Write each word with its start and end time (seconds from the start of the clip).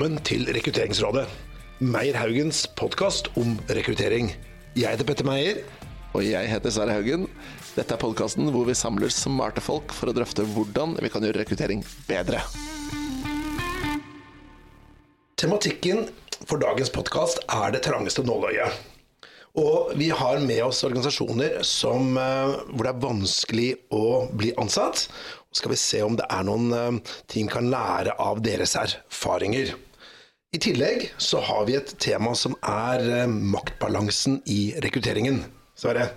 velkommen 0.00 0.24
til 0.24 0.46
Rekrutteringsrådet. 0.48 1.26
Meyer 1.84 2.16
Haugens 2.16 2.62
podkast 2.72 3.26
om 3.36 3.58
rekruttering. 3.68 4.30
Jeg 4.72 4.94
heter 4.94 5.04
Petter 5.04 5.26
Meyer. 5.28 5.58
Og 6.16 6.24
jeg 6.24 6.48
heter 6.48 6.72
Sverre 6.72 6.94
Haugen. 6.96 7.26
Dette 7.74 7.92
er 7.92 8.00
podkasten 8.00 8.48
hvor 8.48 8.64
vi 8.64 8.72
samler 8.72 9.12
smarte 9.12 9.60
folk 9.60 9.92
for 9.92 10.08
å 10.08 10.14
drøfte 10.16 10.46
hvordan 10.54 10.94
vi 11.04 11.10
kan 11.12 11.26
gjøre 11.26 11.42
rekruttering 11.42 11.82
bedre. 12.08 12.40
Tematikken 15.36 16.06
for 16.46 16.56
dagens 16.64 16.88
podkast 16.96 17.44
er 17.44 17.76
det 17.76 17.82
trangeste 17.84 18.24
nåløyet. 18.24 18.80
Og 19.60 19.92
vi 20.00 20.08
har 20.16 20.40
med 20.40 20.62
oss 20.64 20.80
organisasjoner 20.88 21.60
som, 21.60 22.16
eh, 22.16 22.56
hvor 22.72 22.88
det 22.88 22.94
er 22.94 23.04
vanskelig 23.04 23.68
å 23.92 24.32
bli 24.32 24.54
ansatt. 24.56 25.10
Så 25.52 25.60
skal 25.60 25.76
vi 25.76 25.82
se 25.84 26.02
om 26.08 26.16
det 26.16 26.24
er 26.30 26.48
noen 26.48 26.72
eh, 26.72 27.14
ting 27.28 27.52
kan 27.52 27.68
lære 27.68 28.16
av 28.16 28.40
deres 28.40 28.78
erfaringer. 28.80 29.76
I 30.50 30.58
tillegg 30.58 31.04
så 31.22 31.38
har 31.46 31.66
vi 31.68 31.76
et 31.78 31.92
tema 32.02 32.32
som 32.34 32.56
er 32.66 33.04
eh, 33.06 33.28
maktbalansen 33.30 34.40
i 34.50 34.72
rekrutteringen. 34.82 35.44
Sverre? 35.78 36.08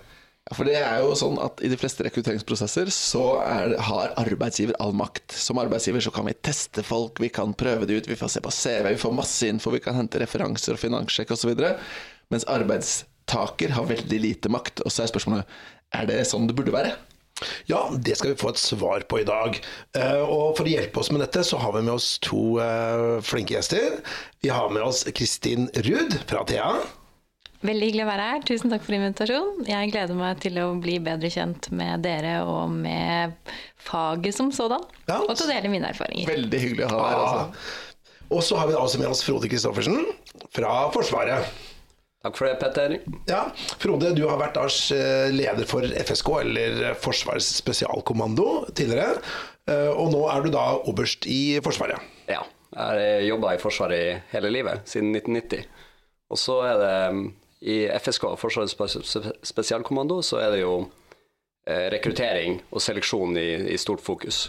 Ja, 0.48 0.56
for 0.58 0.66
det 0.66 0.80
er 0.80 1.04
jo 1.04 1.12
sånn 1.16 1.38
at 1.40 1.62
I 1.62 1.70
de 1.70 1.78
fleste 1.78 2.02
rekrutteringsprosesser 2.08 2.90
så 2.92 3.22
er, 3.46 3.76
har 3.78 4.16
arbeidsgiver 4.18 4.74
all 4.82 4.96
makt. 4.98 5.36
Som 5.38 5.62
arbeidsgiver 5.62 6.02
så 6.02 6.12
kan 6.16 6.26
vi 6.26 6.34
teste 6.42 6.82
folk, 6.82 7.22
vi 7.22 7.30
kan 7.30 7.54
prøve 7.54 7.86
det 7.86 8.00
ut, 8.00 8.10
vi 8.10 8.18
får 8.18 8.34
se 8.34 8.42
på 8.42 8.56
CV, 8.58 8.90
vi 8.96 9.04
får 9.06 9.14
masse 9.22 9.54
info, 9.54 9.76
vi 9.76 9.84
kan 9.86 10.00
hente 10.02 10.24
referanser 10.26 10.74
og 10.74 10.82
finanssjekk 10.82 11.38
osv. 11.38 11.54
Mens 12.34 12.50
arbeidstaker 12.50 13.78
har 13.78 13.92
veldig 13.94 14.24
lite 14.26 14.50
makt. 14.50 14.82
Og 14.82 14.90
så 14.90 15.06
er 15.06 15.14
spørsmålet 15.14 15.58
er 15.94 16.10
det 16.10 16.24
sånn 16.26 16.50
det 16.50 16.58
burde 16.58 16.74
være? 16.74 16.98
Ja, 17.70 17.86
det 17.94 18.18
skal 18.20 18.34
vi 18.34 18.40
få 18.40 18.54
et 18.54 18.62
svar 18.62 19.06
på 19.10 19.22
i 19.22 19.28
dag. 19.28 19.60
Eh, 19.98 20.22
og 20.24 20.58
For 20.58 20.68
å 20.68 20.74
hjelpe 20.74 21.02
oss 21.02 21.12
med 21.14 21.24
dette, 21.26 21.46
så 21.48 21.60
har 21.62 21.76
vi 21.78 21.86
med 21.86 21.96
oss 21.96 22.18
to 22.24 22.58
eh, 22.64 23.22
flinke 23.26 23.58
gjester. 23.58 24.02
Vi 24.44 24.52
har 24.54 24.74
med 24.74 24.84
oss 24.86 25.06
Kristin 25.16 25.70
Ruud 25.86 26.20
fra 26.30 26.44
Thea. 26.50 26.74
Veldig 27.64 27.88
hyggelig 27.88 28.04
å 28.04 28.10
være 28.10 28.24
her. 28.28 28.42
Tusen 28.44 28.74
takk 28.74 28.84
for 28.84 28.98
invitasjonen. 28.98 29.64
Jeg 29.70 29.92
gleder 29.94 30.18
meg 30.20 30.42
til 30.44 30.60
å 30.60 30.66
bli 30.84 30.98
bedre 31.04 31.30
kjent 31.32 31.70
med 31.72 32.04
dere 32.04 32.42
og 32.44 32.74
med 32.76 33.38
faget 33.80 34.36
som 34.36 34.52
sådan. 34.52 34.84
Ja. 35.08 35.22
Og 35.24 35.32
til 35.38 35.48
å 35.48 35.52
dele 35.54 35.72
mine 35.72 35.94
erfaringer. 35.94 36.28
Veldig 36.28 36.60
hyggelig 36.60 36.90
å 36.90 36.92
ha 36.92 37.00
deg 37.00 37.14
her. 37.14 37.22
Altså. 37.24 37.94
Og 38.34 38.44
så 38.44 38.58
har 38.60 38.68
vi 38.68 38.76
også 38.76 39.00
med 39.00 39.12
oss 39.14 39.24
Frode 39.24 39.48
Christoffersen 39.48 40.04
fra 40.56 40.74
Forsvaret. 40.92 41.72
Takk 42.24 42.38
for 42.40 42.48
det, 42.48 42.56
Petter. 42.62 42.94
Ja, 43.28 43.42
Frode, 43.82 44.14
du 44.16 44.24
har 44.30 44.40
vært 44.40 44.56
eh, 44.96 45.28
leder 45.34 45.68
for 45.68 45.84
FSK, 45.84 46.30
eller 46.40 46.94
Forsvarets 46.96 47.50
spesialkommando, 47.60 48.70
tidligere. 48.72 49.20
Eh, 49.68 49.90
og 49.92 50.14
nå 50.14 50.22
er 50.32 50.46
du 50.46 50.54
da 50.54 50.70
oberst 50.88 51.28
i 51.28 51.60
Forsvaret. 51.64 52.00
Ja, 52.32 52.46
jeg 52.72 52.80
har 52.80 53.28
jobba 53.28 53.54
i 53.58 53.60
Forsvaret 53.60 54.32
hele 54.32 54.54
livet, 54.56 54.88
siden 54.88 55.12
1990. 55.12 55.68
Og 56.32 56.40
så 56.40 56.58
er 56.64 56.80
det 56.80 56.96
i 57.64 57.78
FSK, 57.92 58.30
Forsvarets 58.40 59.18
spesialkommando, 59.44 60.22
så 60.24 60.40
er 60.46 60.56
det 60.56 60.64
jo 60.64 60.78
eh, 61.68 61.90
rekruttering 61.92 62.62
og 62.72 62.84
seleksjon 62.88 63.36
i, 63.36 63.50
i 63.76 63.80
stort 63.80 64.04
fokus. 64.04 64.46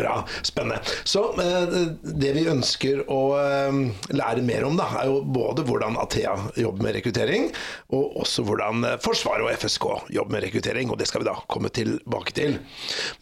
Bra, 0.00 0.14
spennende. 0.46 0.80
Så 1.04 1.22
eh, 1.42 1.74
det 2.02 2.32
vi 2.36 2.46
ønsker 2.48 3.02
å 3.12 3.20
eh, 3.36 3.80
lære 4.16 4.44
mer 4.46 4.64
om, 4.64 4.78
da, 4.78 4.86
er 5.02 5.10
jo 5.10 5.20
både 5.20 5.64
hvordan 5.68 5.98
Athea 6.00 6.32
jobber 6.56 6.86
med 6.86 6.96
rekruttering, 6.96 7.50
og 7.92 8.16
også 8.22 8.46
hvordan 8.48 8.86
Forsvaret 9.04 9.44
og 9.44 9.52
FSK 9.60 9.86
jobber 10.16 10.38
med 10.38 10.46
rekruttering. 10.46 10.90
og 10.90 11.00
Det 11.00 11.10
skal 11.10 11.24
vi 11.24 11.28
da 11.28 11.36
komme 11.52 11.72
tilbake 11.74 12.34
til. 12.36 12.56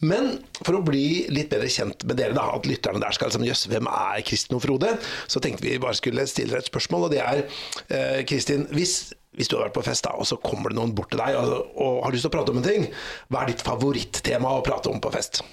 Men 0.06 0.36
for 0.62 0.78
å 0.78 0.84
bli 0.86 1.26
litt 1.34 1.50
bedre 1.50 1.70
kjent 1.72 2.06
med 2.06 2.20
dere, 2.20 2.36
da, 2.38 2.46
at 2.54 2.68
lytterne 2.68 3.02
der 3.02 3.16
skal 3.16 3.32
liksom, 3.32 3.46
jøss, 3.48 3.66
hvem 3.72 3.90
er 3.90 4.22
Kristin 4.28 4.58
og 4.60 4.64
Frode? 4.66 4.94
Så 5.26 5.42
tenkte 5.42 5.66
vi 5.66 5.78
bare 5.82 5.98
skulle 5.98 6.28
stille 6.30 6.54
dere 6.54 6.62
et 6.62 6.70
spørsmål, 6.70 7.08
og 7.08 7.16
det 7.16 7.24
er 7.24 8.22
Kristin, 8.28 8.68
hvis 8.74 9.00
hvis 9.38 9.46
du 9.46 9.54
har 9.54 9.68
vært 9.68 9.76
på 9.76 9.84
fest, 9.86 10.02
da, 10.02 10.16
og 10.18 10.26
så 10.26 10.38
kommer 10.42 10.72
det 10.72 10.80
noen 10.80 10.94
bort 10.98 11.12
til 11.12 11.20
deg 11.22 11.36
og, 11.38 11.70
og 11.78 12.00
har 12.02 12.14
lyst 12.14 12.26
til 12.26 12.32
å 12.32 12.34
prate 12.34 12.50
om 12.50 12.58
en 12.58 12.66
ting, 12.66 12.88
hva 13.30 13.44
er 13.44 13.52
ditt 13.52 13.62
favorittema 13.62 14.56
å 14.58 14.64
prate 14.66 14.90
om 14.90 14.98
på 15.02 15.12
fest? 15.14 15.44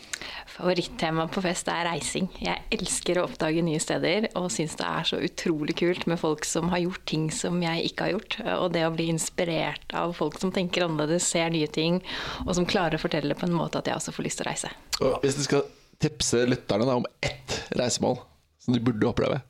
Favorittema 0.55 1.25
på 1.27 1.41
fest 1.43 1.67
er 1.67 1.83
reising. 1.89 2.29
Jeg 2.39 2.63
elsker 2.71 3.19
å 3.19 3.25
oppdage 3.27 3.63
nye 3.66 3.79
steder 3.83 4.29
og 4.39 4.47
syns 4.53 4.77
det 4.79 4.85
er 4.88 5.07
så 5.09 5.19
utrolig 5.19 5.75
kult 5.81 6.05
med 6.07 6.19
folk 6.21 6.47
som 6.47 6.69
har 6.71 6.79
gjort 6.85 7.03
ting 7.11 7.25
som 7.33 7.57
jeg 7.63 7.89
ikke 7.89 8.07
har 8.07 8.13
gjort. 8.13 8.38
Og 8.53 8.69
det 8.71 8.85
å 8.88 8.93
bli 8.95 9.09
inspirert 9.11 9.95
av 9.99 10.16
folk 10.16 10.39
som 10.39 10.53
tenker 10.55 10.85
annerledes, 10.85 11.27
ser 11.27 11.51
nye 11.51 11.67
ting, 11.67 11.99
og 12.45 12.53
som 12.55 12.67
klarer 12.69 12.95
å 12.95 13.03
fortelle 13.03 13.33
det 13.33 13.39
på 13.41 13.49
en 13.49 13.57
måte 13.57 13.81
at 13.81 13.91
jeg 13.91 13.99
også 13.99 14.16
får 14.16 14.27
lyst 14.29 14.39
til 14.39 14.47
å 14.47 14.49
reise. 14.53 14.71
Og 15.01 15.17
hvis 15.25 15.35
du 15.35 15.43
skal 15.43 15.67
tipse 15.99 16.45
lytterne 16.47 16.99
om 17.01 17.09
ett 17.19 17.59
reisemål 17.75 18.22
som 18.63 18.77
de 18.77 18.83
burde 18.83 19.11
oppleve? 19.11 19.41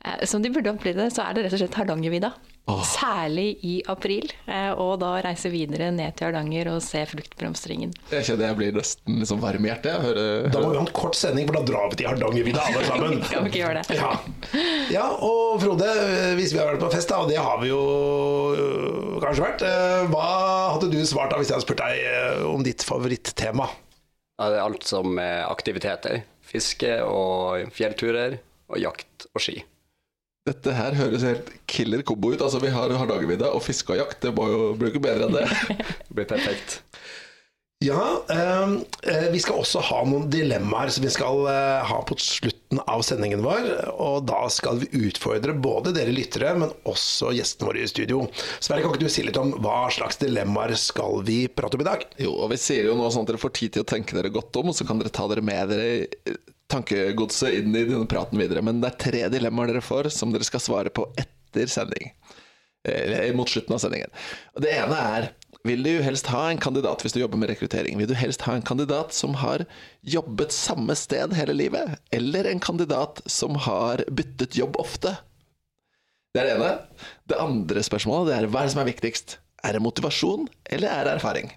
Eh, 0.00 0.24
som 0.24 0.40
de 0.40 0.50
burde 0.54 0.72
oppleve, 0.72 1.10
så 1.12 1.26
er 1.26 1.36
det 1.36 1.44
rett 1.46 1.58
og 1.58 1.62
slett 1.66 1.76
Hardangervidda. 1.76 2.32
Oh. 2.70 2.78
Særlig 2.86 3.56
i 3.66 3.72
april, 3.90 4.28
eh, 4.46 4.70
og 4.78 5.00
da 5.02 5.16
reise 5.24 5.50
videre 5.50 5.88
ned 5.90 6.14
til 6.14 6.28
Hardanger 6.28 6.68
og 6.70 6.78
se 6.84 7.00
fruktblomstringen. 7.10 7.90
Jeg 8.12 8.28
kjenner 8.28 8.52
jeg 8.52 8.58
blir 8.60 8.76
nesten 8.76 9.18
liksom 9.18 9.40
varm 9.42 9.66
i 9.66 9.70
hjertet. 9.72 9.96
Hører... 10.04 10.46
Da 10.54 10.62
må 10.62 10.70
vi 10.70 10.78
ha 10.78 10.84
en 10.84 10.92
kort 10.94 11.18
sending, 11.18 11.48
for 11.50 11.58
da 11.58 11.64
drar 11.66 11.90
vi 11.90 11.98
til 11.98 12.08
Hardangervidda 12.12 12.66
alle 12.68 12.84
sammen. 12.86 13.18
Skal 13.26 13.42
vi 13.48 13.50
ikke 13.50 13.62
gjøre 13.64 13.82
det? 13.82 13.98
Ja. 13.98 14.12
ja. 14.94 15.08
og 15.26 15.58
Frode, 15.64 15.88
hvis 16.38 16.54
vi 16.54 16.62
har 16.62 16.70
vært 16.70 16.84
på 16.84 16.92
fest, 16.94 17.10
da, 17.10 17.18
og 17.24 17.32
det 17.34 17.40
har 17.42 17.58
vi 17.64 17.72
jo 17.72 17.82
øh, 18.54 19.18
kanskje 19.24 19.48
vært, 19.48 19.66
øh, 19.66 20.06
hva 20.14 20.28
hadde 20.76 20.92
du 20.94 21.00
svart 21.08 21.34
da 21.34 21.42
hvis 21.42 21.50
jeg 21.50 21.58
hadde 21.58 21.66
spurt 21.66 21.82
deg 21.82 22.06
øh, 22.12 22.46
om 22.52 22.62
ditt 22.66 22.86
favorittema? 22.86 23.66
Ja, 24.38 24.52
det 24.52 24.62
er 24.62 24.64
alt 24.68 24.86
som 24.86 25.18
er 25.18 25.48
aktiviteter. 25.50 26.22
Fiske 26.46 26.94
og 27.02 27.74
fjellturer 27.74 28.38
og 28.70 28.78
jakt 28.78 29.26
og 29.34 29.42
ski. 29.42 29.58
Dette 30.48 30.72
her 30.74 30.96
høres 30.98 31.22
helt 31.22 31.50
killer 31.70 32.02
kombo 32.02 32.32
ut. 32.32 32.40
Altså, 32.42 32.58
vi 32.62 32.72
har 32.74 32.90
Hardangervidda 32.90 33.52
og 33.54 33.62
fiske 33.62 33.94
og 33.94 34.00
jakt. 34.00 34.24
Det 34.24 34.32
må 34.34 34.48
jo 34.50 34.62
bli 34.78 34.90
bedre 34.98 35.28
enn 35.28 35.36
det. 35.36 35.46
det 36.08 36.16
blir 36.16 36.26
perfekt. 36.26 36.80
Ja, 37.82 38.24
ehm, 38.30 38.76
eh, 39.02 39.28
vi 39.32 39.40
skal 39.42 39.58
også 39.58 39.80
ha 39.82 40.02
noen 40.06 40.28
dilemmaer 40.30 40.90
som 40.94 41.02
vi 41.02 41.10
skal 41.10 41.40
eh, 41.50 41.80
ha 41.88 41.98
på 42.06 42.14
slutten 42.20 42.78
av 42.86 43.02
sendingen 43.06 43.42
vår. 43.42 43.66
Og 44.02 44.26
da 44.28 44.44
skal 44.54 44.78
vi 44.82 45.08
utfordre 45.08 45.54
både 45.54 45.94
dere 45.96 46.14
lyttere, 46.14 46.52
men 46.58 46.74
også 46.90 47.32
gjestene 47.34 47.70
våre 47.70 47.82
i 47.82 47.90
studio. 47.90 48.26
Sverre, 48.58 48.84
kan 48.84 48.94
ikke 48.94 49.02
du 49.02 49.10
si 49.14 49.26
litt 49.26 49.40
om 49.40 49.54
hva 49.62 49.88
slags 49.94 50.20
dilemmaer 50.22 50.76
skal 50.78 51.22
vi 51.26 51.44
prate 51.50 51.78
om 51.78 51.82
i 51.82 51.90
dag? 51.90 52.06
Jo, 52.22 52.36
og 52.44 52.52
vi 52.54 52.60
sier 52.62 52.90
jo 52.90 52.98
nå 52.98 53.10
sånn 53.10 53.26
at 53.26 53.34
dere 53.34 53.42
får 53.42 53.54
tid 53.58 53.74
til 53.76 53.86
å 53.86 53.90
tenke 53.94 54.18
dere 54.18 54.30
godt 54.34 54.62
om, 54.62 54.70
og 54.70 54.78
så 54.78 54.86
kan 54.86 55.02
dere 55.02 55.14
ta 55.14 55.26
dere 55.30 55.46
med 55.46 55.74
dere 55.74 56.38
tankegodset 56.72 57.60
inn 57.60 57.76
i 57.76 57.84
denne 57.84 58.08
praten 58.10 58.40
videre. 58.40 58.64
Men 58.64 58.80
det 58.82 58.92
er 58.92 59.02
tre 59.06 59.22
dilemmaer 59.32 59.72
dere 59.72 59.84
får, 59.84 60.10
som 60.14 60.32
dere 60.34 60.46
skal 60.48 60.64
svare 60.64 60.92
på 60.94 61.06
etter 61.20 61.70
sending. 61.70 62.12
Eller 62.88 63.30
mot 63.38 63.48
slutten 63.48 63.76
av 63.76 63.82
sendingen. 63.84 64.10
Det 64.58 64.72
ene 64.74 64.98
er 64.98 65.30
vil 65.62 65.84
du 65.86 66.00
helst 66.02 66.26
ha 66.32 66.48
en 66.50 66.58
kandidat 66.58 67.04
hvis 67.04 67.14
du 67.14 67.20
jobber 67.20 67.38
med 67.38 67.52
rekruttering? 67.52 67.94
Vil 68.00 68.08
du 68.10 68.16
helst 68.18 68.42
ha 68.48 68.56
en 68.58 68.64
kandidat 68.66 69.14
som 69.14 69.36
har 69.38 69.62
jobbet 70.02 70.54
samme 70.54 70.96
sted 70.98 71.36
hele 71.38 71.54
livet? 71.54 72.00
Eller 72.10 72.48
en 72.50 72.62
kandidat 72.62 73.22
som 73.30 73.54
har 73.68 74.02
byttet 74.10 74.58
jobb 74.58 74.80
ofte? 74.82 75.14
Det 76.34 76.42
er 76.42 76.48
det 76.48 76.56
ene. 76.56 76.72
Det 77.30 77.38
andre 77.38 77.84
spørsmålet 77.86 78.32
det 78.32 78.36
er 78.40 78.50
hva 78.50 78.64
er 78.64 78.70
det 78.70 78.74
som 78.74 78.82
er 78.82 78.90
viktigst? 78.90 79.36
Er 79.62 79.76
det 79.76 79.84
motivasjon, 79.84 80.48
eller 80.74 80.90
er 80.90 81.06
det 81.06 81.14
erfaring? 81.20 81.52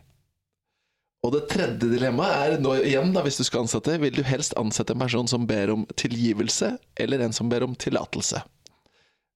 Og 1.26 1.32
det 1.34 1.48
tredje 1.50 1.90
dilemmaet 1.90 2.36
er 2.38 2.60
nå 2.62 2.76
igjen, 2.84 3.14
da, 3.16 3.24
hvis 3.26 3.40
du 3.40 3.46
skal 3.48 3.64
ansette, 3.64 3.98
vil 4.02 4.14
du 4.14 4.22
helst 4.28 4.54
ansette 4.62 4.94
en 4.94 5.02
person 5.02 5.30
som 5.30 5.48
ber 5.50 5.72
om 5.74 5.88
tilgivelse, 5.98 6.76
eller 7.02 7.24
en 7.26 7.34
som 7.34 7.50
ber 7.50 7.66
om 7.66 7.74
tillatelse? 7.82 8.44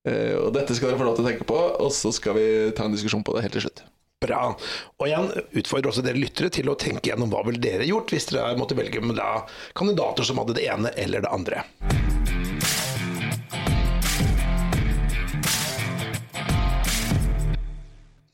Uh, 0.05 0.35
og 0.45 0.51
dette 0.55 0.77
skal 0.77 0.91
dere 0.91 0.99
få 1.01 1.07
lov 1.07 1.17
til 1.17 1.25
å 1.25 1.29
tenke 1.31 1.47
på, 1.49 1.57
og 1.57 1.89
så 1.95 2.13
skal 2.15 2.37
vi 2.37 2.45
ta 2.77 2.85
en 2.85 2.93
diskusjon 2.93 3.25
på 3.25 3.33
det 3.35 3.47
helt 3.47 3.57
til 3.57 3.65
slutt. 3.65 3.81
Bra. 4.19 4.51
Og 4.99 5.07
igjen 5.07 5.29
utfordrer 5.61 5.89
også 5.89 6.03
dere 6.05 6.19
lyttere 6.19 6.51
til 6.53 6.69
å 6.69 6.77
tenke 6.77 7.09
gjennom 7.09 7.31
hva 7.31 7.41
ville 7.47 7.63
dere 7.63 7.87
gjort 7.87 8.11
hvis 8.11 8.29
dere 8.33 8.51
måtte 8.59 8.77
velge 8.77 9.01
da 9.15 9.31
kandidater 9.79 10.27
som 10.27 10.43
hadde 10.43 10.59
det 10.59 10.67
ene 10.69 10.91
eller 10.99 11.23
det 11.23 11.31
andre. 11.31 11.63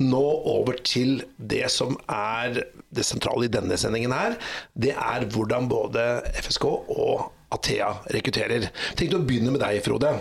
Nå 0.04 0.24
over 0.52 0.82
til 0.84 1.22
det 1.38 1.70
som 1.72 1.96
er 2.12 2.60
det 2.96 3.06
sentrale 3.08 3.48
i 3.48 3.52
denne 3.52 3.78
sendingen 3.80 4.12
her. 4.16 4.36
Det 4.76 4.92
er 4.92 5.28
hvordan 5.32 5.70
både 5.72 6.04
FSK 6.42 6.66
og 6.68 7.32
Athea 7.56 7.92
rekrutterer. 8.12 8.68
Tenkte 8.98 9.20
å 9.20 9.26
begynne 9.28 9.54
med 9.54 9.62
deg, 9.64 9.80
Frode. 9.86 10.12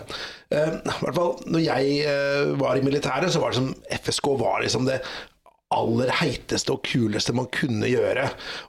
Uh, 0.53 0.79
i 0.79 0.99
hvert 1.03 1.17
fall 1.17 1.33
når 1.51 1.65
jeg 1.65 1.95
uh, 2.07 2.55
var 2.61 2.79
i 2.79 2.85
militæret, 2.87 3.33
så 3.35 3.43
var 3.43 3.55
det 3.55 3.63
som 3.63 3.73
FSK 4.05 4.31
var 4.39 4.63
liksom 4.63 4.87
det 4.87 5.01
aller 5.75 6.11
heiteste 6.21 6.73
og 6.75 6.83
kuleste 6.87 7.35
man 7.37 7.49
kunne 7.55 7.89
gjøre. 7.91 8.27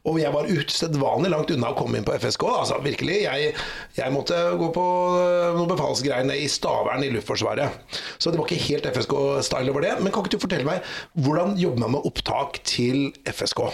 Og 0.09 0.19
jeg 0.21 0.33
var 0.33 0.49
usedvanlig 0.49 1.31
langt 1.33 1.53
unna 1.55 1.71
å 1.71 1.77
komme 1.77 1.99
inn 1.99 2.07
på 2.07 2.15
FSK. 2.17 2.45
Altså, 2.49 2.79
virkelig. 2.85 3.21
Jeg, 3.25 3.55
jeg 3.97 4.15
måtte 4.15 4.37
gå 4.59 4.69
på 4.75 4.85
noen 5.55 5.71
befalsgreiene 5.71 6.37
i 6.41 6.49
Stavern 6.51 7.05
i 7.05 7.11
Luftforsvaret. 7.13 7.81
Så 8.17 8.31
det 8.31 8.41
var 8.41 8.49
ikke 8.49 8.67
helt 8.69 8.89
FSK-style 8.91 9.73
over 9.73 9.85
det. 9.85 9.95
Men 10.01 10.13
kan 10.13 10.25
ikke 10.25 10.37
du 10.37 10.45
fortelle 10.45 10.67
meg, 10.67 10.95
hvordan 11.25 11.55
jobber 11.61 11.85
man 11.85 11.97
med 11.97 12.09
opptak 12.09 12.61
til 12.67 13.09
FSK? 13.29 13.67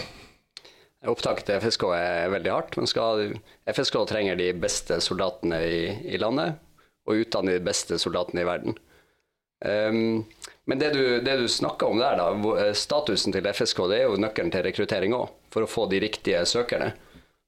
Opptak 1.10 1.42
til 1.46 1.58
FSK 1.58 1.88
er 1.96 2.30
veldig 2.30 2.52
hardt. 2.52 2.78
Skal, 2.86 3.34
FSK 3.66 4.04
trenger 4.10 4.38
de 4.38 4.52
beste 4.54 5.00
soldatene 5.02 5.58
i, 5.66 5.82
i 6.14 6.20
landet. 6.20 6.60
og 7.02 7.18
utdanne 7.18 7.56
de 7.56 7.64
beste 7.66 7.96
soldatene 7.98 8.44
i 8.44 8.46
verden. 8.46 8.76
Um, 9.62 10.24
men 10.64 10.78
det 10.78 10.90
du, 10.94 11.20
det 11.20 11.36
du 11.36 11.48
snakker 11.48 11.90
om 11.90 11.98
der, 11.98 12.18
da, 12.18 12.58
eh, 12.62 12.72
statusen 12.74 13.34
til 13.34 13.46
FSK, 13.50 13.80
det 13.90 13.98
er 13.98 14.04
jo 14.06 14.20
nøkkelen 14.20 14.52
til 14.54 14.62
rekruttering 14.66 15.14
òg. 15.16 15.32
For 15.52 15.64
å 15.64 15.70
få 15.70 15.88
de 15.90 16.00
riktige 16.02 16.44
søkerne, 16.46 16.92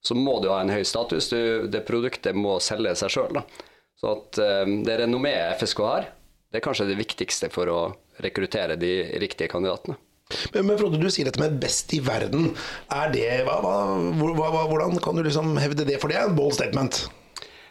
så 0.05 0.17
må 0.19 0.41
du 0.43 0.51
ha 0.51 0.61
en 0.63 0.73
høy 0.75 0.83
status. 0.87 1.31
Du, 1.31 1.69
det 1.71 1.85
produktet 1.87 2.37
må 2.37 2.59
selge 2.63 2.97
seg 2.99 3.15
sjøl. 3.15 3.39
Så 4.01 4.17
at 4.17 4.41
um, 4.67 4.81
det 4.87 4.99
renommeet 5.05 5.63
FSK 5.63 5.85
har, 5.87 6.09
det 6.51 6.59
er 6.61 6.67
kanskje 6.67 6.89
det 6.91 6.99
viktigste 6.99 7.51
for 7.55 7.71
å 7.71 7.79
rekruttere 8.23 8.77
de 8.79 8.97
riktige 9.23 9.51
kandidatene. 9.51 9.97
Men, 10.53 10.67
men 10.67 10.79
Frode, 10.81 10.99
du 10.99 11.07
sier 11.13 11.29
dette 11.29 11.41
med 11.43 11.57
best 11.63 11.93
i 11.95 12.01
verden. 12.03 12.51
Er 12.95 13.11
det, 13.15 13.29
hva, 13.47 13.61
hva, 13.63 14.65
hvordan 14.71 14.99
kan 15.05 15.19
du 15.19 15.23
liksom 15.27 15.55
hevde 15.61 15.87
det? 15.87 16.01
For 16.03 16.11
det 16.11 16.19
er 16.19 16.29
en 16.29 16.37
bold 16.39 16.57
statement. 16.57 17.05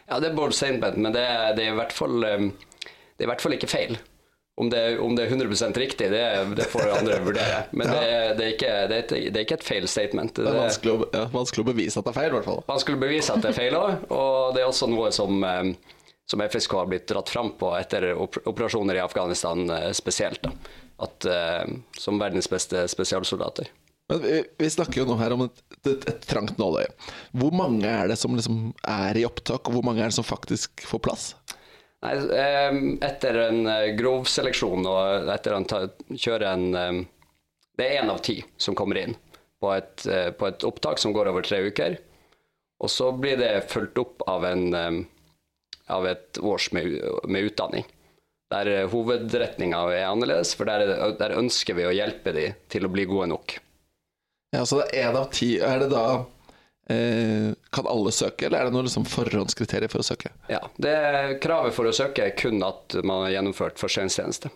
Ja, 0.08 0.18
det 0.20 0.30
er 0.30 0.36
bold 0.36 0.56
statement, 0.56 0.98
men 1.00 1.12
det, 1.16 1.24
det, 1.58 1.68
er, 1.68 1.72
i 1.72 1.78
hvert 1.78 1.94
fall, 1.96 2.18
det 2.24 3.24
er 3.24 3.26
i 3.26 3.30
hvert 3.30 3.44
fall 3.44 3.56
ikke 3.56 3.70
feil. 3.72 3.96
Om 4.56 4.68
det, 4.70 4.98
om 4.98 5.16
det, 5.16 5.24
er 5.24 5.32
100 5.34 5.72
riktig, 5.80 6.10
det, 6.10 6.22
det, 6.56 6.64
får 6.70 6.92
andre 6.98 7.16
vurdere. 7.24 7.64
Men 7.72 7.88
det, 7.90 8.02
det, 8.38 8.44
er 8.44 8.52
ikke, 8.52 8.74
det, 8.86 8.98
er 9.10 9.40
ikke, 9.40 9.58
et 9.58 9.66
feil 9.66 9.88
statement. 9.90 10.36
Det 10.36 10.46
er 10.46 10.60
vanskelig 10.60 10.92
å, 10.94 11.08
ja, 11.10 11.24
vanskelig 11.32 11.64
å, 11.64 11.68
bevise 11.72 11.98
at 11.98 12.06
det 12.06 12.12
er 12.12 12.18
feil, 12.20 12.30
i 12.30 12.36
hvert 12.36 12.46
fall. 12.46 12.62
Vanskelig 12.68 13.00
å 13.00 13.02
bevise 13.02 13.34
at 13.34 13.42
det 13.42 13.50
er 13.50 13.56
feil 13.58 13.74
òg, 13.80 14.06
og 14.14 14.54
det 14.54 14.62
er 14.62 14.70
også 14.70 14.86
noe 14.92 15.10
som, 15.16 15.42
som, 16.30 16.44
FSK 16.46 16.78
har 16.78 16.92
blitt 16.92 17.08
dratt 17.10 17.34
fram 17.34 17.50
på 17.58 17.72
etter 17.80 18.12
operasjoner 18.14 19.00
i 19.00 19.02
Afghanistan 19.02 19.66
eh, 19.74 19.90
spesielt. 19.96 20.46
Da. 20.46 20.54
At, 21.02 21.26
eh, 21.26 21.74
som 21.98 22.22
verdens 22.22 22.46
beste 22.52 22.86
spesialsoldater. 22.94 23.74
Men 24.12 24.22
vi, 24.22 24.38
vi, 24.58 24.70
snakker 24.70 25.00
jo 25.00 25.08
nå 25.08 25.16
her 25.18 25.32
om 25.34 25.46
et, 25.46 25.62
et, 25.82 26.02
et 26.12 26.26
trangt 26.28 26.58
nåløye. 26.60 26.90
Hvor 27.40 27.54
mange 27.56 27.88
er 27.88 28.10
det 28.10 28.20
som 28.20 28.36
liksom 28.36 28.68
er 28.86 29.16
i 29.16 29.24
opptak, 29.26 29.66
og 29.66 29.78
hvor 29.78 29.86
mange 29.86 30.04
er 30.04 30.12
det 30.12 30.18
som 30.18 30.26
faktisk 30.26 30.84
får 30.86 31.02
plass? 31.08 31.30
Nei, 32.04 32.14
etter 33.00 33.38
en 33.46 33.68
grov 33.96 34.26
seleksjon 34.28 34.84
og 34.84 35.30
etter 35.32 35.54
han 35.56 35.64
kjører 36.12 36.50
en 36.50 37.06
Det 37.74 37.86
er 37.86 38.02
én 38.02 38.12
av 38.12 38.20
ti 38.22 38.36
som 38.60 38.76
kommer 38.76 39.00
inn 39.00 39.16
på 39.64 39.72
et, 39.72 40.04
eh, 40.06 40.28
på 40.30 40.46
et, 40.46 40.64
opptak 40.68 41.00
som 41.00 41.14
går 41.16 41.30
over 41.32 41.42
tre 41.42 41.62
uker. 41.64 41.96
Og 42.84 42.90
så 42.92 43.08
blir 43.16 43.38
det 43.40 43.70
fulgt 43.72 43.98
opp 43.98 44.22
av, 44.28 44.44
en, 44.44 45.06
av 45.88 46.06
et 46.06 46.38
års 46.38 46.68
med, 46.76 46.92
med 47.24 47.48
utdanning. 47.48 47.86
Der 48.52 48.70
eh, 48.70 48.86
hovedretninga 48.92 49.80
er 49.94 50.10
annerledes, 50.10 50.52
for 50.58 50.68
der, 50.68 50.84
der, 51.18 51.38
ønsker 51.40 51.78
vi 51.78 51.88
å 51.88 51.94
hjelpe 51.96 52.36
de 52.36 52.50
til 52.68 52.86
å 52.86 52.92
bli 52.92 53.08
gode 53.08 53.30
nok. 53.32 53.56
Ja, 54.54 54.62
Så 54.62 54.82
det 54.82 54.92
er 54.92 55.08
én 55.08 55.18
av 55.18 55.32
ti. 55.34 55.56
Er 55.64 55.80
det 55.82 55.90
da 55.96 56.04
Eh, 56.20 56.43
kan 56.84 57.86
alle 57.88 58.12
søke, 58.12 58.44
eller 58.46 58.60
er 58.60 58.68
det 58.68 58.74
noen 58.74 58.84
liksom 58.84 59.06
forhåndskriterier 59.08 59.88
for 59.92 60.04
å 60.04 60.06
søke? 60.06 60.34
Ja, 60.52 60.60
det 60.76 60.92
er 60.92 61.38
Kravet 61.40 61.72
for 61.76 61.88
å 61.88 61.94
søke 61.96 62.26
er 62.26 62.36
kun 62.36 62.60
at 62.66 62.98
man 63.00 63.24
har 63.24 63.38
gjennomført 63.38 63.80
førstegangstjeneste. 63.80 64.52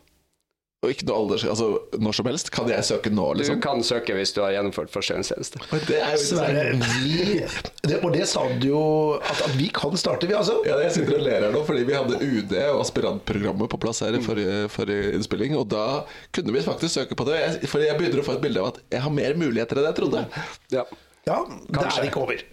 Og 0.78 0.92
ikke 0.92 1.08
noe 1.08 1.16
alder, 1.18 1.42
altså 1.50 1.66
når 1.98 2.14
som 2.14 2.28
helst? 2.28 2.50
Kan 2.54 2.68
jeg 2.70 2.86
søke 2.86 3.10
nå, 3.10 3.24
liksom? 3.40 3.56
Du 3.58 3.64
kan 3.64 3.80
søke 3.82 4.14
hvis 4.14 4.30
du 4.36 4.44
har 4.44 4.52
gjennomført 4.54 4.92
førstegangstjeneste. 4.94 5.58
Sverre, 6.22 6.68
vi 7.00 7.40
det, 7.82 7.96
Og 7.96 8.12
det 8.14 8.28
sa 8.30 8.44
du 8.62 8.68
jo 8.68 8.82
at, 9.18 9.40
at, 9.42 9.56
vi 9.58 9.66
kan 9.74 9.98
starte, 9.98 10.28
vi 10.30 10.36
altså. 10.38 10.60
Ja, 10.68 10.76
jeg 10.84 10.94
sitter 10.94 11.18
og 11.18 11.26
ler 11.26 11.48
her 11.48 11.56
nå, 11.56 11.64
fordi 11.66 11.82
vi 11.88 11.98
hadde 11.98 12.20
UD 12.22 12.54
og 12.60 12.84
aspirantprogrammet 12.84 13.74
på 13.74 13.82
plass 13.82 14.04
her 14.06 14.14
i 14.14 14.22
forrige, 14.22 14.68
forrige, 14.70 15.16
innspilling, 15.18 15.58
og 15.58 15.66
da 15.74 16.04
kunne 16.30 16.54
vi 16.54 16.62
faktisk 16.62 17.00
søke 17.00 17.18
på 17.18 17.26
det. 17.26 17.42
Jeg, 17.42 17.74
fordi 17.74 17.90
jeg 17.90 17.98
begynner 17.98 18.22
å 18.22 18.28
få 18.30 18.38
et 18.38 18.46
bilde 18.46 18.62
av 18.62 18.70
at 18.70 18.80
jeg 18.86 19.02
har 19.02 19.18
mer 19.18 19.34
muligheter 19.42 19.82
enn 19.82 19.90
jeg 19.90 19.98
trodde. 19.98 20.26
Ja 20.78 20.86
ja, 21.28 21.38
Kanskje. 21.74 22.00
det 22.00 22.00
er 22.00 22.08
ikke 22.08 22.22
over. 22.24 22.38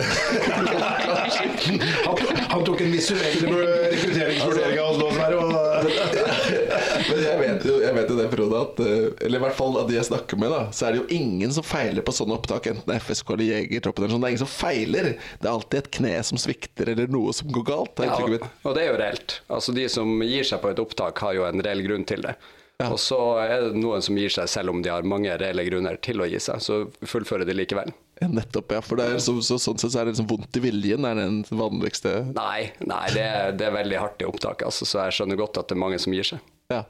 han, 2.05 2.17
han, 2.51 2.63
tok 2.67 2.81
en 2.83 2.91
visuell 2.91 3.45
rekrutteringsvurdering 3.45 4.79
av 4.81 4.87
oss 4.89 4.99
nå. 4.99 5.07
Men 7.05 7.21
jeg 7.21 7.37
vet, 7.39 7.65
jo, 7.67 7.75
jeg 7.83 7.95
vet 7.95 8.11
jo 8.11 8.17
det, 8.17 8.25
Frode, 8.31 8.61
at 8.65 8.79
eh, 8.83 9.25
Eller 9.27 9.39
i 9.39 9.43
hvert 9.43 9.57
fall 9.57 9.77
av 9.79 9.87
de 9.89 9.97
jeg 9.97 10.07
snakker 10.09 10.39
med, 10.41 10.51
da 10.51 10.61
så 10.75 10.87
er 10.87 10.95
det 10.95 11.01
jo 11.03 11.07
ingen 11.15 11.53
som 11.55 11.65
feiler 11.65 12.03
på 12.05 12.13
sånne 12.15 12.35
opptak, 12.37 12.67
enten 12.71 12.99
FSK 12.99 13.31
eller 13.35 13.45
Jegertroppen. 13.51 14.09
Sånn. 14.11 14.23
Det 14.23 14.27
er 14.27 14.35
ingen 14.35 14.43
som 14.43 14.51
feiler. 14.51 15.11
Det 15.39 15.47
er 15.47 15.53
alltid 15.53 15.79
et 15.79 15.91
kne 15.99 16.13
som 16.27 16.41
svikter, 16.41 16.91
eller 16.95 17.11
noe 17.11 17.33
som 17.37 17.51
går 17.55 17.67
galt. 17.69 18.03
Ja, 18.03 18.17
og, 18.19 18.47
og 18.65 18.77
det 18.77 18.83
er 18.83 18.91
jo 18.91 18.99
reelt. 19.01 19.39
Altså 19.47 19.75
De 19.77 19.87
som 19.91 20.13
gir 20.25 20.47
seg 20.47 20.61
på 20.63 20.73
et 20.73 20.81
opptak, 20.83 21.23
har 21.23 21.37
jo 21.37 21.47
en 21.47 21.63
reell 21.65 21.83
grunn 21.85 22.05
til 22.07 22.25
det. 22.25 22.35
Ja. 22.81 22.89
Og 22.91 22.99
så 22.99 23.19
er 23.39 23.69
det 23.69 23.79
noen 23.79 24.03
som 24.03 24.17
gir 24.19 24.33
seg 24.33 24.49
selv 24.51 24.73
om 24.73 24.81
de 24.83 24.91
har 24.91 25.05
mange 25.07 25.31
reelle 25.39 25.63
grunner 25.69 25.99
til 26.03 26.19
å 26.19 26.27
gi 26.27 26.41
seg. 26.43 26.63
Så 26.63 26.81
fullfører 27.07 27.47
de 27.47 27.55
likevel. 27.55 27.93
Nettopp, 28.21 28.71
ja. 28.71 28.81
For 28.85 29.01
er, 29.03 29.17
så, 29.19 29.35
så, 29.43 29.57
sånn 29.59 29.79
sett 29.81 29.91
så 29.91 29.99
er 29.99 30.07
det 30.07 30.15
liksom 30.15 30.29
vondt 30.29 30.55
i 30.55 30.63
viljen 30.63 31.07
er 31.07 31.17
det 31.19 31.25
den 31.27 31.59
vanligste 31.59 32.13
Nei, 32.29 32.71
nei 32.87 33.05
det, 33.11 33.25
er, 33.27 33.55
det 33.59 33.67
er 33.67 33.75
veldig 33.75 33.99
hardt 33.99 34.23
i 34.23 34.29
opptaket, 34.29 34.67
altså, 34.69 34.87
så 34.87 35.03
jeg 35.07 35.17
skjønner 35.19 35.39
godt 35.41 35.59
at 35.59 35.67
det 35.67 35.75
er 35.75 35.83
mange 35.83 35.99
som 36.01 36.15
gir 36.15 36.27
seg. 36.27 36.53
Ja. 36.71 36.85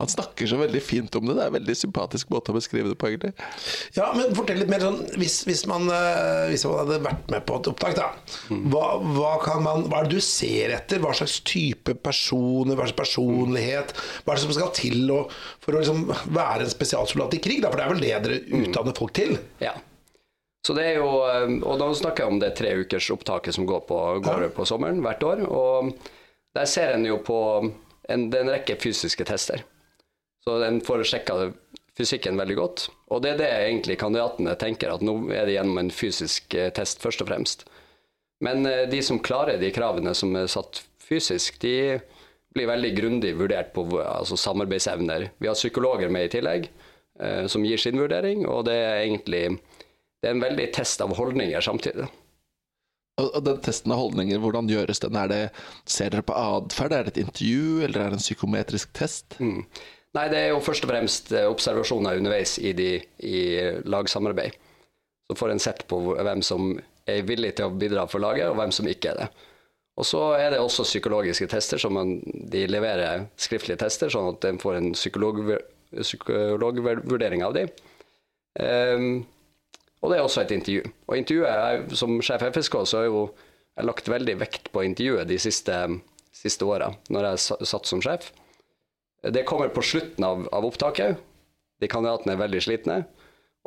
Han 0.00 0.08
snakker 0.08 0.46
så 0.48 0.56
veldig 0.56 0.80
fint 0.80 1.16
om 1.18 1.26
det. 1.28 1.34
Det 1.36 1.42
er 1.42 1.50
en 1.50 1.56
veldig 1.58 1.74
sympatisk 1.76 2.30
måte 2.32 2.54
å 2.54 2.56
beskrive 2.56 2.88
det 2.88 2.96
på, 2.96 3.10
egentlig. 3.10 3.34
Ja, 3.92 4.06
men 4.16 4.32
fortell 4.32 4.62
litt 4.62 4.70
mer 4.72 4.80
sånn 4.80 5.02
Hvis, 5.20 5.42
hvis, 5.44 5.66
man, 5.68 5.90
eh, 5.92 6.46
hvis 6.48 6.64
man, 6.64 6.78
hadde 6.78 6.96
vært 7.04 7.28
med 7.34 7.44
på 7.44 7.58
et 7.60 7.68
opptak, 7.68 7.98
da. 7.98 8.06
Hva, 8.48 8.86
hva, 9.04 9.58
man, 9.60 9.84
hva, 9.90 10.00
er 10.00 10.08
det 10.08 10.16
du 10.16 10.24
ser 10.24 10.72
etter? 10.78 11.02
Hva 11.04 11.12
slags 11.18 11.36
type 11.44 11.98
personer, 12.00 12.78
hva 12.78 12.88
slags 12.88 12.96
personlighet? 13.02 13.92
Hva 14.24 14.32
er 14.32 14.40
det 14.40 14.46
som 14.46 14.56
skal 14.56 14.72
til 14.80 15.12
å, 15.12 15.20
for 15.60 15.76
å 15.76 15.84
liksom 15.84 16.08
være 16.32 16.64
en 16.64 16.72
spesialsoldat 16.72 17.36
i 17.36 17.44
krig? 17.44 17.60
Da? 17.60 17.68
For 17.68 17.82
det 17.82 17.84
er 17.84 17.92
vel 17.92 18.04
det 18.06 18.16
dere 18.24 18.62
utdanner 18.62 18.96
folk 18.96 19.12
til? 19.20 19.36
Ja. 19.60 19.76
Så 20.66 20.76
det 20.76 20.86
er 20.86 21.00
jo, 21.00 21.10
eh, 21.24 21.56
og 21.64 21.78
Da 21.80 21.90
snakker 21.96 22.24
jeg 22.24 22.32
om 22.34 22.40
det 22.42 22.54
tre 22.58 22.74
ukers 22.82 23.10
opptaket 23.10 23.56
som 23.56 23.66
går 23.68 23.86
på, 23.88 24.00
går 24.24 24.50
på 24.56 24.66
sommeren 24.68 25.00
hvert 25.04 25.22
år. 25.24 25.44
og 25.48 25.92
Der 26.54 26.66
ser 26.66 26.94
en 26.94 27.06
jo 27.06 27.18
på 27.18 27.38
en, 28.08 28.30
det 28.30 28.38
er 28.38 28.44
en 28.44 28.54
rekke 28.54 28.76
fysiske 28.80 29.24
tester. 29.24 29.64
Så 30.44 30.58
den 30.60 30.80
får 30.80 31.04
sjekka 31.04 31.52
fysikken 32.00 32.38
veldig 32.40 32.56
godt. 32.56 32.86
Og 33.12 33.22
det 33.22 33.34
er 33.34 33.40
det 33.40 33.50
egentlig 33.50 33.98
kandidatene 34.00 34.56
tenker, 34.60 34.92
at 34.92 35.04
nå 35.04 35.16
er 35.34 35.46
det 35.46 35.56
gjennom 35.58 35.80
en 35.82 35.92
fysisk 35.92 36.54
eh, 36.56 36.72
test, 36.74 37.02
først 37.02 37.24
og 37.24 37.30
fremst. 37.30 37.66
Men 38.44 38.64
eh, 38.66 38.86
de 38.90 39.02
som 39.04 39.20
klarer 39.22 39.60
de 39.60 39.72
kravene 39.74 40.14
som 40.16 40.34
er 40.38 40.48
satt 40.50 40.82
fysisk, 41.04 41.60
de 41.62 42.00
blir 42.54 42.70
veldig 42.70 42.92
grundig 42.96 43.34
vurdert 43.38 43.74
på 43.74 43.84
altså 44.02 44.38
samarbeidsevner. 44.40 45.28
Vi 45.38 45.50
har 45.50 45.58
psykologer 45.58 46.10
med 46.10 46.28
i 46.28 46.32
tillegg, 46.32 46.70
eh, 47.20 47.44
som 47.50 47.66
gir 47.66 47.80
sin 47.80 48.00
vurdering, 48.00 48.46
og 48.48 48.64
det 48.70 48.78
er 48.78 49.02
egentlig 49.04 49.44
det 50.20 50.28
er 50.28 50.36
en 50.36 50.44
veldig 50.44 50.66
test 50.76 51.00
av 51.04 51.14
holdninger 51.16 51.64
samtidig. 51.64 52.08
Og 53.20 53.40
den 53.44 53.60
testen 53.64 53.92
av 53.92 54.00
holdninger, 54.00 54.40
hvordan 54.40 54.68
gjøres 54.70 55.02
den? 55.02 55.16
Er 55.18 55.28
det, 55.28 55.40
ser 55.88 56.12
dere 56.12 56.24
på 56.24 56.36
atferd, 56.36 56.94
er 56.96 57.06
det 57.06 57.14
et 57.14 57.24
intervju, 57.26 57.80
eller 57.84 58.04
er 58.04 58.12
det 58.12 58.20
en 58.20 58.22
psykometrisk 58.22 58.92
test? 58.96 59.36
Mm. 59.40 59.64
Nei, 60.16 60.24
det 60.32 60.38
er 60.40 60.48
jo 60.50 60.62
først 60.64 60.86
og 60.86 60.90
fremst 60.90 61.30
eh, 61.36 61.46
observasjoner 61.46 62.18
underveis 62.18 62.56
i, 62.58 62.72
de, 62.74 62.94
i 63.22 63.42
lagsamarbeid. 63.86 64.56
Så 65.30 65.36
får 65.38 65.52
en 65.52 65.62
sett 65.62 65.84
på 65.90 66.00
hvem 66.16 66.42
som 66.42 66.72
er 67.10 67.26
villig 67.28 67.52
til 67.58 67.68
å 67.68 67.76
bidra 67.76 68.06
for 68.10 68.22
laget, 68.22 68.48
og 68.50 68.58
hvem 68.58 68.72
som 68.74 68.88
ikke 68.90 69.12
er 69.12 69.20
det. 69.22 69.28
Og 70.00 70.06
så 70.08 70.22
er 70.38 70.54
det 70.54 70.62
også 70.62 70.86
psykologiske 70.86 71.46
tester, 71.52 71.78
som 71.78 71.94
man, 71.94 72.16
de 72.24 72.64
leverer 72.70 73.26
skriftlige 73.38 73.82
tester, 73.82 74.10
sånn 74.10 74.32
at 74.32 74.46
en 74.48 74.58
får 74.62 74.78
en 74.78 74.90
psykolog, 74.96 75.42
psykologvurdering 75.92 77.44
av 77.44 77.54
dem. 77.58 77.70
Um, 78.58 79.10
og 80.00 80.10
det 80.10 80.18
er 80.18 80.24
også 80.24 80.44
et 80.44 80.54
intervju. 80.56 80.84
Og 81.08 81.16
intervjuet 81.18 81.50
er, 81.50 81.82
Som 81.96 82.20
sjef 82.24 82.42
FSK 82.48 82.76
så 82.88 83.00
har 83.00 83.08
jeg 83.08 83.14
jo 83.14 83.24
jeg 83.80 83.86
lagt 83.86 84.10
veldig 84.12 84.36
vekt 84.40 84.70
på 84.74 84.82
intervjuet 84.84 85.28
de 85.30 85.38
siste, 85.40 85.76
siste 86.36 86.66
åra, 86.68 86.90
når 87.08 87.28
jeg 87.30 87.66
satt 87.70 87.88
som 87.88 88.02
sjef. 88.04 88.30
Det 89.20 89.46
kommer 89.48 89.70
på 89.72 89.84
slutten 89.84 90.24
av, 90.26 90.46
av 90.52 90.66
opptaket. 90.68 91.20
De 91.80 91.88
kandidatene 91.88 92.34
er 92.34 92.42
veldig 92.42 92.60
slitne. 92.64 92.98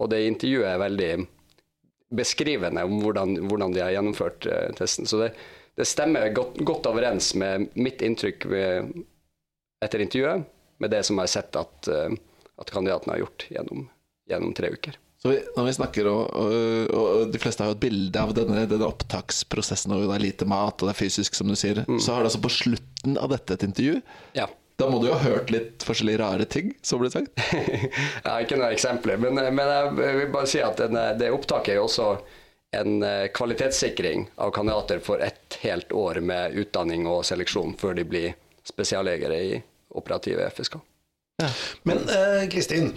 Og 0.01 0.09
det 0.11 0.23
intervjuet 0.27 0.69
er 0.69 0.81
veldig 0.81 1.11
beskrivende 2.13 2.83
om 2.85 2.99
hvordan, 3.01 3.35
hvordan 3.49 3.73
de 3.73 3.81
har 3.81 3.93
gjennomført 3.95 4.47
uh, 4.49 4.69
testen. 4.77 5.09
Så 5.09 5.21
det, 5.21 5.31
det 5.77 5.89
stemmer 5.89 6.33
godt, 6.33 6.59
godt, 6.65 6.89
overens 6.89 7.31
med 7.39 7.71
mitt 7.73 8.01
inntrykk 8.05 8.45
ved, 8.49 8.93
etter 9.85 10.05
intervjuet, 10.05 10.45
med 10.81 10.93
det 10.93 11.03
som 11.07 11.17
jeg 11.17 11.29
har 11.29 11.33
sett 11.33 11.61
at, 11.61 11.89
uh, 11.89 12.13
at 12.61 12.73
kandidatene 12.73 13.15
har 13.15 13.25
gjort 13.25 13.47
gjennom, 13.53 13.87
gjennom 14.29 14.53
tre 14.57 14.73
uker. 14.73 14.99
Så 15.23 15.29
vi, 15.31 15.37
når 15.55 15.67
vi 15.69 15.73
snakker, 15.77 16.07
og, 16.11 16.33
og, 16.35 16.89
og, 16.91 17.21
de 17.31 17.39
fleste 17.39 17.63
har 17.63 17.69
jo 17.71 17.77
et 17.77 17.83
bilde 17.85 18.19
av 18.19 18.33
denne, 18.35 18.65
denne 18.67 18.89
opptaksprosessen, 18.91 19.93
og 19.95 20.01
det 20.03 20.17
er 20.17 20.25
lite 20.25 20.47
mat, 20.51 20.75
og 20.75 20.89
det 20.89 20.91
er 20.91 20.99
fysisk, 20.99 21.37
som 21.39 21.47
du 21.47 21.55
sier, 21.55 21.79
mm. 21.87 22.01
så 22.03 22.17
har 22.17 22.25
du 22.25 22.27
altså 22.27 22.41
på 22.43 22.51
slutten 22.51 23.15
av 23.15 23.31
dette 23.31 23.55
et 23.55 23.63
intervju. 23.69 24.01
Ja. 24.35 24.49
Da 24.81 24.89
må 24.91 24.99
du 24.99 25.07
jo 25.07 25.15
ha 25.15 25.23
hørt 25.23 25.53
litt 25.53 25.85
forskjellige 25.87 26.19
rare 26.19 26.49
ting 26.49 26.73
som 26.83 26.99
ble 26.99 27.07
sagt? 27.13 27.39
ja, 28.25 28.35
ikke 28.41 28.57
noen 28.57 28.73
eksempler, 28.73 29.21
men, 29.21 29.39
men, 29.39 29.63
jeg 29.63 30.19
vil 30.19 30.31
bare 30.33 30.49
si 30.49 30.59
at 30.65 30.81
den, 30.81 30.99
det 31.15 31.31
opptaket 31.31 31.77
er 31.77 31.79
jo 31.79 31.87
også 31.87 32.11
en 32.75 33.03
eh, 33.07 33.27
kvalitetssikring 33.31 34.27
av 34.43 34.51
kandidater 34.51 34.99
for 35.07 35.23
ett 35.23 35.59
helt 35.63 35.95
år 35.95 36.19
med 36.25 36.57
utdanning 36.59 37.07
og 37.07 37.21
seleksjon 37.23 37.77
før 37.79 37.95
de 37.95 38.09
blir 38.11 38.33
spesiallegere 38.67 39.37
i 39.39 39.59
operative 39.95 40.49
FSK. 40.51 40.81
Ja. 41.39 41.53
Men 41.87 42.09
eh, 42.09 42.49
Kristin, 42.51 42.91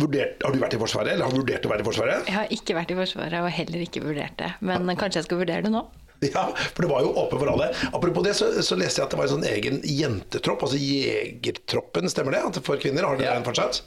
vurdert, 0.00 0.42
har 0.44 0.52
du 0.52 0.58
vært 0.60 0.74
i 0.76 0.80
Forsvaret, 0.80 1.12
eller 1.14 1.24
har 1.28 1.32
du 1.32 1.40
vurdert 1.40 1.64
å 1.66 1.70
være 1.72 1.84
i 1.84 1.86
Forsvaret? 1.86 2.26
Jeg 2.28 2.36
har 2.36 2.50
ikke 2.56 2.74
vært 2.76 2.90
i 2.92 2.98
Forsvaret, 2.98 3.38
og 3.42 3.50
heller 3.56 3.84
ikke 3.86 4.02
vurdert 4.04 4.36
det. 4.40 4.50
Men 4.60 4.90
kanskje 4.96 5.22
jeg 5.22 5.28
skal 5.30 5.40
vurdere 5.42 5.64
det 5.66 5.72
nå? 5.72 5.84
Ja, 6.24 6.46
for 6.72 6.80
det 6.86 6.88
var 6.88 7.02
jo 7.04 7.10
åpen 7.20 7.40
for 7.42 7.50
alle. 7.52 7.66
Apropos 7.92 8.24
det, 8.24 8.32
så, 8.38 8.48
så 8.64 8.76
leste 8.80 9.02
jeg 9.02 9.06
at 9.06 9.12
det 9.12 9.18
var 9.20 9.26
en 9.28 9.34
sånn 9.34 9.48
egen 9.50 9.80
jentetropp, 9.84 10.62
altså 10.64 10.78
Jegertroppen, 10.80 12.08
stemmer 12.12 12.32
det? 12.36 12.40
At 12.48 12.60
for 12.64 12.80
kvinner, 12.80 13.04
har 13.04 13.18
dere 13.20 13.34
Ja. 13.34 13.34
den 13.40 13.44
fortsatt? 13.44 13.82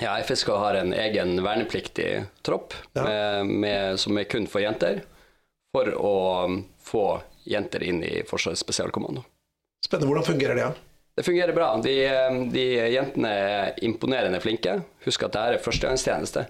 Ja, 0.00 0.12
FSK 0.22 0.52
har 0.60 0.76
en 0.78 0.92
egen 0.94 1.40
vernepliktig 1.44 2.26
tropp 2.46 2.74
Ja. 2.96 3.02
med, 3.04 3.46
med, 3.64 3.98
som 4.00 4.16
er 4.20 4.28
kun 4.30 4.46
for 4.46 4.60
jenter, 4.62 5.02
for 5.74 5.88
å 5.96 6.12
få 6.84 7.04
jenter 7.48 7.82
inn 7.82 8.02
i 8.04 8.20
Forsvarets 8.28 8.60
spesialkommando. 8.64 9.24
Spennende. 9.84 10.10
Hvordan 10.12 10.28
fungerer 10.28 10.54
det? 10.60 10.66
Ja? 10.68 10.72
Det 11.14 11.26
fungerer 11.26 11.52
bra. 11.56 11.72
De, 11.82 11.94
um, 12.30 12.40
de 12.52 12.64
jentene 12.94 13.30
er 13.34 13.84
imponerende 13.84 14.40
flinke. 14.40 14.78
Husk 15.04 15.26
at 15.26 15.34
det 15.34 15.44
her 15.44 15.58
er 15.58 15.64
førstegangstjeneste. 15.64 16.46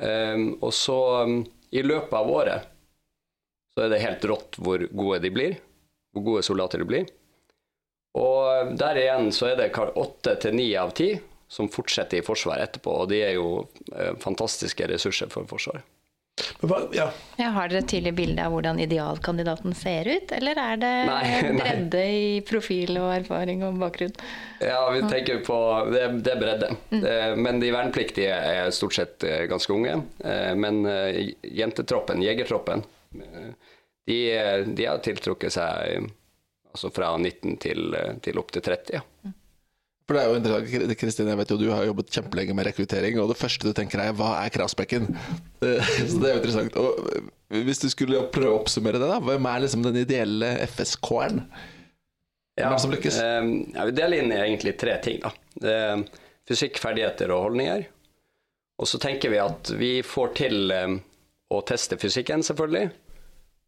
Um, 0.00 0.44
og 0.60 0.72
så, 0.74 0.98
um, 1.26 1.40
i 1.70 1.82
løpet 1.84 2.16
av 2.16 2.30
året, 2.30 2.68
så 3.74 3.84
er 3.84 3.92
det 3.92 4.02
helt 4.02 4.26
rått 4.26 4.58
hvor 4.58 4.82
gode 4.90 5.20
de 5.24 5.32
blir. 5.34 5.58
Hvor 6.14 6.26
gode 6.32 6.46
soldater 6.46 6.82
de 6.82 6.88
blir. 6.88 7.10
Og 8.18 8.72
der 8.78 8.98
igjen 8.98 9.30
så 9.34 9.52
er 9.52 9.60
det 9.60 9.70
åtte 9.78 10.34
til 10.42 10.56
ni 10.58 10.72
av 10.74 10.90
ti 10.98 11.12
som 11.50 11.70
fortsetter 11.70 12.20
i 12.20 12.26
Forsvaret 12.26 12.68
etterpå, 12.68 12.92
og 13.02 13.08
de 13.10 13.20
er 13.26 13.32
jo 13.34 13.64
eh, 13.94 14.14
fantastiske 14.22 14.86
ressurser 14.90 15.30
for 15.32 15.46
Forsvaret. 15.50 15.82
Hva, 16.60 16.78
ja. 16.92 17.06
Ja, 17.40 17.48
har 17.54 17.70
dere 17.72 17.80
et 17.80 17.88
tydelig 17.88 18.12
bilde 18.18 18.44
av 18.44 18.52
hvordan 18.52 18.80
idealkandidaten 18.84 19.72
ser 19.76 20.08
ut, 20.10 20.32
eller 20.36 20.58
er 20.60 20.80
det 20.82 20.90
Nei, 21.08 21.22
nei. 21.46 21.52
bredde 21.56 22.02
i 22.12 22.26
profil 22.44 22.98
og 23.00 23.14
erfaring 23.14 23.64
og 23.64 23.78
bakgrunn? 23.80 24.12
Ja, 24.60 24.82
vi 24.92 25.00
tenker 25.08 25.40
på 25.46 25.56
Det, 25.88 26.02
det 26.26 26.34
er 26.34 26.42
bredde. 26.42 26.70
Mm. 26.92 27.06
men 27.40 27.60
de 27.62 27.72
vernepliktige 27.72 28.36
er 28.36 28.70
stort 28.76 28.98
sett 28.98 29.24
eh, 29.24 29.46
ganske 29.48 29.72
unge. 29.72 29.96
Eh, 30.20 30.52
Men 30.60 30.82
eh, 30.86 31.30
jentetroppen, 31.48 32.20
jegertroppen, 32.22 32.84
de, 34.06 34.18
de 34.76 34.84
har 34.86 35.00
tiltrukket 35.04 35.52
seg 35.56 36.10
altså 36.70 36.90
fra 36.94 37.14
19 37.18 37.56
til, 37.62 37.96
til 38.22 38.38
opp 38.38 38.52
til 38.54 38.62
30. 38.68 39.00
Ja. 39.00 39.32
For 40.10 40.18
det 40.18 40.22
er 40.24 40.32
jo 40.32 40.38
interessant, 40.40 40.92
Kristin, 40.98 41.28
jeg 41.30 41.38
vet 41.38 41.50
jo 41.52 41.56
du 41.60 41.68
har 41.70 41.84
jobbet 41.86 42.08
kjempelenge 42.10 42.54
med 42.58 42.66
rekruttering, 42.66 43.20
og 43.22 43.28
det 43.30 43.36
første 43.38 43.68
du 43.68 43.76
tenker 43.78 44.00
er 44.02 44.16
hva 44.18 44.32
er 44.40 44.50
kravspekken? 44.50 45.04
Eh, 45.62 45.92
Så 46.10 46.18
det 46.18 46.32
er 46.32 46.34
jo 46.34 46.40
interessant. 46.40 46.78
Og 46.82 47.12
eh, 47.14 47.60
hvis 47.68 47.78
du 47.78 47.86
skulle 47.92 48.24
prøve 48.34 48.50
å 48.50 48.56
oppsummere 48.58 48.98
det, 48.98 49.06
da, 49.06 49.20
hvem 49.22 49.46
er 49.46 49.62
liksom 49.62 49.86
den 49.86 50.00
ideelle? 50.02 50.48
Hvem 52.58 52.74
er 52.74 52.82
som 52.82 52.96
lykkes? 52.96 53.20
eh, 53.22 53.52
ja, 53.76 53.86
vi 53.86 53.94
deler 54.00 54.24
inn 54.24 54.34
i 54.34 54.42
egentlig 54.48 54.74
tre 54.82 54.98
ting. 55.06 55.22
Da. 55.22 55.30
Er 55.62 56.02
fysikk, 56.50 56.82
ferdigheter 56.82 57.30
og 57.30 57.46
holdninger. 57.46 57.86
Og 58.82 58.90
så 58.90 58.98
tenker 58.98 59.30
vi 59.30 59.38
at 59.46 59.70
vi 59.78 59.94
får 60.02 60.36
til 60.42 60.74
eh, 60.74 60.98
å 61.54 61.62
teste 61.70 62.02
fysikken, 62.02 62.42
selvfølgelig. 62.50 62.90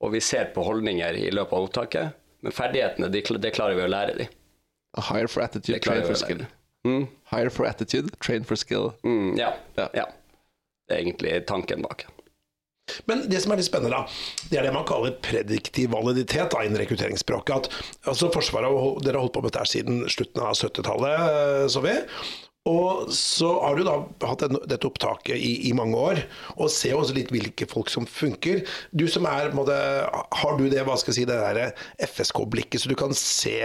Og 0.02 0.18
vi 0.18 0.26
ser 0.26 0.50
på 0.58 0.66
holdninger 0.66 1.22
i 1.22 1.30
løpet 1.30 1.54
av 1.54 1.70
opptaket. 1.70 2.22
Men 2.42 2.58
ferdighetene, 2.58 3.14
det 3.14 3.54
klarer 3.54 3.78
vi 3.78 3.86
å 3.86 3.92
lære 3.94 4.18
de. 4.24 4.32
Hire 4.98 5.28
for 5.28 5.40
attitude, 5.44 5.80
train 5.80 6.02
for 6.04 6.14
skill. 6.20 6.42
Mm, 6.86 7.06
Hire 7.30 7.50
for 7.54 7.64
attitude, 7.68 8.10
train 8.20 8.44
for 8.44 8.56
skill. 8.56 8.90
mm, 9.04 9.36
ja, 9.38 9.52
Ja. 9.78 9.88
ja. 9.94 10.04
Det 10.88 10.96
er 10.98 11.04
egentlig 11.04 11.46
tanken 11.46 11.82
bak. 11.82 12.04
Men 13.06 13.22
det 13.30 13.38
som 13.40 13.52
er 13.54 13.60
litt 13.60 13.68
spennende, 13.68 13.94
da, 13.94 14.06
det 14.50 14.58
er 14.58 14.66
det 14.66 14.72
man 14.74 14.84
kaller 14.84 15.14
prediktiv 15.24 15.92
validitet 15.94 16.50
da, 16.52 16.64
innen 16.66 16.80
rekrutteringsspråket. 16.82 17.54
At 17.70 18.08
altså 18.10 18.28
Forsvaret 18.34 18.68
har 18.68 18.98
dere 19.06 19.16
har 19.16 19.24
holdt 19.24 19.36
på 19.38 19.44
med 19.44 19.54
dette 19.54 19.70
siden 19.70 20.02
slutten 20.12 20.42
av 20.42 20.58
70-tallet, 20.58 21.22
eh, 21.30 21.68
så 21.72 21.84
vi. 21.86 21.94
Og 22.68 23.08
så 23.14 23.48
har 23.62 23.78
du 23.78 23.82
da 23.86 23.94
hatt 24.28 24.42
den, 24.44 24.58
dette 24.70 24.86
opptaket 24.90 25.38
i, 25.38 25.54
i 25.70 25.72
mange 25.74 25.96
år, 25.98 26.20
og 26.58 26.70
ser 26.70 26.98
også 26.98 27.16
litt 27.16 27.32
hvilke 27.34 27.66
folk 27.70 27.88
som 27.90 28.04
funker. 28.06 28.66
Du 28.94 29.06
som 29.10 29.26
er, 29.30 29.54
måtte, 29.56 29.78
Har 30.42 30.58
du 30.58 30.68
det 30.70 30.84
hva 30.86 30.98
skal 31.00 31.14
jeg 31.14 31.22
si, 31.22 31.30
det 31.30 31.72
FSK-blikket, 32.10 32.82
så 32.82 32.90
du 32.92 32.98
kan 32.98 33.14
se 33.16 33.56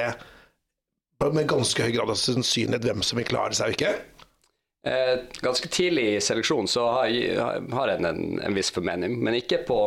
med 1.26 1.48
ganske 1.50 1.84
høy 1.84 1.92
grad 1.96 2.12
av 2.14 2.20
sannsynlighet 2.20 2.86
hvem 2.86 3.04
som 3.06 3.18
vil 3.20 3.28
klare 3.28 3.58
seg 3.58 3.72
og 3.72 3.78
ikke? 3.78 3.94
Eh, 4.88 5.16
ganske 5.42 5.70
tidlig 5.74 6.06
i 6.16 6.20
seleksjonen 6.22 6.70
så 6.72 6.86
har, 6.94 7.08
har 7.74 7.92
jeg 7.92 8.04
en, 8.06 8.38
en 8.40 8.56
viss 8.56 8.70
formening, 8.72 9.18
men 9.24 9.36
ikke, 9.40 9.64
på, 9.68 9.80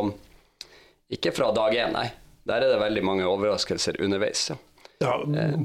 ikke 1.15 1.31
fra 1.33 1.51
dag 1.55 1.77
én, 1.77 1.95
nei. 1.95 2.09
Der 2.49 2.65
er 2.65 2.73
det 2.73 2.81
veldig 2.81 3.03
mange 3.05 3.29
overraskelser 3.29 4.01
underveis. 4.01 4.49
Ja. 4.51 4.59
Ja, 5.01 5.15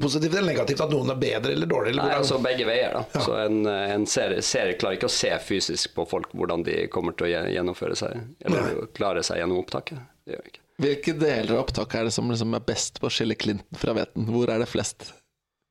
Positivt 0.01 0.33
eller 0.33 0.49
negativt? 0.49 0.79
At 0.81 0.89
noen 0.89 1.11
er 1.13 1.17
bedre 1.21 1.51
eller 1.53 1.69
dårlig? 1.69 1.91
Eller 1.91 2.07
Nei, 2.07 2.13
hvordan? 2.15 2.23
altså 2.23 2.37
begge 2.41 2.65
veier, 2.65 2.95
da. 2.95 3.21
Så 3.21 3.35
en, 3.37 3.59
en 3.69 4.07
ser, 4.09 4.33
ser, 4.41 4.71
klarer 4.81 4.97
ikke 4.97 5.09
å 5.11 5.13
se 5.13 5.29
fysisk 5.45 5.93
på 5.93 6.07
folk 6.09 6.33
hvordan 6.33 6.63
de 6.65 6.79
kommer 6.93 7.13
til 7.13 7.27
å 7.27 7.43
gjennomføre 7.53 7.97
seg, 7.99 8.17
eller 8.49 8.87
klare 8.97 9.21
seg 9.27 9.43
gjennom 9.43 9.61
opptaket. 9.61 10.01
Det 10.25 10.33
gjør 10.33 10.49
ikke. 10.49 10.63
Hvilke 10.81 11.13
deler 11.21 11.53
av 11.53 11.61
opptaket 11.67 11.99
er 11.99 12.09
det 12.09 12.15
som 12.17 12.33
liksom 12.33 12.57
er 12.57 12.65
best 12.65 12.97
på 13.01 13.09
å 13.09 13.13
skille 13.13 13.37
Clinton 13.37 13.77
fra 13.81 13.93
Veten? 13.97 14.25
Hvor 14.33 14.49
er 14.53 14.61
det 14.63 14.69
flest? 14.73 15.11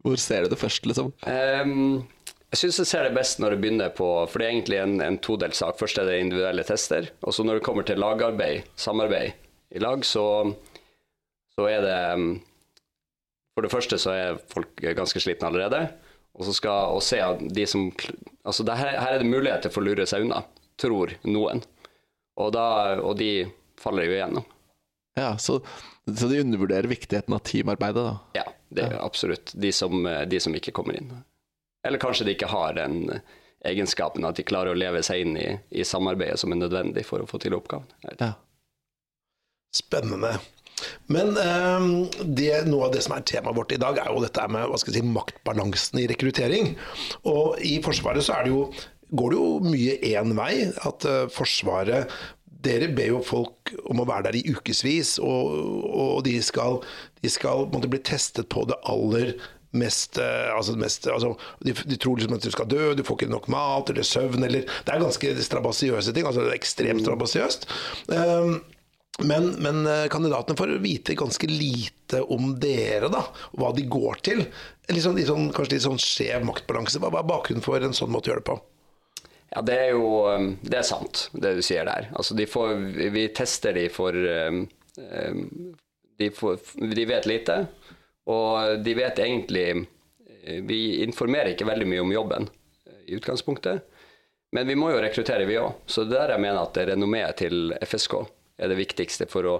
Hvor 0.06 0.20
ser 0.22 0.44
du 0.44 0.52
det 0.52 0.60
først, 0.60 0.86
liksom? 0.86 1.10
Um, 1.26 2.04
jeg 2.52 2.60
syns 2.60 2.78
jeg 2.78 2.88
ser 2.92 3.06
det 3.08 3.16
best 3.16 3.40
når 3.42 3.52
det 3.52 3.62
begynner 3.64 3.90
på 3.92 4.06
For 4.30 4.38
det 4.38 4.46
er 4.46 4.54
egentlig 4.54 4.78
en, 4.78 5.00
en 5.02 5.18
todelt 5.22 5.56
sak. 5.58 5.78
Først 5.80 5.98
er 5.98 6.06
det 6.08 6.20
individuelle 6.22 6.64
tester. 6.66 7.10
Og 7.26 7.34
så 7.34 7.44
når 7.44 7.58
det 7.58 7.66
kommer 7.66 7.86
til 7.86 7.98
lagarbeid, 8.00 8.68
samarbeid 8.78 9.34
i 9.74 9.82
lag, 9.82 10.04
så, 10.06 10.24
så 11.56 11.66
er 11.66 11.82
det 11.82 11.96
ehm, 12.14 12.28
For 13.56 13.66
det 13.66 13.72
første 13.72 13.98
så 13.98 14.14
er 14.14 14.42
folk 14.52 14.78
ganske 14.78 15.20
slitne 15.20 15.50
allerede. 15.50 15.82
Og 16.36 16.46
så 16.46 16.54
skal 16.54 16.94
og 16.94 17.02
se 17.02 17.18
at 17.24 17.42
de 17.42 17.66
som 17.66 17.88
Altså 18.46 18.62
det 18.62 18.76
her, 18.78 18.94
her 19.02 19.16
er 19.16 19.24
det 19.24 19.32
muligheter 19.32 19.72
for 19.74 19.82
å 19.82 19.88
lure 19.88 20.06
seg 20.06 20.22
unna, 20.22 20.44
tror 20.78 21.16
noen. 21.26 21.64
Og, 22.38 22.52
da, 22.54 22.66
og 23.02 23.16
de 23.18 23.48
faller 23.80 24.06
jo 24.06 24.14
igjennom. 24.14 24.44
Ja, 25.18 25.32
så, 25.40 25.56
så 26.06 26.28
de 26.30 26.44
undervurderer 26.44 26.86
viktigheten 26.86 27.34
av 27.34 27.42
teamarbeidet, 27.48 28.04
da. 28.04 28.14
Ja, 28.38 28.44
det 28.68 28.86
er 28.86 28.98
absolutt. 29.00 29.52
De 29.54 29.72
som, 29.72 30.06
de 30.26 30.40
som 30.42 30.54
ikke 30.56 30.74
kommer 30.76 30.98
inn. 30.98 31.12
Eller 31.86 32.02
kanskje 32.02 32.26
de 32.26 32.34
ikke 32.34 32.50
har 32.50 32.74
den 32.78 33.20
egenskapen 33.66 34.26
at 34.26 34.38
de 34.38 34.46
klarer 34.46 34.74
å 34.74 34.78
leve 34.78 35.02
seg 35.06 35.24
inn 35.24 35.38
i, 35.38 35.46
i 35.70 35.86
samarbeidet 35.86 36.40
som 36.42 36.52
er 36.52 36.60
nødvendig 36.60 37.06
for 37.06 37.22
å 37.22 37.30
få 37.30 37.40
til 37.42 37.56
oppgaven. 37.56 37.88
Ja. 38.18 38.34
Spennende. 39.74 40.36
Men 41.12 41.32
um, 41.36 41.88
det, 42.36 42.50
noe 42.68 42.88
av 42.88 42.94
det 42.94 43.02
som 43.06 43.16
er 43.16 43.24
temaet 43.26 43.56
vårt 43.56 43.72
i 43.72 43.80
dag, 43.80 43.98
er 44.00 44.12
jo 44.12 44.22
dette 44.24 44.44
med 44.52 44.68
hva 44.68 44.80
skal 44.80 44.92
jeg 44.92 45.04
si, 45.04 45.14
maktbalansen 45.14 46.02
i 46.02 46.08
rekruttering. 46.10 46.74
Og 47.30 47.62
i 47.64 47.78
Forsvaret 47.84 48.26
så 48.26 48.36
er 48.36 48.46
det 48.46 48.52
jo, 48.52 48.66
går 49.16 49.32
det 49.32 49.40
jo 49.40 49.72
mye 49.72 49.96
én 50.12 50.34
vei. 50.36 50.52
At 50.88 51.06
eh, 51.08 51.24
Forsvaret 51.32 52.12
dere 52.64 52.88
ber 52.94 53.10
jo 53.12 53.24
folk 53.24 53.74
om 53.90 54.00
å 54.02 54.06
være 54.08 54.30
der 54.30 54.38
i 54.40 54.46
ukevis, 54.54 55.16
og, 55.22 55.52
og 55.86 56.22
de 56.26 56.38
skal, 56.44 56.80
de 57.22 57.32
skal 57.32 57.66
måtte 57.72 57.90
bli 57.92 58.00
testet 58.06 58.48
på 58.52 58.64
det 58.70 58.78
aller 58.88 59.34
mest, 59.76 60.16
altså 60.18 60.72
det 60.72 60.80
mest 60.80 61.08
altså, 61.12 61.34
de, 61.66 61.74
de 61.74 61.98
tror 62.00 62.16
liksom 62.16 62.36
at 62.36 62.46
du 62.46 62.52
skal 62.54 62.68
dø, 62.70 62.94
du 62.96 63.02
får 63.04 63.18
ikke 63.18 63.32
nok 63.32 63.50
mat 63.52 63.90
eller 63.92 64.06
søvn 64.06 64.46
eller 64.46 64.64
Det 64.64 64.94
er 64.94 65.02
ganske 65.02 65.34
strabasiøse 65.48 66.14
ting. 66.16 66.24
altså 66.24 66.46
det 66.46 66.54
er 66.54 66.56
Ekstremt 66.56 67.04
strabasiøst. 67.04 67.68
Um, 68.08 68.60
men, 69.24 69.48
men 69.64 69.86
eh, 69.88 70.06
kandidatene 70.12 70.58
får 70.58 70.74
vite 70.84 71.16
ganske 71.16 71.48
lite 71.48 72.20
om 72.32 72.50
dere, 72.60 73.08
da, 73.12 73.22
hva 73.56 73.70
de 73.76 73.86
går 73.88 74.20
til. 74.28 74.42
Litt 74.92 75.04
sånn, 75.06 75.16
litt 75.16 75.30
sånn, 75.30 75.48
kanskje 75.56 75.78
litt 75.78 75.86
sånn 75.86 76.00
skjev 76.02 76.44
maktbalanse. 76.44 77.00
Hva 77.00 77.22
er 77.22 77.30
bakgrunnen 77.30 77.64
for 77.64 77.80
en 77.80 77.96
sånn 77.96 78.12
måte 78.12 78.28
å 78.28 78.34
gjøre 78.34 78.44
det 78.44 78.50
på? 78.50 78.58
Ja, 79.56 79.62
det 79.64 79.76
er 79.80 79.94
jo 79.94 80.08
um, 80.28 80.50
Det 80.60 80.76
er 80.76 80.84
sant, 80.84 81.30
det 81.32 81.54
du 81.56 81.62
sier 81.64 81.86
der. 81.88 82.10
Altså, 82.12 82.36
de 82.36 82.44
får, 82.44 82.74
vi 83.14 83.22
tester 83.32 83.72
de 83.72 83.86
for 83.88 84.12
um, 84.12 84.66
um, 85.00 85.38
de, 86.20 86.28
får, 86.30 86.58
de 86.92 87.06
vet 87.08 87.28
lite, 87.28 87.56
og 88.28 88.82
de 88.84 88.94
vet 88.98 89.20
egentlig 89.22 89.66
eh, 89.70 90.60
Vi 90.66 90.80
informerer 91.04 91.54
ikke 91.54 91.68
veldig 91.68 91.88
mye 91.88 92.04
om 92.04 92.12
jobben 92.12 92.48
eh, 92.48 93.00
i 93.12 93.16
utgangspunktet, 93.16 93.84
men 94.52 94.68
vi 94.68 94.76
må 94.76 94.90
jo 94.92 95.00
rekruttere, 95.00 95.46
vi 95.48 95.56
òg. 95.60 95.82
Så 95.88 96.04
det 96.04 96.16
er 96.18 96.26
der 96.26 96.36
jeg 96.36 96.44
mener 96.44 96.62
at 96.62 96.80
renommeet 96.92 97.40
til 97.40 97.72
FSK 97.84 98.18
er 98.60 98.72
det 98.72 98.80
viktigste 98.80 99.28
for 99.30 99.48
å 99.48 99.58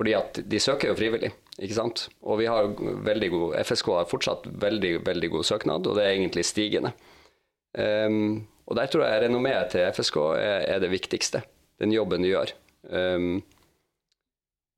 fordi 0.00 0.14
at 0.16 0.38
de 0.48 0.56
søker 0.56 0.88
jo 0.88 0.96
frivillig, 0.96 1.28
ikke 1.60 1.76
sant. 1.76 2.06
Og 2.24 2.38
vi 2.40 2.46
har 2.48 2.70
veldig 3.04 3.28
god 3.34 3.56
FSK 3.68 3.90
har 3.98 4.06
fortsatt 4.08 4.46
veldig, 4.62 4.94
veldig 5.04 5.28
god 5.34 5.44
søknad, 5.44 5.84
og 5.84 5.98
det 5.98 6.06
er 6.06 6.14
egentlig 6.14 6.46
stigende. 6.48 6.94
Um, 7.76 8.46
og 8.70 8.76
der 8.78 8.90
tror 8.90 9.06
jeg 9.06 9.24
renommeet 9.26 9.72
til 9.74 9.86
FSK 9.92 10.16
er, 10.38 10.66
er 10.76 10.82
det 10.82 10.90
viktigste. 10.92 11.42
Den 11.82 11.92
jobben 11.94 12.22
du 12.22 12.30
gjør. 12.30 12.52
Um, 12.90 13.40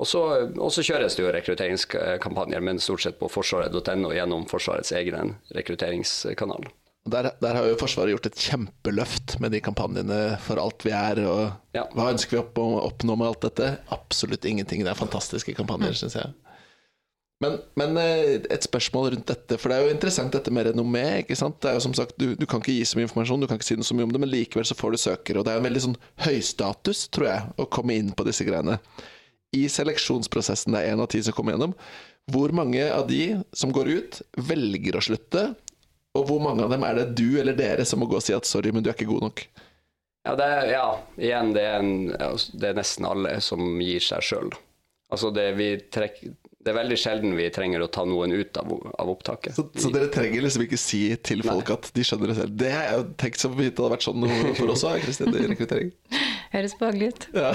og 0.02 0.08
så 0.08 0.82
kjøres 0.82 1.14
det 1.14 1.22
jo 1.22 1.30
rekrutteringskampanjer, 1.30 2.62
men 2.64 2.80
stort 2.82 3.04
sett 3.04 3.18
på 3.20 3.28
forsvaret.no 3.30 4.11
gjennom 4.16 4.49
Forsvarets 4.50 4.90
egen 4.99 5.37
rekrutteringskanal. 5.54 6.66
Der, 7.12 7.28
der 7.42 7.56
har 7.58 7.66
jo 7.66 7.76
Forsvaret 7.78 8.12
gjort 8.14 8.26
et 8.30 8.38
kjempeløft 8.38 9.37
med 9.42 9.54
de 9.54 9.61
kampanjene 9.62 10.18
for 10.42 10.58
alt 10.62 10.84
vi 10.87 10.92
er, 10.94 11.20
og 11.26 11.42
Ja. 11.75 11.84
hva 11.94 12.11
ønsker 12.14 12.37
vi 12.37 12.40
å 12.40 12.44
opp, 12.46 12.58
oppnå 12.92 13.16
med 13.18 13.28
alt 13.28 13.46
dette? 13.46 13.70
Absolutt 13.94 14.46
ingenting. 14.46 14.82
Det 14.87 14.90
er 14.92 14.99
fantastiske 14.99 15.54
kampanjer, 15.58 15.94
syns 15.99 16.18
jeg. 16.18 16.34
Men, 17.42 17.56
men 17.78 17.96
eh, 17.99 18.37
et 18.54 18.66
spørsmål 18.66 19.12
rundt 19.14 19.30
dette, 19.32 19.58
for 19.58 19.72
det 19.72 19.78
er 19.78 19.87
jo 19.88 19.94
interessant 19.96 20.34
dette 20.34 20.52
med 20.54 20.68
renommé. 20.68 21.22
ikke 21.22 21.38
sant? 21.38 21.58
Det 21.62 21.72
er 21.72 21.78
jo 21.78 21.84
som 21.88 21.96
sagt, 21.99 22.14
du, 22.20 22.37
du 22.38 22.46
kan 22.46 22.62
ikke 22.62 22.76
gi 22.76 22.84
så 22.87 22.99
mye 22.99 23.08
informasjon, 23.08 23.42
du 23.42 23.49
kan 23.50 23.58
ikke 23.58 23.70
si 23.70 23.78
noe 23.78 23.88
så 23.88 23.96
mye 23.99 24.06
om 24.06 24.14
det, 24.14 24.22
men 24.22 24.30
likevel 24.30 24.68
så 24.68 24.78
får 24.78 24.94
du 24.94 25.00
søkere. 25.02 25.40
Og 25.40 25.49
det 25.49 25.54
er 25.54 25.62
en 25.62 25.66
veldig 25.66 25.84
sånn 25.88 25.99
høystatus, 26.26 27.08
tror 27.14 27.28
jeg, 27.28 27.50
å 27.58 27.68
komme 27.78 27.99
inn 27.99 28.14
på 28.16 28.28
disse 28.28 28.46
greiene. 28.49 28.78
i 29.52 29.66
seleksjonsprosessen, 29.68 30.72
det 30.72 30.80
er 30.80 30.94
én 30.94 31.02
av 31.02 31.11
ti 31.12 31.18
som 31.20 31.34
kommer 31.37 31.52
gjennom, 31.52 31.75
hvor 32.32 32.54
mange 32.56 32.87
av 32.88 33.02
de 33.11 33.42
som 33.52 33.72
går 33.75 33.90
ut, 33.90 34.20
velger 34.49 34.96
å 34.96 35.02
slutte? 35.04 35.42
Og 36.16 36.25
hvor 36.28 36.40
mange 36.44 36.64
av 36.64 36.72
dem 36.72 36.84
er 36.87 36.96
det 36.96 37.06
du 37.18 37.40
eller 37.40 37.56
dere 37.56 37.84
som 37.88 38.00
må 38.00 38.08
gå 38.08 38.16
og 38.16 38.25
si 38.25 38.32
at 38.37 38.49
'sorry, 38.49 38.72
men 38.72 38.84
du 38.84 38.90
er 38.90 38.96
ikke 38.96 39.11
god 39.11 39.26
nok'? 39.26 39.44
Ja, 40.25 40.34
det, 40.38 40.49
ja 40.70 40.87
igjen, 41.18 41.52
det 41.56 41.62
er, 41.66 41.78
en, 41.82 42.12
altså, 42.14 42.52
det 42.54 42.68
er 42.68 42.78
nesten 42.78 43.08
alle 43.08 43.40
som 43.42 43.80
gir 43.82 44.04
seg 44.04 44.22
sjøl. 44.22 44.52
Altså, 45.12 45.32
det, 45.34 45.46
vi 45.58 45.68
trekk, 45.92 46.20
det 46.62 46.71
er 46.71 46.76
veldig 46.76 46.97
sjelden 47.00 47.33
vi 47.35 47.49
trenger 47.54 47.83
å 47.83 47.88
ta 47.90 48.04
noen 48.07 48.35
ut 48.37 48.59
av, 48.61 48.71
av 49.02 49.09
opptaket. 49.11 49.57
Så, 49.57 49.64
så 49.75 49.90
dere 49.95 50.11
trenger 50.14 50.45
liksom 50.45 50.62
ikke 50.66 50.78
si 50.78 51.00
til 51.26 51.42
folk 51.47 51.73
at 51.75 51.88
de 51.97 52.04
skjønner 52.07 52.31
det 52.31 52.37
selv. 52.38 52.54
Det 52.61 52.71
har 52.71 52.85
jeg 52.87 53.00
jo 53.00 53.07
tenkt 53.25 53.42
så 53.42 53.50
vidt 53.50 53.75
det 53.75 53.83
hadde 53.83 53.97
vært 53.97 54.07
sånn 54.07 54.28
for 54.61 54.75
oss 54.75 54.85
òg, 54.87 55.00
Kristin, 55.02 55.35
i 55.35 55.49
rekruttering. 55.50 55.90
Høres 56.52 56.76
behagelig 56.78 57.11
ut. 57.11 57.28
Ja. 57.35 57.50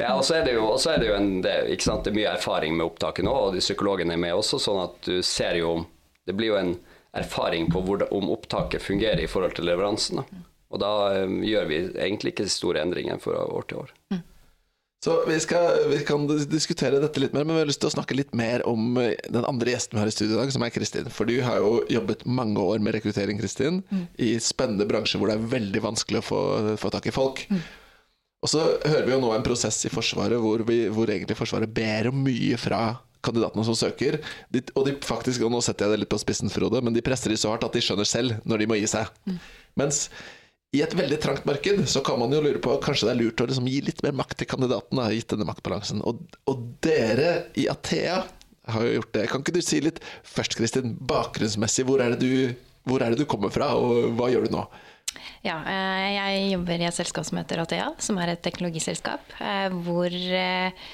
Ja, 0.00 0.14
og 0.16 0.22
så 0.24 0.38
er 0.38 0.46
det 0.46 0.54
jo, 0.54 0.68
er 0.88 1.02
det 1.02 1.08
jo 1.10 1.16
en, 1.16 1.32
det, 1.44 1.56
ikke 1.74 1.84
sant? 1.84 2.06
det 2.06 2.14
er 2.14 2.16
mye 2.16 2.30
erfaring 2.32 2.76
med 2.78 2.86
opptaket 2.86 3.26
nå, 3.26 3.34
og 3.36 3.56
de 3.56 3.60
psykologene 3.60 4.14
er 4.16 4.22
med 4.22 4.32
også, 4.32 4.60
sånn 4.62 4.80
at 4.86 4.96
du 5.04 5.18
ser 5.26 5.58
jo 5.60 5.82
Det 6.24 6.32
blir 6.36 6.52
jo 6.52 6.56
en 6.60 6.72
erfaring 7.16 7.66
på 7.72 7.82
hvor, 7.82 8.04
om 8.14 8.30
opptaket 8.30 8.82
fungerer 8.84 9.20
i 9.24 9.28
forhold 9.28 9.56
til 9.56 9.66
leveransen. 9.66 10.20
Da. 10.20 10.42
Og 10.70 10.78
da 10.78 10.92
um, 11.24 11.40
gjør 11.42 11.66
vi 11.66 11.78
egentlig 11.98 12.36
ikke 12.36 12.46
store 12.52 12.84
endringer 12.84 13.18
fra 13.18 13.42
år 13.50 13.66
til 13.66 13.80
år. 13.82 13.94
Så 15.04 15.14
vi, 15.24 15.40
skal, 15.40 15.88
vi 15.88 15.98
kan 16.04 16.26
diskutere 16.28 16.98
dette 17.00 17.20
litt 17.22 17.32
mer, 17.32 17.46
men 17.48 17.56
vi 17.56 17.62
har 17.62 17.68
lyst 17.70 17.80
til 17.80 17.88
å 17.88 17.94
snakke 17.94 18.16
litt 18.18 18.34
mer 18.36 18.60
om 18.68 18.98
eh, 19.00 19.14
den 19.32 19.46
andre 19.48 19.72
gjesten 19.72 19.96
vi 19.96 20.02
har 20.02 20.10
i 20.10 20.12
studio 20.12 20.34
i 20.34 20.40
dag, 20.42 20.50
som 20.52 20.64
er 20.66 20.72
Kristin. 20.74 21.06
For 21.08 21.28
du 21.28 21.38
har 21.40 21.56
jo 21.62 21.78
jobbet 21.88 22.26
mange 22.28 22.60
år 22.60 22.82
med 22.84 22.98
rekruttering, 22.98 23.40
Kristin, 23.40 23.80
i 24.20 24.34
spennende 24.44 24.84
bransjer 24.90 25.22
hvor 25.22 25.32
det 25.32 25.38
er 25.38 25.52
veldig 25.54 25.80
vanskelig 25.86 26.20
å 26.20 26.26
få, 26.26 26.40
få 26.82 26.90
tak 26.92 27.08
i 27.08 27.14
folk. 27.16 27.46
Og 28.44 28.52
så 28.52 28.60
hører 28.84 29.06
vi 29.06 29.14
jo 29.14 29.22
nå 29.22 29.30
en 29.32 29.44
prosess 29.44 29.78
i 29.88 29.92
Forsvaret 29.92 30.40
hvor, 30.40 30.66
vi, 30.68 30.82
hvor 30.92 31.08
egentlig 31.08 31.38
Forsvaret 31.38 31.72
ber 31.72 32.10
om 32.12 32.20
mye 32.24 32.60
fra 32.60 32.82
kandidatene 33.24 33.64
som 33.68 33.76
søker. 33.76 34.18
De, 34.52 34.62
og 34.76 34.84
de 34.84 34.94
faktisk, 35.04 35.44
og 35.44 35.52
nå 35.52 35.62
setter 35.64 35.86
jeg 35.88 35.94
det 35.96 36.02
litt 36.04 36.12
på 36.12 36.20
spissen, 36.20 36.52
Frode, 36.52 36.80
men 36.84 36.96
de 36.96 37.04
presser 37.04 37.32
de 37.32 37.40
så 37.40 37.52
hardt 37.52 37.64
at 37.64 37.76
de 37.76 37.82
skjønner 37.84 38.08
selv 38.08 38.36
når 38.48 38.62
de 38.62 38.68
må 38.68 38.78
gi 38.80 38.88
seg. 38.88 39.08
Mens 39.80 40.08
i 40.70 40.82
et 40.84 40.92
veldig 40.94 41.18
trangt 41.22 41.46
marked 41.48 41.80
så 41.90 42.02
kan 42.06 42.20
man 42.20 42.30
jo 42.30 42.42
lure 42.44 42.60
på 42.62 42.76
kanskje 42.84 43.08
det 43.08 43.14
er 43.14 43.20
lurt 43.24 43.42
å 43.42 43.46
liksom 43.50 43.66
gi 43.70 43.80
litt 43.88 44.02
mer 44.06 44.14
makt 44.20 44.36
til 44.38 44.50
kandidaten, 44.52 45.00
da, 45.00 45.08
gitt 45.10 45.32
denne 45.32 45.48
maktbalansen. 45.48 46.02
Og, 46.06 46.20
og 46.50 46.60
dere 46.84 47.32
i 47.58 47.66
Athea 47.72 48.20
har 48.70 48.86
jo 48.86 49.00
gjort 49.00 49.16
det. 49.16 49.24
Kan 49.32 49.42
ikke 49.42 49.56
du 49.56 49.62
si 49.66 49.80
litt 49.82 49.98
først, 50.22 50.54
Kristin, 50.58 50.94
bakgrunnsmessig, 51.10 51.88
hvor 51.88 52.02
er 52.04 52.14
du, 52.20 52.54
hvor 52.86 53.02
er 53.02 53.10
det 53.10 53.24
du 53.24 53.26
kommer 53.30 53.50
fra, 53.50 53.72
og 53.74 54.14
hva 54.18 54.30
gjør 54.30 54.46
du 54.46 54.54
nå? 54.54 54.62
Ja, 55.42 55.56
eh, 55.66 56.08
jeg 56.14 56.50
jobber 56.52 56.82
i 56.82 56.86
et 56.86 56.94
selskap 56.94 57.26
som 57.26 57.40
heter 57.40 57.64
Athea, 57.64 57.88
som 57.98 58.20
er 58.22 58.36
et 58.36 58.42
teknologiselskap. 58.44 59.34
eh, 59.42 59.74
Hvor 59.82 60.14
eh, 60.14 60.86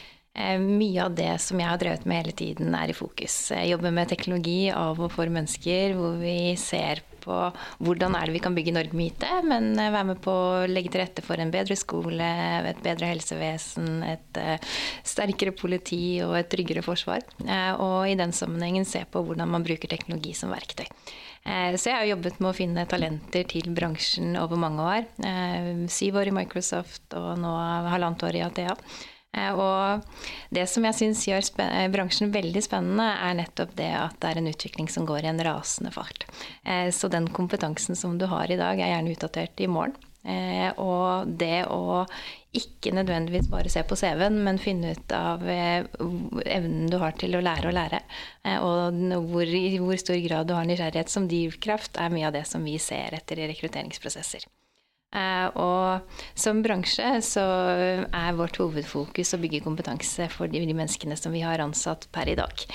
mye 0.62 1.04
av 1.04 1.18
det 1.18 1.34
som 1.44 1.60
jeg 1.60 1.68
har 1.68 1.82
drevet 1.82 2.08
med 2.08 2.22
hele 2.22 2.32
tiden, 2.36 2.72
er 2.76 2.92
i 2.92 2.96
fokus. 2.96 3.50
Jeg 3.52 3.74
jobber 3.74 3.92
med 3.92 4.08
teknologi 4.08 4.70
av 4.72 5.00
og 5.04 5.12
for 5.12 5.28
mennesker, 5.32 5.98
hvor 5.98 6.16
vi 6.22 6.56
ser 6.60 7.04
på 7.26 7.36
hvordan 7.84 8.16
er 8.16 8.28
det 8.28 8.36
vi 8.36 8.42
kan 8.44 8.56
bygge 8.56 8.74
Norge 8.76 8.96
med 8.96 9.12
IT, 9.12 9.26
men 9.48 9.72
eh, 9.78 9.92
være 9.92 10.10
med 10.12 10.22
på 10.24 10.32
å 10.32 10.64
legge 10.70 10.92
til 10.94 11.02
rette 11.02 11.24
for 11.26 11.42
en 11.42 11.52
bedre 11.54 11.76
skole, 11.78 12.30
et 12.70 12.82
bedre 12.84 13.10
helsevesen, 13.10 14.00
et 14.06 14.40
eh, 14.40 14.78
sterkere 15.06 15.54
politi 15.56 16.18
og 16.24 16.36
et 16.38 16.50
tryggere 16.52 16.84
forsvar. 16.86 17.24
Eh, 17.46 17.72
Og 17.82 18.08
i 18.10 18.18
den 18.18 18.34
sammenhengen 18.36 18.86
se 18.88 19.04
på 19.10 19.22
hvordan 19.26 19.50
man 19.50 19.66
bruker 19.66 19.90
teknologi 19.90 20.34
som 20.36 20.54
verktøy. 20.54 20.86
Så 21.46 21.92
jeg 21.92 21.94
har 21.94 22.08
jobbet 22.08 22.40
med 22.42 22.48
å 22.50 22.56
finne 22.56 22.82
talenter 22.90 23.44
til 23.46 23.68
bransjen 23.70 24.32
over 24.40 24.58
mange 24.58 24.82
år. 24.82 25.04
Syv 25.94 26.16
år 26.18 26.32
i 26.32 26.34
Microsoft 26.34 27.14
og 27.14 27.36
nå 27.38 27.52
halvannet 27.86 28.24
år 28.26 28.38
i 28.40 28.42
Athea. 28.42 28.74
Eh, 29.36 29.52
Og 29.52 30.02
det 30.54 30.66
som 30.70 30.84
jeg 30.88 30.98
syns 31.00 31.26
gjør 31.28 31.44
eh, 31.64 31.86
bransjen 31.92 32.32
veldig 32.34 32.62
spennende, 32.64 33.06
er 33.28 33.38
nettopp 33.42 33.76
det 33.78 33.92
at 33.98 34.18
det 34.22 34.32
er 34.32 34.40
en 34.40 34.50
utvikling 34.52 34.90
som 34.92 35.06
går 35.08 35.26
i 35.26 35.32
en 35.32 35.44
rasende 35.44 35.92
fart. 35.94 36.26
Eh, 36.64 36.88
Så 36.90 37.10
den 37.12 37.28
kompetansen 37.28 37.96
som 37.96 38.18
du 38.18 38.26
har 38.30 38.50
i 38.50 38.58
dag, 38.58 38.80
er 38.80 38.94
gjerne 38.94 39.14
utdatert 39.14 39.60
i 39.60 39.70
morgen. 39.70 39.96
Og 40.82 41.28
det 41.38 41.68
å 41.70 42.02
ikke 42.58 42.90
nødvendigvis 42.96 43.46
bare 43.46 43.70
se 43.70 43.84
på 43.86 43.94
CV-en, 43.94 44.40
men 44.42 44.58
finne 44.58 44.96
ut 44.96 45.12
av 45.14 45.44
evnen 45.46 46.90
du 46.90 46.96
har 46.98 47.14
til 47.14 47.38
å 47.38 47.44
lære 47.46 47.70
å 47.70 47.76
lære, 47.76 48.00
og 48.58 48.98
hvor, 49.30 49.46
i 49.46 49.78
hvor 49.78 49.94
stor 50.02 50.18
grad 50.26 50.50
du 50.50 50.56
har 50.58 50.66
nysgjerrighet 50.66 51.14
som 51.14 51.30
drivkraft, 51.30 52.02
er 52.02 52.10
mye 52.10 52.26
av 52.26 52.34
det 52.34 52.42
som 52.50 52.66
vi 52.66 52.74
ser 52.82 53.14
etter 53.14 53.38
i 53.38 53.46
rekrutteringsprosesser. 53.52 54.48
Eh, 55.14 55.48
og 55.62 56.18
som 56.38 56.60
bransje 56.64 57.08
så 57.24 57.44
er 58.10 58.36
vårt 58.36 58.58
hovedfokus 58.60 59.34
å 59.36 59.40
bygge 59.40 59.62
kompetanse 59.64 60.28
for 60.32 60.50
de, 60.50 60.60
menneskene 60.66 61.16
som 61.18 61.34
vi 61.34 61.44
har 61.46 61.62
ansatt 61.62 62.08
per 62.14 62.32
i 62.32 62.36
dag. 62.38 62.66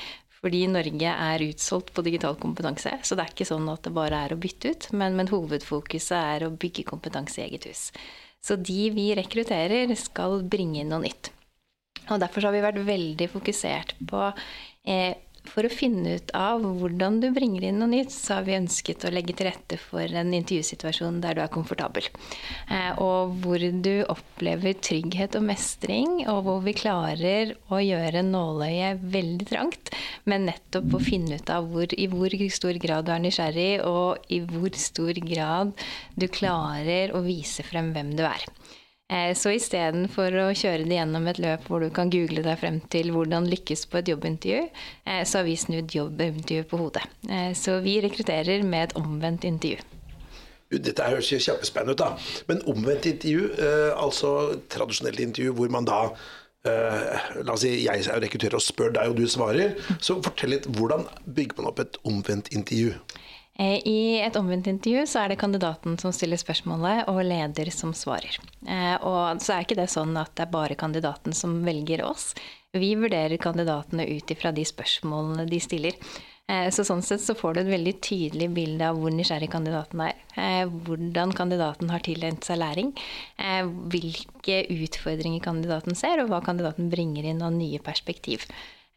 Fordi 0.42 0.64
Norge 0.72 1.12
er 1.12 1.44
utsolgt 1.46 1.92
på 1.94 2.04
digital 2.06 2.38
kompetanse, 2.42 2.96
så 3.06 3.18
det 3.18 3.28
er 3.28 3.34
ikke 3.36 3.50
sånn 3.52 3.68
at 3.70 3.84
det 3.86 3.94
bare 3.94 4.24
er 4.26 4.34
å 4.34 4.40
bytte 4.42 4.72
ut, 4.74 4.88
men, 4.98 5.14
men 5.20 5.30
hovedfokuset 5.30 6.18
er 6.18 6.48
å 6.48 6.56
bygge 6.56 6.88
kompetanse 6.88 7.44
i 7.44 7.46
eget 7.46 7.68
hus. 7.70 7.84
Så 8.42 8.58
de 8.58 8.90
vi 8.96 9.12
rekrutterer, 9.14 9.92
skal 10.00 10.42
bringe 10.50 10.82
inn 10.82 10.90
noe 10.90 11.04
nytt. 11.04 11.30
Og 12.10 12.18
derfor 12.24 12.48
har 12.48 12.56
vi 12.56 12.64
vært 12.64 12.82
veldig 12.88 13.28
fokusert 13.30 13.94
på 14.10 14.24
eh, 14.90 15.14
For 15.50 15.66
å 15.66 15.72
finne 15.74 16.16
ut 16.20 16.32
av 16.38 16.62
hvordan 16.62 17.18
du 17.24 17.28
bringer 17.34 17.66
inn 17.68 17.80
noe 17.82 17.90
nytt, 17.90 18.14
så 18.14 18.38
har 18.38 18.46
vi 18.46 18.54
ønsket 18.56 19.04
å 19.08 19.12
legge 19.12 19.34
til 19.36 19.50
rette 19.50 19.80
for 19.82 20.06
en 20.06 20.36
intervjusituasjon 20.38 21.18
der 21.24 21.36
du 21.38 21.42
er 21.44 21.52
komfortabel. 21.52 22.08
Eh, 22.70 23.02
og 23.02 23.34
hvor 23.42 23.60
du 23.60 23.92
opplever 24.12 24.78
trygghet 24.78 25.36
og 25.40 25.48
mestring, 25.50 26.22
og 26.32 26.44
hvor 26.46 26.62
vi 26.64 26.76
klarer 26.78 27.56
å 27.74 27.82
gjøre 27.82 28.24
nåløyet 28.28 29.02
veldig 29.18 29.50
trangt, 29.50 29.92
men 30.30 30.48
nettopp 30.52 30.96
å 30.96 31.04
finne 31.04 31.42
ut 31.42 31.52
av 31.52 31.68
hvor, 31.74 31.90
i 31.90 32.08
hvor 32.12 32.38
stor 32.54 32.78
grad 32.86 33.10
du 33.10 33.16
er 33.16 33.26
nysgjerrig, 33.26 33.72
og 33.88 34.32
i 34.32 34.44
hvor 34.46 34.78
stor 34.78 35.18
grad 35.26 35.74
du 36.16 36.30
klarer 36.32 37.16
å 37.18 37.26
vise 37.26 37.66
frem 37.66 37.92
hvem 37.96 38.14
du 38.16 38.28
er. 38.30 38.46
Eh, 39.12 39.34
Så 39.36 39.52
istedenfor 39.58 40.32
å 40.40 40.50
kjøre 40.56 40.86
det 40.88 40.96
gjennom 40.96 41.28
et 41.28 41.40
løp 41.44 41.68
hvor 41.68 41.84
du 41.84 41.90
kan 41.94 42.12
google 42.14 42.44
deg 42.46 42.60
frem 42.62 42.80
til 42.94 43.12
hvordan 43.12 43.50
lykkes 43.52 43.86
på 43.92 44.00
et 44.00 44.12
jobbintervju, 44.14 44.62
eh, 45.06 45.24
så 45.28 45.42
har 45.42 45.48
vi 45.50 45.58
snudd 45.60 45.92
jobbintervju 45.92 46.68
på 46.72 46.80
hodet. 46.80 47.04
Eh, 47.30 47.52
Så 47.54 47.82
vi 47.84 48.00
rekrutterer 48.02 48.64
med 48.64 48.90
et 48.90 48.96
omvendt 48.96 49.44
intervju. 49.44 49.84
Dette 50.72 51.04
høres 51.04 51.28
jo 51.28 51.38
kjempespennende 51.38 51.92
ut, 51.92 51.98
da. 51.98 52.18
Men 52.48 52.62
omvendt 52.64 53.06
intervju, 53.06 53.50
altså 54.00 54.56
tradisjonelt 54.70 55.20
intervju 55.20 55.52
hvor 55.54 55.70
man 55.70 55.84
da 55.86 56.14
La 56.64 57.54
oss 57.56 57.64
si 57.64 57.88
jeg 57.88 58.06
er 58.06 58.22
rekrutterer 58.22 58.54
og 58.54 58.62
spør 58.62 58.94
deg, 58.94 59.10
og 59.10 59.16
du 59.18 59.26
svarer. 59.26 59.74
Så 60.00 60.22
fortell 60.22 60.54
litt, 60.54 60.68
hvordan 60.70 61.08
bygger 61.26 61.58
man 61.58 61.72
opp 61.72 61.80
et 61.80 61.98
omvendt 62.06 62.54
intervju? 62.54 62.94
Eh, 63.60 63.88
I 63.88 64.22
et 64.24 64.36
omvendt 64.40 64.68
intervju 64.72 65.04
så 65.10 65.26
er 65.26 65.34
det 65.34 65.42
kandidaten 65.42 65.98
som 66.00 66.14
stiller 66.16 66.40
spørsmålet, 66.40 67.04
og 67.12 67.22
leder 67.28 67.72
som 67.74 67.94
svarer. 67.94 68.40
Eh, 68.68 68.96
Og 69.04 69.42
så 69.44 69.54
er 69.58 69.66
ikke 69.66 69.80
det 69.82 69.90
sånn 69.92 70.16
at 70.18 70.34
det 70.36 70.48
er 70.48 70.52
bare 70.56 70.76
kandidaten 70.80 71.34
som 71.34 71.62
velger 71.66 72.04
oss. 72.08 72.34
Vi 72.74 72.96
vurderer 72.96 73.38
kandidatene 73.38 74.08
ut 74.08 74.32
ifra 74.32 74.54
de 74.56 74.64
spørsmålene 74.64 75.50
de 75.50 75.60
stiller. 75.60 75.94
Eh, 76.48 76.70
Så 76.72 76.84
sånn 76.88 77.04
sett 77.04 77.22
så 77.22 77.36
får 77.36 77.54
du 77.54 77.60
et 77.62 77.74
veldig 77.78 77.96
tydelig 78.02 78.50
bilde 78.54 78.88
av 78.88 78.98
hvor 78.98 79.12
nysgjerrig 79.12 79.52
kandidaten 79.52 80.00
er. 80.08 80.16
Hvordan 80.66 81.34
kandidaten 81.36 81.90
har 81.90 82.00
tilegnet 82.00 82.44
seg 82.44 82.58
læring. 82.58 82.94
Hvilke 83.38 84.66
utfordringer 84.72 85.42
kandidaten 85.44 85.96
ser, 85.96 86.24
og 86.24 86.30
hva 86.30 86.42
kandidaten 86.42 86.90
bringer 86.90 87.26
inn 87.26 87.42
av 87.42 87.52
nye 87.52 87.80
perspektiv. 87.80 88.48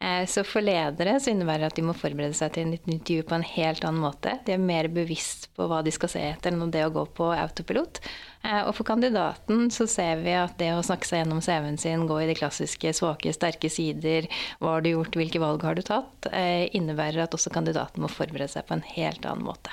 Eh, 0.03 0.25
Så 0.27 0.43
for 0.43 0.61
ledere 0.61 1.15
så 1.19 1.31
innebærer 1.31 1.63
det 1.63 1.71
at 1.71 1.77
de 1.79 1.85
må 1.87 1.93
forberede 1.95 2.35
seg 2.35 2.51
til 2.53 2.73
et 2.75 2.87
intervju 2.91 3.23
på 3.29 3.35
en 3.37 3.45
helt 3.47 3.85
annen 3.87 4.03
måte. 4.03 4.33
De 4.45 4.51
er 4.55 4.61
mer 4.61 4.89
bevisst 4.91 5.47
på 5.55 5.67
hva 5.71 5.81
de 5.85 5.93
skal 5.95 6.11
se 6.11 6.23
etter 6.33 6.51
enn 6.51 6.71
det 6.73 6.83
å 6.85 6.91
gå 6.93 7.05
på 7.15 7.29
autopilot. 7.31 8.01
Eh, 8.43 8.61
Og 8.67 8.75
for 8.75 8.83
kandidaten 8.83 9.69
så 9.71 9.87
ser 9.87 10.21
vi 10.25 10.35
at 10.35 10.57
det 10.59 10.73
å 10.75 10.83
snakke 10.83 11.07
seg 11.07 11.23
gjennom 11.23 11.41
CV-en 11.41 11.79
sin, 11.79 12.07
gå 12.07 12.21
i 12.21 12.27
de 12.27 12.35
klassiske 12.35 12.91
svake, 12.93 13.33
sterke 13.33 13.71
sider, 13.71 14.27
hva 14.59 14.75
har 14.75 14.81
du 14.81 14.91
gjort, 14.91 15.15
hvilke 15.15 15.39
valg 15.39 15.63
har 15.63 15.75
du 15.75 15.81
tatt, 15.81 16.27
eh, 16.31 16.67
innebærer 16.75 17.23
at 17.23 17.31
også 17.31 17.53
kandidaten 17.53 18.03
må 18.03 18.11
forberede 18.11 18.49
seg 18.51 18.67
på 18.67 18.73
en 18.75 18.83
helt 18.95 19.25
annen 19.25 19.47
måte. 19.47 19.71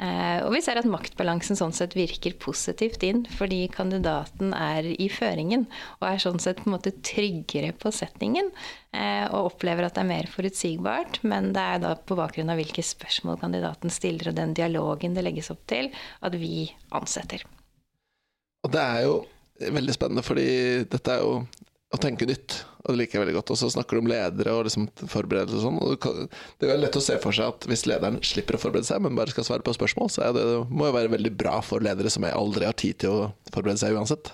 Eh, 0.00 0.40
Og 0.46 0.54
vi 0.54 0.62
ser 0.64 0.78
at 0.80 0.88
maktbalansen 0.88 1.58
sånn 1.58 1.74
sett 1.76 1.92
virker 1.92 2.32
positivt 2.40 3.02
inn, 3.04 3.26
fordi 3.36 3.66
kandidaten 3.68 4.54
er 4.56 4.86
i 4.96 5.10
føringen 5.12 5.66
og 6.00 6.06
er 6.08 6.22
sånn 6.22 6.40
sett 6.40 6.62
på 6.62 6.70
en 6.70 6.76
måte 6.78 6.94
tryggere 7.04 7.74
på 7.76 7.92
settingen. 7.92 8.48
eh, 8.94 9.26
Og 9.28 9.52
opplever 9.52 9.84
at 9.84 9.94
det 9.94 10.00
er 10.00 10.08
mer 10.08 10.26
forutsigbart, 10.26 11.22
men 11.22 11.52
det 11.52 11.60
er 11.60 11.78
da 11.84 11.94
på 11.94 12.16
bakgrunn 12.16 12.50
av 12.50 12.56
hvilke 12.56 12.82
spørsmål 12.82 13.40
kandidaten 13.40 13.90
stiller 13.90 14.30
og 14.32 14.34
den 14.40 14.54
dialogen 14.54 15.14
det 15.14 15.24
legges 15.24 15.50
opp 15.50 15.66
til, 15.66 15.92
at 16.22 16.32
vi 16.32 16.72
ansetter. 16.90 17.44
Og 18.64 18.72
det 18.72 18.80
er 18.80 19.04
jo 19.04 19.26
veldig 19.60 19.92
spennende, 19.94 20.24
fordi 20.24 20.84
dette 20.88 21.12
er 21.12 21.20
jo 21.20 21.46
å 21.90 21.98
tenke 21.98 22.26
nytt, 22.28 22.60
og 22.84 22.92
det 22.92 23.00
liker 23.00 23.18
jeg 23.18 23.24
veldig 23.24 23.36
godt. 23.40 23.52
Og 23.54 23.58
så 23.58 23.70
snakker 23.74 23.98
du 23.98 24.04
om 24.04 24.10
ledere 24.10 24.52
og 24.54 24.66
liksom 24.68 24.86
forberedelse 25.10 25.58
og 25.58 25.64
sånn. 25.64 25.80
og 25.82 25.96
det 25.96 26.28
Det 26.62 26.70
er 26.70 26.82
lett 26.84 26.98
å 26.98 27.02
se 27.02 27.16
for 27.22 27.34
seg 27.34 27.50
at 27.50 27.66
hvis 27.70 27.86
lederen 27.90 28.20
slipper 28.22 28.58
å 28.58 28.62
forberede 28.62 28.86
seg, 28.86 29.02
men 29.02 29.18
bare 29.18 29.34
skal 29.34 29.48
svare 29.48 29.66
på 29.66 29.74
spørsmål, 29.74 30.12
så 30.12 30.30
det, 30.30 30.44
det 30.46 30.60
må 30.70 30.86
jo 30.86 30.96
være 30.96 31.14
veldig 31.16 31.34
bra 31.40 31.58
for 31.66 31.82
ledere 31.82 32.12
som 32.12 32.28
aldri 32.28 32.68
har 32.68 32.78
tid 32.78 33.02
til 33.02 33.16
å 33.16 33.26
forberede 33.50 33.82
seg 33.82 33.98
uansett. 33.98 34.30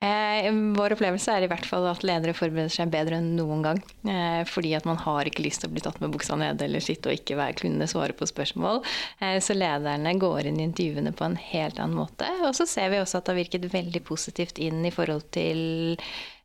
Eh, 0.00 0.46
vår 0.72 0.94
opplevelse 0.94 1.32
er 1.34 1.44
i 1.44 1.48
hvert 1.50 1.66
fall 1.68 1.84
at 1.90 2.04
ledere 2.08 2.32
forbereder 2.32 2.72
seg 2.72 2.88
bedre 2.92 3.18
enn 3.20 3.34
noen 3.36 3.60
gang. 3.66 3.80
Eh, 4.08 4.40
fordi 4.48 4.72
at 4.78 4.86
man 4.88 4.96
har 5.02 5.28
ikke 5.28 5.44
lyst 5.44 5.60
til 5.60 5.68
å 5.68 5.74
bli 5.74 5.82
tatt 5.84 6.00
med 6.00 6.14
buksa 6.14 6.38
nede 6.40 6.64
eller 6.64 6.80
sitte 6.80 7.10
og 7.10 7.18
ikke 7.18 7.36
være, 7.36 7.58
kunne 7.60 7.88
svare 7.90 8.16
på 8.16 8.28
spørsmål. 8.30 8.80
Eh, 9.20 9.36
så 9.44 9.56
lederne 9.56 10.14
går 10.22 10.48
inn 10.48 10.62
i 10.62 10.64
intervjuene 10.70 11.12
på 11.12 11.28
en 11.28 11.36
helt 11.36 11.76
annen 11.76 12.00
måte. 12.00 12.30
Og 12.48 12.56
så 12.56 12.64
ser 12.70 12.94
vi 12.94 13.02
også 13.02 13.20
at 13.20 13.28
det 13.28 13.34
har 13.34 13.42
virket 13.42 13.68
veldig 13.74 14.04
positivt 14.08 14.62
inn 14.62 14.80
i 14.88 14.94
forhold 14.94 15.28
til 15.36 16.00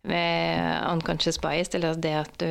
med 0.09 0.85
unconscious 0.89 1.39
bias, 1.41 1.71
eller 1.75 1.97
det 1.99 2.13
at 2.17 2.35
du, 2.41 2.47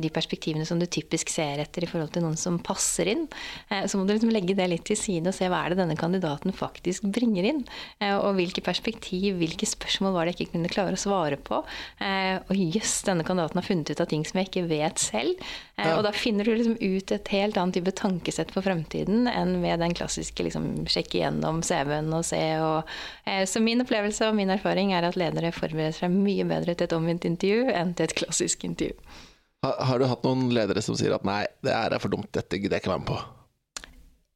de 0.00 0.10
perspektivene 0.12 0.66
som 0.68 0.80
du 0.80 0.86
typisk 0.86 1.30
ser 1.32 1.60
etter 1.62 1.84
i 1.84 1.90
forhold 1.90 2.12
til 2.14 2.24
noen 2.24 2.38
som 2.40 2.58
passer 2.62 3.10
inn, 3.12 3.26
eh, 3.70 3.86
så 3.88 3.98
må 3.98 4.06
du 4.06 4.14
liksom 4.14 4.32
legge 4.34 4.56
det 4.58 4.68
litt 4.70 4.86
til 4.88 4.98
side 4.98 5.30
og 5.30 5.36
se 5.36 5.48
hva 5.50 5.62
er 5.64 5.74
det 5.74 5.80
denne 5.82 5.98
kandidaten 5.98 6.54
faktisk 6.56 7.06
bringer 7.14 7.48
inn. 7.50 7.62
Eh, 8.00 8.14
og 8.16 8.36
hvilke 8.38 8.64
perspektiv, 8.64 9.38
hvilke 9.40 9.68
spørsmål 9.68 10.16
var 10.16 10.26
det 10.26 10.34
jeg 10.34 10.46
ikke 10.46 10.56
kunne 10.56 10.72
klare 10.72 10.98
å 10.98 11.00
svare 11.00 11.38
på. 11.40 11.62
Eh, 12.02 12.36
og 12.42 12.54
jøss, 12.54 12.76
yes, 12.76 12.96
denne 13.08 13.26
kandidaten 13.26 13.60
har 13.60 13.68
funnet 13.68 13.92
ut 13.92 14.02
av 14.02 14.10
ting 14.10 14.26
som 14.26 14.40
jeg 14.40 14.50
ikke 14.50 14.66
vet 14.70 15.02
selv. 15.02 15.48
Og 15.76 16.00
da 16.06 16.08
finner 16.16 16.46
du 16.48 16.54
liksom 16.56 16.78
ut 16.80 17.12
et 17.12 17.28
helt 17.34 17.58
annet 17.60 17.76
type 17.76 17.92
tankesett 17.98 18.52
for 18.54 18.64
fremtiden 18.64 19.26
enn 19.28 19.58
ved 19.60 19.82
den 19.82 19.92
klassiske 19.96 20.46
liksom, 20.46 20.70
sjekke 20.88 21.20
gjennom 21.20 21.60
CV-en 21.66 22.08
og 22.16 22.24
se 22.24 22.40
og 22.64 22.88
Så 23.44 23.60
min 23.60 23.84
opplevelse 23.84 24.30
og 24.30 24.38
min 24.38 24.54
erfaring 24.54 24.94
er 24.96 25.04
at 25.04 25.18
ledere 25.20 25.52
forbereder 25.52 25.92
seg 25.98 26.14
mye 26.14 26.46
bedre 26.48 26.72
til 26.72 26.88
et 26.88 26.95
omvendt 26.98 27.28
intervju 27.28 27.70
enn 27.72 27.94
til 27.96 28.08
et 28.08 28.16
klassisk 28.18 28.66
intervju. 28.68 28.96
Har, 29.66 29.80
har, 29.88 29.98
du 29.98 30.08
hatt 30.10 30.26
noen 30.26 30.50
ledere 30.54 30.82
som 30.84 30.98
sier 30.98 31.14
at 31.16 31.24
nei, 31.26 31.42
det 31.64 31.72
er 31.74 31.98
for 32.02 32.12
dumt, 32.12 32.30
dette 32.36 32.60
gidder 32.60 32.78
jeg 32.78 32.86
ikke 32.86 32.94
være 32.94 33.04
med 33.04 33.12
på? 33.14 33.22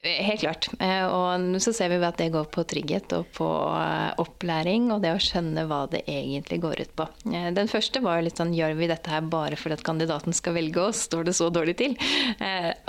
Helt 0.01 0.41
klart. 0.41 0.65
Eh, 0.81 1.03
og 1.05 1.59
så 1.61 1.69
ser 1.77 1.91
vi 1.91 1.99
at 2.01 2.17
det 2.17 2.31
går 2.33 2.47
på 2.49 2.63
trygghet 2.65 3.13
og 3.13 3.27
på 3.37 3.47
eh, 3.69 4.09
opplæring 4.23 4.87
og 4.95 5.03
det 5.03 5.11
å 5.13 5.19
skjønne 5.21 5.67
hva 5.69 5.83
det 5.91 6.01
egentlig 6.09 6.57
går 6.63 6.81
ut 6.81 6.95
på. 6.97 7.05
Eh, 7.29 7.51
den 7.53 7.69
første 7.69 8.01
var 8.01 8.23
litt 8.25 8.41
sånn 8.41 8.55
gjør 8.57 8.73
vi 8.79 8.89
dette 8.89 9.13
her 9.13 9.21
bare 9.29 9.59
fordi 9.61 9.77
at 9.77 9.85
kandidaten 9.85 10.33
skal 10.33 10.57
velge 10.57 10.81
oss, 10.87 11.03
står 11.05 11.29
det 11.29 11.35
så 11.37 11.51
dårlig 11.53 11.77
til? 11.83 11.93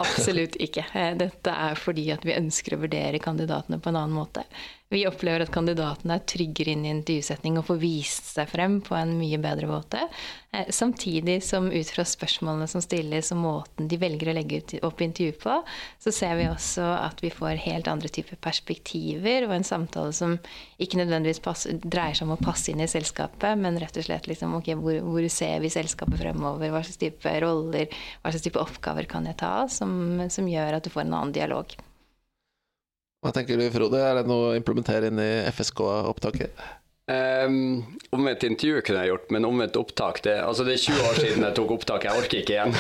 Absolutt 0.01 0.57
ikke. 0.57 0.87
Dette 1.21 1.53
er 1.53 1.77
fordi 1.77 2.07
at 2.17 2.25
vi 2.25 2.39
ønsker 2.39 2.79
å 2.79 2.81
vurdere 2.87 3.21
kandidatene 3.21 3.77
på 3.77 3.93
en 3.93 4.01
annen 4.01 4.17
måte. 4.17 4.47
Vi 4.93 5.07
opplever 5.09 5.41
at 5.41 5.53
kandidatene 5.55 6.19
er 6.19 6.25
tryggere 6.29 6.75
inn 6.75 6.83
i 6.85 6.91
intervjusetning 6.93 7.55
og 7.57 7.65
får 7.71 7.79
vist 7.81 8.27
seg 8.35 8.51
frem 8.51 8.75
på 8.85 8.93
en 8.99 9.15
mye 9.17 9.39
bedre 9.41 9.69
måte. 9.71 10.03
Eh, 10.53 10.69
samtidig 10.69 11.39
som 11.47 11.71
ut 11.73 11.93
fra 11.95 12.05
spørsmålene 12.05 12.67
som 12.69 12.83
stilles 12.85 13.31
og 13.33 13.39
måten 13.41 13.87
de 13.89 13.97
velger 13.97 14.29
å 14.29 14.35
legge 14.37 14.61
opp 14.85 15.01
intervju 15.01 15.39
på, 15.41 15.55
så 15.97 16.13
ser 16.13 16.37
vi 16.37 16.45
også 16.51 16.85
at 16.99 17.23
vi 17.25 17.31
får 17.33 17.63
helt 17.65 17.89
andre 17.89 18.11
typer 18.13 18.37
perspektiver 18.45 19.47
og 19.47 19.55
en 19.57 19.65
samtale 19.65 20.13
som 20.13 20.35
ikke 20.77 21.01
nødvendigvis 21.01 21.41
passer, 21.47 21.79
dreier 21.81 22.19
seg 22.19 22.29
om 22.29 22.35
å 22.37 22.43
passe 22.43 22.69
inn 22.69 22.83
i 22.85 22.91
selskapet, 22.91 23.57
men 23.63 23.81
rett 23.81 23.97
og 23.97 24.05
slett 24.05 24.29
liksom, 24.29 24.59
ok, 24.59 24.75
hvor, 24.83 24.99
hvor, 25.07 25.29
ser 25.33 25.63
vi 25.65 25.71
selskapet 25.73 26.21
fremover, 26.21 26.69
hva 26.69 26.85
slags 26.85 27.01
type 27.01 27.33
roller, 27.41 27.89
hva 28.21 28.35
slags 28.35 28.45
type 28.45 28.61
oppgaver 28.61 29.09
kan 29.09 29.25
jeg 29.31 29.41
ta, 29.41 29.55
som, 29.73 30.21
som 30.29 30.53
gjør 30.53 30.77
at 30.77 30.85
du 30.85 30.93
får 30.93 31.07
en 31.07 31.17
annen 31.17 31.35
dialog. 31.39 31.73
Hva 33.23 33.31
tenker 33.31 33.55
du, 33.55 33.63
Frode? 33.71 34.01
Er 34.03 34.19
det 34.19 34.27
noe 34.27 34.51
å 34.51 34.55
implementere 34.59 35.07
inn 35.13 35.21
i 35.23 35.47
FSK-opptaket? 35.53 36.51
Um, 37.13 37.83
omvendt 38.15 38.45
intervju 38.47 38.79
kunne 38.87 39.01
jeg 39.03 39.11
gjort, 39.11 39.25
men 39.35 39.47
omvendt 39.47 39.77
opptak 39.79 40.21
det, 40.23 40.37
altså 40.39 40.63
det 40.67 40.75
er 40.77 40.83
20 40.85 41.07
år 41.09 41.15
siden 41.19 41.45
jeg 41.47 41.55
tok 41.59 41.71
opptak. 41.77 42.05
Jeg 42.07 42.19
orker 42.19 42.39
ikke 42.41 42.55
igjen. 42.57 42.73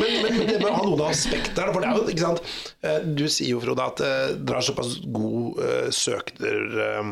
men, 0.00 0.10
men, 0.24 0.34
det 0.48 0.58
bør 0.62 0.72
ha 0.72 0.82
noen 0.86 1.04
aspekter. 1.08 1.66
For 1.68 1.80
det 1.84 1.88
er 1.90 1.94
jo, 2.00 2.04
ikke 2.14 2.24
sant? 2.24 2.40
Eh, 2.80 3.00
du 3.12 3.26
sier 3.26 3.50
jo, 3.52 3.60
Frode, 3.64 3.82
at 3.92 3.98
uh, 4.04 4.10
dere 4.40 4.56
har 4.60 4.66
såpass 4.70 4.90
god 5.04 5.46
uh, 5.60 5.88
søker... 5.92 6.58
Uh, 6.80 7.06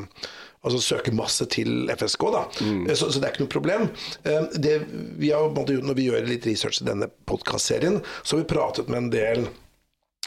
altså 0.67 0.81
søkermasse 0.83 1.45
til 1.53 1.71
FSK. 1.93 2.23
da, 2.35 2.41
mm. 2.59 2.89
så, 2.99 3.07
så, 3.07 3.21
det 3.21 3.27
er 3.29 3.33
ikke 3.37 3.45
noe 3.45 3.53
problem. 3.53 3.83
Det, 4.59 4.73
vi 5.15 5.29
har, 5.31 5.55
når 5.55 5.95
vi 5.95 6.09
gjør 6.09 6.27
litt 6.27 6.47
research 6.49 6.81
i 6.83 6.89
denne 6.89 7.07
podkastserien, 7.31 8.01
så 8.25 8.35
har 8.35 8.41
vi 8.41 8.49
pratet 8.51 8.91
med 8.91 8.99
en 8.99 9.13
del 9.13 9.47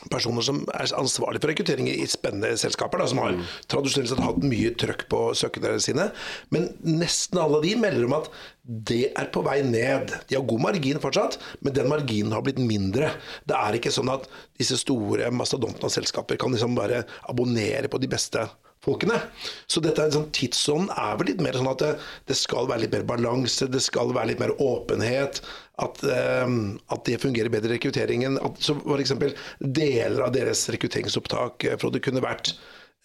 personer 0.07 0.45
som 0.45 0.61
er 0.71 0.93
ansvarlig 0.95 1.41
for 1.41 1.51
rekruttering 1.51 1.89
i 1.91 2.07
spennende 2.07 2.53
selskaper, 2.59 3.01
da, 3.01 3.07
som 3.11 3.19
har 3.23 3.35
tradisjonelt 3.71 4.11
sett 4.13 4.21
hatt 4.23 4.45
mye 4.47 4.71
trøkk 4.79 5.05
på 5.11 5.21
søkerne 5.37 5.75
sine. 5.83 6.07
Men 6.55 6.69
nesten 6.85 7.41
alle 7.41 7.59
de 7.65 7.73
melder 7.79 8.07
om 8.07 8.15
at 8.21 8.29
det 8.63 9.09
er 9.17 9.31
på 9.33 9.43
vei 9.43 9.59
ned. 9.65 10.13
De 10.29 10.37
har 10.37 10.47
god 10.47 10.63
margin 10.69 11.01
fortsatt, 11.03 11.39
men 11.65 11.75
den 11.75 11.91
marginen 11.91 12.35
har 12.35 12.45
blitt 12.45 12.61
mindre. 12.63 13.11
Det 13.49 13.57
er 13.57 13.79
ikke 13.79 13.93
sånn 13.93 14.11
at 14.13 14.29
disse 14.59 14.79
store 14.79 15.31
mastodontene 15.35 15.89
av 15.89 15.95
selskaper 15.95 16.39
kan 16.39 16.55
liksom 16.55 16.77
bare 16.79 17.03
abonnere 17.31 17.91
på 17.91 17.99
de 17.99 18.11
beste 18.11 18.47
folkene. 18.89 19.21
Så 19.69 19.81
dette 19.85 20.01
er 20.01 20.09
en 20.09 20.17
sånn 20.19 20.31
tidsånd 20.35 20.93
er 20.97 21.17
vel 21.19 21.31
litt 21.31 21.43
mer 21.43 21.57
sånn 21.57 21.69
at 21.71 21.83
det, 21.83 21.91
det, 22.29 22.37
skal 22.39 22.69
være 22.69 22.85
litt 22.85 22.95
mer 22.95 23.05
balanse, 23.09 23.69
det 23.69 23.81
skal 23.85 24.13
være 24.15 24.33
litt 24.33 24.41
mer 24.41 24.55
åpenhet. 24.57 25.41
At, 25.79 26.01
um, 26.43 26.79
at 26.91 27.05
det 27.07 27.21
fungerer 27.23 27.51
bedre 27.53 27.71
i 27.71 27.77
rekrutteringen. 27.77 28.39
At, 28.43 28.59
så 28.63 28.75
F.eks. 28.81 29.13
deler 29.59 30.25
av 30.25 30.33
deres 30.35 30.65
rekrutteringsopptak 30.73 31.69
eh, 31.69 31.77
for 31.79 31.95
det 31.95 32.03
kunne 32.05 32.23
vært 32.25 32.55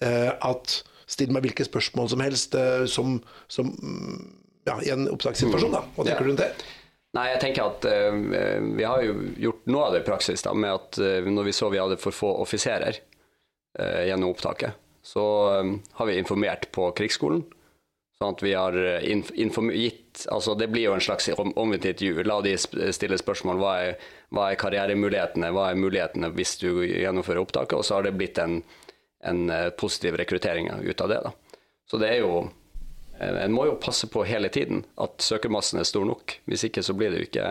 uh, 0.05 0.35
at 0.41 0.81
Still 1.05 1.35
meg 1.37 1.45
hvilke 1.45 1.67
spørsmål 1.67 2.07
som 2.09 2.23
helst 2.25 2.55
uh, 2.57 2.87
som, 2.89 3.19
som 3.53 3.69
ja, 4.65 4.79
i 4.81 4.89
en 4.89 5.05
opptakssituasjon. 5.13 5.75
Da. 5.75 5.83
Hva 5.93 6.07
tenker 6.07 6.17
ja. 6.17 6.25
du 6.25 6.31
rundt 6.31 6.41
det? 6.41 6.71
Nei, 7.15 7.27
jeg 7.35 7.43
tenker 7.43 7.69
at 7.69 7.85
uh, 7.85 8.71
Vi 8.81 8.87
har 8.89 9.05
jo 9.05 9.19
gjort 9.45 9.69
noe 9.69 9.83
av 9.91 9.93
det 9.93 10.01
i 10.01 10.07
praksis 10.07 10.47
da, 10.47 10.55
med 10.57 10.73
at 10.73 11.29
når 11.29 11.51
vi 11.51 11.55
så 11.55 11.69
vi 11.69 11.83
hadde 11.83 12.01
for 12.01 12.17
få 12.17 12.33
offiserer 12.41 13.03
gjennom 13.75 14.31
opptaket, 14.31 14.79
så 15.05 15.25
har 15.99 16.09
vi 16.09 16.17
informert 16.17 16.71
på 16.73 16.89
krigsskolen 16.97 17.43
Sånn 18.19 18.37
at 18.37 18.43
vi 18.45 18.53
har 18.55 18.77
eh, 18.79 19.05
gitt 19.75 20.27
altså 20.31 20.55
Det 20.55 20.69
blir 20.71 20.87
jo 20.87 20.95
en 20.95 21.03
slags 21.03 21.29
omvendt 21.35 21.85
intervju. 21.85 22.23
La 22.23 22.39
de 22.45 22.55
stille 22.57 23.19
spørsmål 23.19 23.59
hva 23.59 23.73
er, 23.83 23.97
hva 24.31 24.51
er 24.51 24.61
karrieremulighetene, 24.61 25.51
hva 25.55 25.71
er 25.71 25.81
mulighetene 25.81 26.31
hvis 26.37 26.55
du 26.63 26.69
gjennomfører 26.87 27.43
opptaket, 27.43 27.75
og 27.79 27.87
så 27.87 27.99
har 27.99 28.07
det 28.07 28.15
blitt 28.19 28.39
en, 28.39 28.61
en 29.27 29.49
eh, 29.51 29.71
positiv 29.75 30.21
rekruttering 30.21 30.71
ut 30.71 31.03
av 31.03 31.11
det. 31.11 31.21
Da. 31.27 31.59
Så 31.91 31.99
det 31.99 32.13
er 32.13 32.23
jo 32.23 32.45
eh, 33.19 33.43
En 33.43 33.57
må 33.57 33.67
jo 33.67 33.81
passe 33.83 34.07
på 34.11 34.23
hele 34.29 34.53
tiden 34.55 34.85
at 34.95 35.19
søkermassen 35.19 35.83
er 35.83 35.91
stor 35.91 36.07
nok. 36.07 36.39
Hvis 36.47 36.69
ikke 36.71 36.87
så 36.87 36.95
blir 36.95 37.11
det 37.11 37.25
jo 37.25 37.31
ikke, 37.33 37.51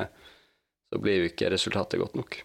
så 0.94 1.04
blir 1.04 1.20
jo 1.20 1.30
ikke 1.34 1.52
resultatet 1.52 2.00
godt 2.00 2.16
nok. 2.22 2.40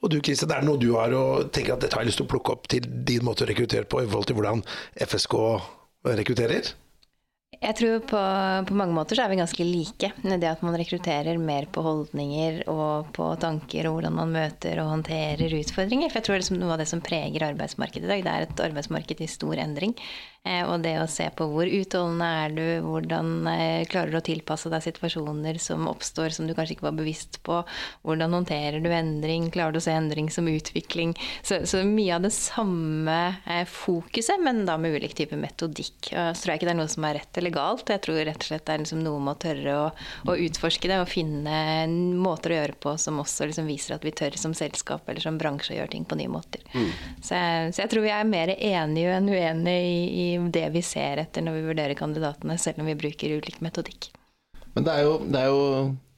Og 0.00 0.12
du 0.12 0.20
Kristian, 0.24 0.52
er 0.52 0.62
det 0.62 0.70
noe 0.70 0.80
du 0.80 0.92
har 0.96 1.14
og 1.16 1.50
tenker 1.54 1.76
at 1.76 1.84
dette 1.84 1.96
har 1.96 2.04
jeg 2.04 2.12
lyst 2.12 2.22
til 2.22 2.28
å 2.28 2.32
plukke 2.34 2.54
opp 2.56 2.70
til 2.70 2.86
din 2.86 3.26
måte 3.26 3.46
å 3.46 3.50
rekruttere 3.50 3.88
på, 3.88 4.02
i 4.02 4.08
forhold 4.08 4.30
til 4.30 4.38
hvordan 4.40 4.64
FSK 5.06 5.36
rekrutterer? 6.20 6.72
Jeg 7.60 7.76
tror 7.76 7.96
på, 8.08 8.20
på, 8.70 8.74
mange 8.78 8.94
måter 8.96 9.18
så 9.18 9.24
er 9.26 9.32
vi 9.32 9.36
ganske 9.40 9.64
like. 9.66 10.08
Det 10.22 10.48
at 10.48 10.62
man 10.64 10.76
rekrutterer 10.78 11.36
mer 11.36 11.66
på 11.68 11.82
holdninger 11.84 12.62
og 12.72 13.10
på 13.16 13.26
tanker 13.42 13.88
og 13.88 13.98
hvordan 13.98 14.14
man 14.16 14.32
møter 14.32 14.80
og 14.80 14.92
håndterer 14.94 15.58
utfordringer. 15.58 16.08
For 16.08 16.20
jeg 16.20 16.28
tror 16.28 16.40
liksom 16.40 16.60
noe 16.62 16.72
av 16.76 16.80
det 16.80 16.88
som 16.88 17.02
preger 17.04 17.44
arbeidsmarkedet 17.50 18.06
i 18.06 18.12
dag. 18.12 18.22
Det 18.24 18.32
er 18.32 18.46
et 18.46 18.62
arbeidsmarked 18.70 19.20
i 19.20 19.28
stor 19.28 19.60
endring. 19.60 19.92
Eh, 20.40 20.62
og 20.64 20.80
det 20.80 20.94
å 20.96 21.08
se 21.10 21.26
på 21.36 21.44
hvor 21.52 21.68
utholdende 21.68 22.26
er 22.46 22.54
du, 22.56 22.64
hvordan 22.80 23.44
eh, 23.50 23.82
klarer 23.90 24.14
du 24.14 24.16
å 24.16 24.24
tilpasse 24.24 24.70
deg 24.72 24.80
situasjoner 24.86 25.58
som 25.60 25.84
oppstår 25.90 26.32
som 26.32 26.46
du 26.48 26.54
kanskje 26.56 26.78
ikke 26.78 26.86
var 26.86 26.96
bevisst 26.96 27.42
på, 27.44 27.58
hvordan 28.08 28.32
håndterer 28.38 28.80
du 28.80 28.88
endring, 28.88 29.50
klarer 29.52 29.76
du 29.76 29.80
å 29.82 29.84
se 29.84 29.92
endring 29.92 30.30
som 30.32 30.48
utvikling. 30.48 31.12
Så, 31.44 31.60
så 31.68 31.82
mye 31.84 32.16
av 32.16 32.24
det 32.24 32.32
samme 32.32 33.18
eh, 33.44 33.66
fokuset, 33.68 34.40
men 34.40 34.64
da 34.64 34.78
med 34.80 34.96
ulik 34.96 35.12
type 35.18 35.36
metodikk. 35.36 36.08
Så 36.08 36.40
tror 36.40 36.54
jeg 36.54 36.62
ikke 36.62 36.70
det 36.70 36.72
er 36.72 36.80
noe 36.80 36.94
som 36.94 37.04
er 37.04 37.18
rett 37.20 37.42
eller 37.42 37.54
galt, 37.54 37.92
jeg 37.92 38.04
tror 38.06 38.22
rett 38.24 38.40
og 38.40 38.48
slett 38.48 38.64
det 38.64 38.74
er 38.74 38.82
liksom 38.86 39.04
noe 39.04 39.20
med 39.20 39.36
å 39.36 39.40
tørre 39.44 39.76
å, 39.76 39.84
å, 40.24 40.38
utforske 40.40 40.88
det 40.88 41.02
og 41.02 41.10
finne 41.10 41.84
måter 42.16 42.54
å 42.54 42.58
gjøre 42.62 42.78
på 42.80 42.96
som 43.00 43.20
også 43.20 43.50
liksom 43.50 43.68
viser 43.68 43.98
at 43.98 44.08
vi 44.08 44.14
tør 44.16 44.40
som 44.40 44.56
selskap 44.56 45.08
eller 45.08 45.20
som 45.20 45.36
bransje 45.40 45.74
å 45.74 45.78
gjøre 45.82 45.92
ting 45.98 46.08
på 46.08 46.16
nye 46.16 46.32
måter. 46.32 46.64
Mm. 46.72 46.90
Så, 47.20 47.36
jeg, 47.36 47.70
så, 47.74 47.84
jeg, 47.84 47.92
tror 47.92 48.06
vi 48.06 48.14
er 48.16 48.32
mer 48.32 48.54
enige 48.56 49.14
enn 49.18 49.28
uenige 49.28 49.78
i, 49.84 50.00
i 50.08 50.29
det 50.54 50.66
vi 50.74 50.82
ser 50.84 51.22
etter 51.22 51.44
når 51.44 51.58
vi 51.58 51.66
vurderer 51.70 51.98
kandidatene, 51.98 52.56
selv 52.60 52.82
om 52.82 52.88
vi 52.90 52.98
bruker 52.98 53.36
ulik 53.38 53.60
metodikk. 53.64 54.10
Men 54.76 54.86
det 54.86 54.94
er 54.94 55.06
jo, 55.06 55.18
det 55.26 55.42
er 55.42 55.50
jo, 55.50 55.62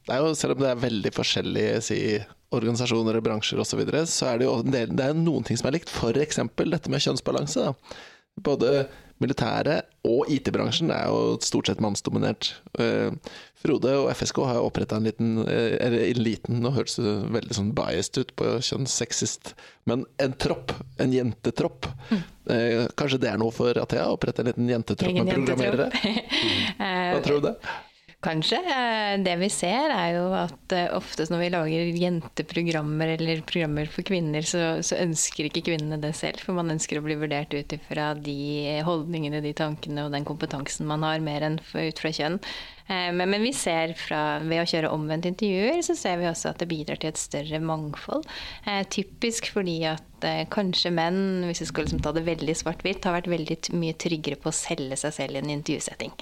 det 0.07 0.15
er 0.15 0.23
jo 0.23 0.33
selv 0.37 0.55
om 0.55 0.63
det 0.63 0.71
er 0.71 0.81
veldig 0.83 1.11
forskjellige 1.15 1.83
si, 1.87 1.99
organisasjoner 2.53 3.17
og 3.17 3.25
bransjer 3.25 3.61
osv., 3.61 3.73
så, 3.73 3.79
videre, 3.81 4.03
så 4.09 4.29
er 4.29 4.41
det 4.41 4.49
jo 4.49 4.57
det 4.65 4.83
er 5.07 5.17
noen 5.17 5.45
ting 5.47 5.59
som 5.59 5.69
er 5.69 5.79
likt. 5.79 5.93
F.eks. 5.93 6.41
dette 6.61 6.93
med 6.93 7.05
kjønnsbalanse. 7.05 7.69
Da. 7.69 8.01
Både 8.45 8.73
militæret 9.23 9.89
og 10.07 10.27
IT-bransjen 10.31 10.91
er 10.93 11.07
jo 11.07 11.37
stort 11.43 11.69
sett 11.69 11.81
mannsdominert. 11.83 12.51
Uh, 12.75 13.15
Frode 13.63 13.93
og 14.01 14.09
FSK 14.11 14.41
har 14.43 14.59
jo 14.59 14.65
oppretta 14.67 14.97
en 14.99 15.07
liten 15.07 15.37
uh, 15.39 15.77
Eller 15.79 16.09
en 16.09 16.19
liten, 16.25 16.59
nå 16.63 16.73
høres 16.75 16.97
det 16.99 17.13
veldig 17.37 17.55
sånn 17.55 17.71
biased 17.77 18.19
ut 18.19 18.35
på 18.39 18.57
kjønnssexist, 18.67 19.53
men 19.89 20.03
en 20.23 20.35
tropp. 20.35 20.75
En 21.01 21.15
jentetropp. 21.15 21.87
Mm. 22.11 22.27
Uh, 22.51 22.83
kanskje 22.99 23.23
det 23.23 23.31
er 23.31 23.39
noe 23.39 23.55
for 23.55 23.79
Athea? 23.79 24.09
Opprette 24.11 24.43
en 24.43 24.51
liten 24.51 24.69
jentetropp 24.69 25.17
med 25.21 25.33
programmerere? 25.37 25.89
Hva 27.13 27.23
tror 27.23 27.39
du 27.39 27.51
det? 27.51 27.57
Kanskje. 28.23 28.57
Eh, 28.57 29.17
det 29.19 29.33
vi 29.41 29.49
ser, 29.51 29.91
er 29.91 30.13
jo 30.15 30.27
at 30.37 30.75
eh, 30.75 30.87
oftest 30.95 31.33
når 31.33 31.41
vi 31.41 31.49
lager 31.51 31.97
jenteprogrammer 31.99 33.11
eller 33.17 33.41
programmer 33.47 33.89
for 33.91 34.07
kvinner, 34.07 34.45
så, 34.47 34.79
så, 34.79 34.95
ønsker 35.03 35.49
ikke 35.49 35.65
kvinnene 35.67 35.99
det 35.99 36.13
selv. 36.15 36.39
For 36.39 36.55
man 36.55 36.71
ønsker 36.71 37.01
å 37.01 37.03
bli 37.03 37.17
vurdert 37.19 37.51
ut 37.51 37.75
ifra 37.75 38.13
de 38.15 38.79
holdningene, 38.87 39.43
de 39.43 39.51
tankene 39.57 40.07
og 40.07 40.15
den 40.15 40.27
kompetansen 40.27 40.87
man 40.87 41.03
har, 41.03 41.19
mer 41.23 41.43
enn 41.49 41.59
ut 41.59 41.99
fra 41.99 42.13
kjønn. 42.15 42.39
Eh, 42.87 43.11
men, 43.13 43.29
men, 43.29 43.43
vi 43.43 43.53
ser 43.55 43.93
fra, 43.99 44.39
ved 44.43 44.63
å 44.63 44.67
kjøre 44.67 44.91
omvendt 44.93 45.27
intervjuer, 45.29 45.81
så 45.85 45.95
ser 45.97 46.19
vi 46.21 46.29
også 46.29 46.51
at 46.51 46.63
det 46.63 46.69
bidrar 46.71 46.99
til 47.01 47.13
et 47.13 47.21
større 47.21 47.61
mangfold. 47.63 48.27
Eh, 48.67 48.83
typisk 48.91 49.49
fordi 49.53 49.77
at 49.89 50.27
eh, 50.27 50.43
kanskje 50.51 50.91
menn, 50.93 51.45
hvis 51.47 51.63
vi 51.63 51.67
skulle 51.69 51.87
liksom 51.87 52.03
ta 52.03 52.13
det 52.15 52.25
veldig 52.27 52.55
svart-hvitt, 52.59 53.05
har 53.07 53.17
vært 53.17 53.31
veldig 53.31 53.57
mye 53.79 53.95
tryggere 53.99 54.39
på 54.41 54.51
å 54.51 54.55
selge 54.55 54.97
seg 54.99 55.15
selv 55.17 55.39
i 55.39 55.43
en 55.43 55.53
intervjusetting. 55.55 56.13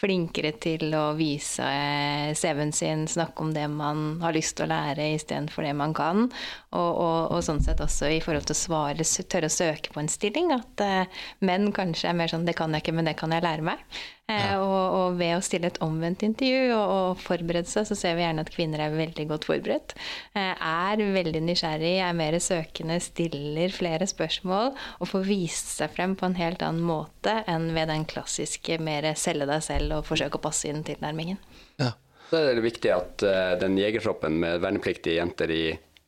Flinkere 0.00 0.52
til 0.62 0.94
å 0.96 1.06
vise 1.18 1.64
eh, 1.64 2.30
CV-en 2.36 2.74
sin, 2.76 3.06
snakke 3.10 3.44
om 3.44 3.54
det 3.56 3.66
man 3.72 4.20
har 4.24 4.36
lyst 4.36 4.58
til 4.58 4.68
å 4.68 4.72
lære 4.74 5.12
istedenfor 5.16 5.66
det 5.66 5.74
man 5.78 5.96
kan. 5.96 6.28
Og, 6.70 6.90
og, 6.90 7.18
og, 7.32 7.40
sånn 7.44 7.62
sett 7.64 7.80
også 7.82 8.10
i 8.12 8.22
forhold 8.24 8.48
til 8.48 8.56
å 8.56 8.62
svare, 8.62 9.08
tørre 9.30 9.50
å 9.50 9.56
søke 9.56 9.94
på 9.94 10.02
en 10.02 10.12
stilling. 10.12 10.52
At 10.56 10.84
eh, 10.84 11.20
menn 11.46 11.70
kanskje 11.76 12.10
er 12.10 12.18
mer 12.18 12.32
sånn 12.32 12.46
'det 12.46 12.56
kan 12.58 12.72
jeg 12.74 12.84
ikke, 12.84 12.96
men 12.96 13.08
det 13.08 13.18
kan 13.20 13.32
jeg 13.32 13.46
lære 13.46 13.66
meg'. 13.72 14.00
Eh, 14.30 14.46
ja. 14.52 14.58
Og, 14.62 14.94
og, 14.94 15.18
ved 15.18 15.34
å 15.36 15.42
stille 15.44 15.70
et 15.70 15.80
omvendt 15.82 16.22
intervju 16.26 16.70
og, 16.76 16.92
og, 16.94 17.22
forberede 17.24 17.70
seg, 17.70 17.88
så 17.88 17.96
ser 17.98 18.16
vi 18.18 18.24
gjerne 18.24 18.44
at 18.46 18.52
kvinner 18.54 18.84
er 18.84 18.94
veldig 18.94 19.26
godt 19.32 19.48
forberedt. 19.48 19.96
Eh, 20.38 20.52
er 20.54 21.02
veldig 21.16 21.42
nysgjerrig, 21.48 21.96
er 22.04 22.16
mer 22.16 22.38
søkende, 22.42 23.00
stiller 23.02 23.74
flere 23.74 24.06
spørsmål 24.10 24.72
og 24.72 25.10
får 25.10 25.26
vist 25.26 25.74
seg 25.74 25.94
frem 25.96 26.14
på 26.18 26.28
en 26.28 26.38
helt 26.38 26.62
annen 26.66 26.86
måte 26.86 27.40
enn 27.50 27.70
ved 27.74 27.90
den 27.90 28.06
klassiske 28.10 28.78
mer 28.82 29.08
selge 29.18 29.48
deg 29.50 29.64
selv 29.66 29.98
og 29.98 30.06
forsøke 30.08 30.38
å 30.38 30.44
passe 30.44 30.70
inn 30.70 30.84
tilnærmingen. 30.86 31.40
Ja. 31.82 31.94
Så 32.30 32.38
er 32.38 32.54
det 32.54 32.62
viktig 32.62 32.90
at 32.94 33.24
uh, 33.26 33.56
den 33.58 33.74
jegertroppen 33.74 34.36
med 34.38 34.60
vernepliktige 34.62 35.16
jenter 35.16 35.50
i, 35.50 35.64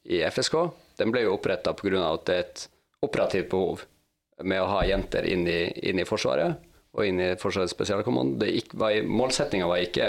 i 0.06 0.20
FSK, 0.30 0.54
den 1.00 1.10
ble 1.10 1.24
jo 1.24 1.32
oppretta 1.34 1.72
pga. 1.74 2.04
at 2.12 2.28
det 2.28 2.36
er 2.36 2.44
et 2.44 2.62
operativt 3.02 3.48
behov 3.50 3.82
med 4.46 4.62
å 4.62 4.68
ha 4.70 4.84
jenter 4.86 5.26
inn 5.26 5.42
i, 5.50 5.64
inn 5.90 5.98
i 5.98 6.06
Forsvaret 6.06 6.60
og 6.92 7.08
inn 7.08 7.20
i 7.24 7.32
Forsvarets 7.40 7.74
spesialkommando. 7.74 8.48
Målsettinga 9.08 9.68
var 9.70 9.84
ikke 9.84 10.08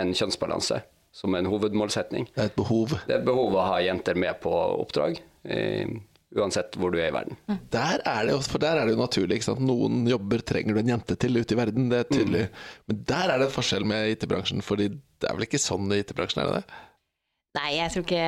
en 0.00 0.14
kjønnsbalanse 0.16 0.80
som 1.14 1.34
en 1.34 1.48
hovedmålsetning. 1.50 2.28
Det 2.34 2.44
er 2.44 2.52
et 2.52 2.58
behov. 2.58 2.94
Det 3.06 3.14
er 3.14 3.20
et 3.20 3.26
behov 3.26 3.56
å 3.58 3.66
ha 3.72 3.80
jenter 3.82 4.18
med 4.18 4.38
på 4.42 4.52
oppdrag. 4.52 5.18
Eh, 5.42 5.90
uansett 6.38 6.76
hvor 6.78 6.92
du 6.94 7.00
er 7.00 7.08
i 7.10 7.14
verden. 7.14 7.38
Mm. 7.50 7.58
Der 7.74 8.04
er 8.06 8.28
det 8.28 8.36
for 8.46 8.62
der 8.62 8.78
er 8.78 8.86
det 8.86 8.94
jo 8.94 9.00
naturlig. 9.00 9.40
Ikke 9.40 9.48
sant? 9.48 9.64
Noen 9.66 10.04
jobber 10.10 10.44
trenger 10.46 10.76
du 10.76 10.82
en 10.82 10.92
jente 10.94 11.16
til 11.18 11.40
ute 11.40 11.56
i 11.56 11.58
verden, 11.58 11.88
det 11.90 12.04
er 12.04 12.10
tydelig. 12.10 12.44
Mm. 12.46 12.60
Men 12.90 13.00
der 13.10 13.32
er 13.32 13.42
det 13.42 13.48
en 13.48 13.56
forskjell 13.56 13.88
med 13.90 14.12
IT-bransjen, 14.14 14.62
fordi 14.66 14.92
det 14.94 15.28
er 15.28 15.36
vel 15.36 15.48
ikke 15.48 15.62
sånn 15.62 15.90
i 15.90 16.00
IT-bransjen, 16.04 16.44
er 16.44 16.50
det 16.50 16.60
det? 16.60 16.78
Nei, 17.50 17.80
jeg 17.80 17.90
tror 17.90 18.04
ikke 18.04 18.26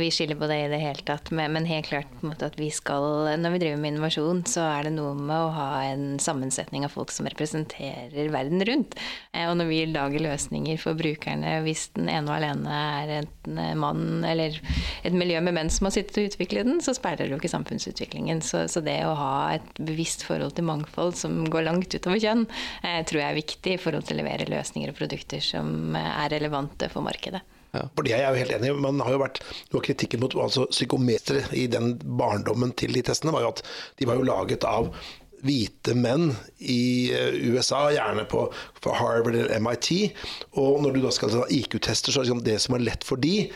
vi 0.00 0.06
skiller 0.10 0.34
på 0.34 0.46
det 0.50 0.56
i 0.64 0.70
det 0.72 0.80
hele 0.82 1.02
tatt. 1.06 1.28
Men 1.30 1.66
helt 1.68 1.86
klart 1.86 2.42
at 2.42 2.56
vi 2.58 2.72
skal 2.74 3.04
Når 3.38 3.52
vi 3.54 3.60
driver 3.62 3.78
med 3.78 3.92
innovasjon, 3.92 4.40
så 4.50 4.64
er 4.66 4.88
det 4.88 4.96
noe 4.96 5.12
med 5.14 5.34
å 5.44 5.52
ha 5.54 5.68
en 5.92 6.18
sammensetning 6.18 6.82
av 6.82 6.90
folk 6.90 7.14
som 7.14 7.28
representerer 7.30 8.32
verden 8.34 8.64
rundt. 8.66 8.98
Eh, 9.30 9.46
og 9.46 9.54
når 9.60 9.70
vi 9.70 9.78
lager 9.92 10.26
løsninger 10.26 10.82
for 10.82 10.98
brukerne, 10.98 11.60
hvis 11.62 11.86
den 11.94 12.10
ene 12.10 12.26
og 12.26 12.34
alene 12.40 12.80
er 12.98 13.14
en 13.20 13.62
eh, 13.62 13.78
mann 13.78 14.26
eller 14.26 14.58
et 15.06 15.14
miljø 15.14 15.38
med 15.46 15.54
menn 15.54 15.70
som 15.70 15.86
har 15.86 15.94
sittet 15.94 16.18
og 16.18 16.32
utviklet 16.32 16.66
den, 16.66 16.82
så 16.82 16.98
speiler 16.98 17.28
det 17.28 17.36
jo 17.36 17.38
ikke 17.38 17.54
samfunnsutviklingen. 17.54 18.42
Så, 18.42 18.66
så, 18.66 18.82
det 18.82 18.98
å 19.06 19.14
ha 19.22 19.34
et 19.54 19.70
bevisst 19.78 20.26
forhold 20.26 20.58
til 20.58 20.66
mangfold 20.66 21.14
som 21.22 21.44
går 21.46 21.68
langt 21.70 21.94
utover 21.94 22.18
kjønn, 22.18 22.48
eh, 22.82 23.04
tror 23.06 23.22
jeg 23.22 23.30
er 23.30 23.42
viktig 23.44 23.78
i 23.78 23.82
forhold 23.86 24.10
til 24.10 24.18
å 24.18 24.24
levere 24.24 24.50
løsninger 24.50 24.90
og 24.90 24.98
produkter 24.98 25.50
som 25.54 25.94
er 25.94 26.32
relevante 26.34 26.90
for 26.90 27.06
markedet. 27.06 27.46
Ja. 27.74 27.88
For 27.96 28.06
det 28.06 28.14
er 28.14 28.24
jeg 28.24 28.30
jo 28.30 28.42
helt 28.44 28.56
enig 28.58 28.70
i. 28.70 28.78
Man 28.86 29.02
har 29.02 29.16
jo 29.16 29.20
vært, 29.24 29.42
av 29.74 29.82
kritikken 29.84 30.22
mot 30.22 30.36
altså, 30.38 30.68
psykometere 30.70 31.44
i 31.58 31.66
den 31.70 31.96
barndommen 31.98 32.74
til 32.78 32.94
de 32.94 33.02
testene 33.04 33.34
var 33.34 33.44
jo 33.44 33.52
at 33.56 33.62
de 34.00 34.08
var 34.08 34.20
jo 34.20 34.28
laget 34.28 34.66
av 34.68 34.92
hvite 35.44 35.92
menn 35.98 36.30
i 36.58 37.12
eh, 37.12 37.36
USA, 37.52 37.86
gjerne 37.92 38.24
på, 38.30 38.46
Harvard 38.84 39.34
eller 39.34 39.60
MIT. 39.60 39.90
Og 40.60 40.80
når 40.84 40.96
du 40.96 41.02
da 41.04 41.12
skal 41.14 41.32
ta 41.34 41.44
IQ-tester, 41.52 42.14
så 42.14 42.22
er 42.22 42.24
det, 42.24 42.30
liksom 42.30 42.44
det 42.46 42.58
som 42.64 42.78
er 42.78 42.86
lett 42.86 43.04
for 43.06 43.20
de, 43.20 43.48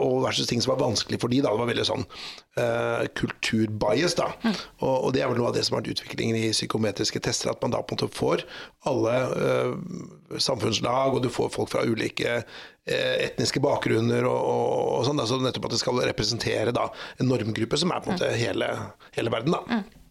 og 0.00 0.24
versus 0.24 0.48
ting 0.50 0.62
som 0.62 0.74
var 0.74 0.82
vanskelig 0.82 1.20
for 1.22 1.32
de, 1.32 1.40
da, 1.44 1.52
det 1.52 1.62
var 1.62 1.70
veldig 1.70 1.86
sånn 1.86 2.04
uh, 2.04 3.04
kulturbias. 3.18 4.16
da. 4.18 4.30
Mm. 4.42 4.52
Og, 4.82 4.94
og, 4.96 5.08
det 5.14 5.24
er 5.24 5.30
vel 5.30 5.40
noe 5.40 5.50
av 5.52 5.56
det 5.56 5.64
som 5.66 5.76
har 5.76 5.84
vært 5.84 5.94
utviklingen 5.94 6.38
i 6.40 6.52
psykometriske 6.54 7.22
tester, 7.24 7.52
at 7.52 7.64
man 7.64 7.74
da 7.74 7.82
på 7.82 7.94
en 7.94 8.00
måte 8.00 8.18
får 8.18 8.44
alle 8.90 9.16
uh, 9.32 10.38
samfunnslag, 10.42 11.16
og 11.16 11.24
du 11.24 11.30
får 11.32 11.52
folk 11.54 11.72
fra 11.74 11.86
ulike 11.86 12.42
etniske 12.84 13.62
bakgrunner 13.64 14.26
og, 14.28 14.36
og, 14.36 14.80
og 14.98 15.04
sånn. 15.06 15.20
Altså 15.22 15.38
nettopp 15.40 15.70
at 15.70 15.72
det 15.72 15.80
skal 15.80 16.02
representere 16.04 16.74
da, 16.76 16.90
en 17.16 17.30
normgruppe 17.30 17.78
som 17.80 17.94
er 17.94 18.02
på 18.04 18.10
en 18.10 18.18
måte 18.18 18.28
hele, 18.36 18.68
hele 19.16 19.32
verden. 19.32 19.56
da. 19.56 19.78
Mm. 19.80 20.03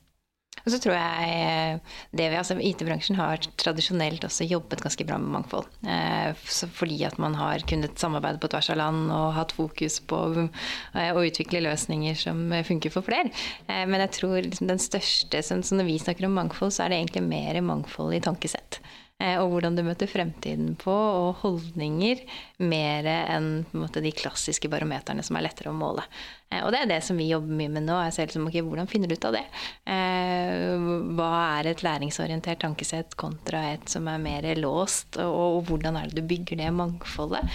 Og 0.63 0.71
så 0.71 0.79
tror 0.79 0.95
jeg 0.95 1.31
eh, 1.33 1.95
det 2.15 2.29
vi, 2.31 2.37
altså 2.39 2.55
IT-bransjen 2.55 3.17
har 3.19 3.41
tradisjonelt 3.59 4.23
også 4.23 4.47
jobbet 4.47 4.83
ganske 4.85 5.05
bra 5.07 5.17
med 5.19 5.33
mangfold. 5.35 5.67
Eh, 5.83 6.31
fordi 6.77 7.01
at 7.07 7.17
man 7.19 7.35
har 7.35 7.65
kunnet 7.67 7.99
samarbeide 7.99 8.39
på 8.39 8.51
tvers 8.53 8.69
av 8.71 8.79
land 8.79 9.11
og 9.11 9.33
hatt 9.35 9.55
fokus 9.57 9.99
på 10.07 10.21
eh, 10.45 11.11
å 11.11 11.25
utvikle 11.25 11.65
løsninger 11.65 12.15
som 12.19 12.45
funker 12.63 12.93
for 12.93 13.03
flere. 13.05 13.33
Men 13.67 14.05
jeg 14.05 14.15
tror 14.19 14.39
liksom 14.45 14.69
den 14.69 14.81
største 14.81 15.41
så 15.43 15.57
Når 15.75 15.87
vi 15.87 15.99
snakker 15.99 16.27
om 16.27 16.35
mangfold, 16.37 16.71
så 16.75 16.85
er 16.85 16.93
det 16.93 17.01
egentlig 17.01 17.25
mer 17.25 17.59
mangfold 17.65 18.15
i 18.15 18.21
tankesett. 18.23 18.79
Eh, 19.23 19.39
og 19.39 19.53
hvordan 19.53 19.77
du 19.77 19.83
møter 19.87 20.09
fremtiden 20.09 20.73
på, 20.79 20.93
og 20.93 21.43
holdninger, 21.43 22.23
mer 22.63 23.07
enn 23.07 23.51
måte, 23.71 24.03
de 24.03 24.11
klassiske 24.15 24.71
barometerne 24.71 25.23
som 25.23 25.39
er 25.39 25.47
lettere 25.47 25.71
å 25.71 25.77
måle. 25.77 26.03
Eh, 26.51 26.61
og 26.63 26.73
det 26.73 26.83
er 26.83 26.89
det 26.91 26.99
som 27.05 27.19
vi 27.19 27.29
jobber 27.29 27.55
mye 27.55 27.71
med 27.71 27.87
nå. 27.87 27.97
Jeg 28.07 28.15
ser 28.15 28.29
liksom, 28.29 28.47
okay, 28.49 28.63
Hvordan 28.63 28.89
finner 28.89 29.11
du 29.11 29.15
ut 29.15 29.27
av 29.29 29.37
det? 29.37 29.43
Eh, 29.89 30.87
hva 31.17 31.31
er 31.59 31.71
et 31.71 31.83
læringsorientert 31.85 32.63
tankesett 32.63 33.15
kontra 33.19 33.63
et 33.73 33.87
som 33.91 34.07
er 34.11 34.21
mer 34.21 34.47
låst? 34.59 35.19
Og 35.21 35.63
hvordan 35.69 35.99
er 35.99 36.09
det 36.09 36.19
du 36.19 36.27
bygger 36.27 36.59
det 36.59 36.71
mangfoldet? 36.75 37.47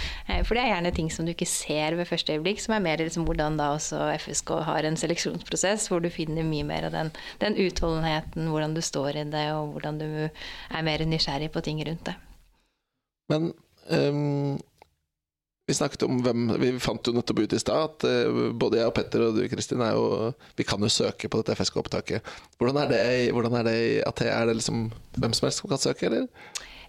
For 0.46 0.56
det 0.56 0.64
er 0.64 0.72
gjerne 0.72 0.94
ting 0.94 1.10
som 1.12 1.26
du 1.26 1.32
ikke 1.34 1.48
ser 1.48 1.96
ved 1.98 2.08
første 2.08 2.36
øyeblikk, 2.36 2.62
som 2.62 2.76
er 2.76 2.84
mer 2.84 3.02
liksom, 3.02 3.26
hvordan 3.28 3.58
da 3.60 3.70
også 3.76 4.00
FSK 4.22 4.54
har 4.68 4.88
en 4.88 4.98
seleksjonsprosess 4.98 5.88
hvor 5.90 6.02
du 6.04 6.10
finner 6.12 6.46
mye 6.46 6.66
mer 6.66 6.88
av 6.88 6.94
den, 6.94 7.12
den 7.42 7.56
utholdenheten, 7.60 8.48
hvordan 8.52 8.76
du 8.76 8.82
står 8.84 9.20
i 9.22 9.26
det, 9.28 9.46
og 9.56 9.74
hvordan 9.74 10.00
du 10.00 10.08
er 10.28 10.86
mer 10.86 11.04
nysgjerrig 11.08 11.50
på 11.54 11.57
på 11.58 11.66
ting 11.66 11.82
rundt 11.86 12.06
det. 12.08 12.16
Men 13.28 13.50
um, 13.90 14.56
vi 15.68 15.74
snakket 15.76 16.06
om 16.06 16.22
hvem 16.24 16.46
Vi 16.62 16.70
fant 16.80 17.04
jo 17.04 17.12
nettopp 17.12 17.42
ut 17.44 17.52
i 17.52 17.60
stad 17.60 17.90
at 17.90 18.06
uh, 18.08 18.48
både 18.56 18.80
jeg 18.80 18.88
og 18.88 18.94
Petter 18.96 19.26
og 19.26 19.36
du 19.36 19.42
Kristin 19.52 19.84
er 19.84 19.98
jo 19.98 20.32
Vi 20.56 20.64
kan 20.64 20.80
jo 20.80 20.88
søke 20.92 21.28
på 21.28 21.42
dette 21.42 21.58
FSK-opptaket. 21.58 22.32
Hvordan 22.56 22.80
er 22.82 22.90
det, 22.94 23.02
hvordan 23.36 23.58
er 23.60 23.68
det 23.68 23.76
i 23.84 23.94
AT? 24.00 24.24
Er 24.24 24.48
det 24.48 24.58
liksom 24.62 24.88
hvem 25.18 25.36
som 25.36 25.48
helst 25.48 25.60
som 25.60 25.72
kan 25.72 25.82
søke, 25.82 26.08
eller? 26.08 26.28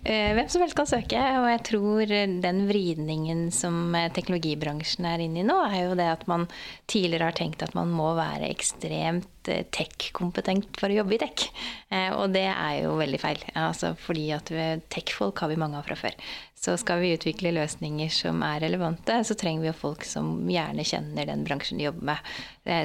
Eh, 0.04 0.32
hvem 0.34 0.48
som 0.48 0.62
helst 0.64 0.78
kan 0.80 0.88
søke, 0.88 1.20
og 1.42 1.46
jeg 1.50 1.60
tror 1.68 2.12
den 2.40 2.60
vridningen 2.70 3.50
som 3.52 3.92
eh, 3.98 4.08
teknologibransjen 4.16 5.08
er 5.10 5.26
inne 5.26 5.42
i 5.42 5.48
nå, 5.48 5.58
er 5.68 5.90
jo 5.90 5.98
det 6.00 6.06
at 6.14 6.24
man 6.32 6.46
tidligere 6.88 7.28
har 7.28 7.36
tenkt 7.36 7.66
at 7.66 7.76
man 7.76 7.92
må 7.92 8.14
være 8.16 8.48
ekstremt 8.48 9.50
eh, 9.52 9.66
tech-kompetent 9.76 10.80
for 10.80 10.88
å 10.88 11.02
jobbe 11.02 11.18
i 11.18 11.20
tech. 11.20 11.50
Og 12.16 12.32
det 12.32 12.46
er 12.48 12.84
jo 12.84 12.94
veldig 13.00 13.20
feil. 13.20 13.42
Altså 13.58 13.92
fordi 14.00 14.30
at 14.36 14.52
tech-folk 14.94 15.42
har 15.44 15.52
vi 15.52 15.58
mange 15.60 15.80
av 15.80 15.88
fra 15.90 15.98
før. 16.00 16.16
Så 16.60 16.76
skal 16.80 17.02
vi 17.02 17.12
utvikle 17.16 17.54
løsninger 17.56 18.12
som 18.14 18.44
er 18.46 18.62
relevante, 18.64 19.18
så 19.26 19.36
trenger 19.40 19.64
vi 19.64 19.70
jo 19.72 19.76
folk 19.80 20.06
som 20.08 20.48
gjerne 20.52 20.86
kjenner 20.86 21.28
den 21.28 21.44
bransjen 21.48 21.80
de 21.80 21.88
jobber 21.88 22.12
med. 22.12 22.32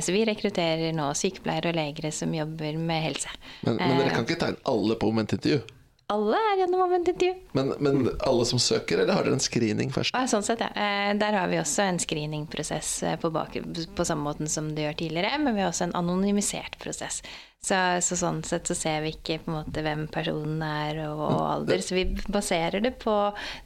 Så 0.03 0.15
vi 0.15 0.25
rekrutterer 0.27 0.95
nå 0.97 1.11
sykepleiere 1.19 1.75
og 1.75 1.79
legere 1.79 2.15
som 2.15 2.35
jobber 2.35 2.79
med 2.81 3.09
helse. 3.11 3.35
Men, 3.67 3.83
men 3.83 3.99
dere 4.01 4.15
kan 4.15 4.29
ikke 4.29 4.41
tegne 4.47 4.63
alle 4.73 4.97
på 4.99 5.11
momentintervju? 5.11 5.63
Alle 6.13 6.37
er 6.37 6.59
gjennom 6.61 6.83
momentintervju. 6.85 7.35
Men, 7.57 7.73
men 7.79 8.11
alle 8.21 8.45
som 8.45 8.59
søker, 8.59 8.99
eller 8.99 9.17
har 9.17 9.25
dere 9.25 9.39
en 9.39 9.43
screening 9.43 9.93
først? 9.95 10.13
Ah, 10.17 10.27
sånn 10.29 10.45
sett, 10.45 10.61
ja. 10.61 10.69
Eh, 10.77 11.15
der 11.21 11.39
har 11.39 11.49
vi 11.49 11.61
også 11.61 11.87
en 11.87 12.01
screeningprosess 12.03 12.91
eh, 13.09 13.17
på, 13.21 13.31
bak, 13.33 13.57
på 13.97 14.05
samme 14.05 14.29
måten 14.29 14.51
som 14.51 14.69
du 14.75 14.83
gjør 14.85 14.99
tidligere, 15.01 15.39
men 15.41 15.57
vi 15.57 15.65
har 15.65 15.73
også 15.73 15.89
en 15.89 15.99
anonymisert 16.03 16.77
prosess. 16.83 17.23
Så, 17.65 17.77
så, 18.05 18.17
sånn 18.21 18.43
sett 18.45 18.69
så 18.69 18.75
ser 18.77 18.99
vi 19.07 19.15
ikke 19.15 19.39
på 19.41 19.49
en 19.49 19.55
måte 19.63 19.81
hvem 19.81 20.03
personen 20.13 20.61
er 20.67 20.99
og, 21.07 21.23
og 21.25 21.39
mm. 21.39 21.53
alder. 21.55 21.85
Så 21.87 21.97
vi 21.97 22.03
baserer 22.29 22.85
det 22.85 22.93
på 23.01 23.15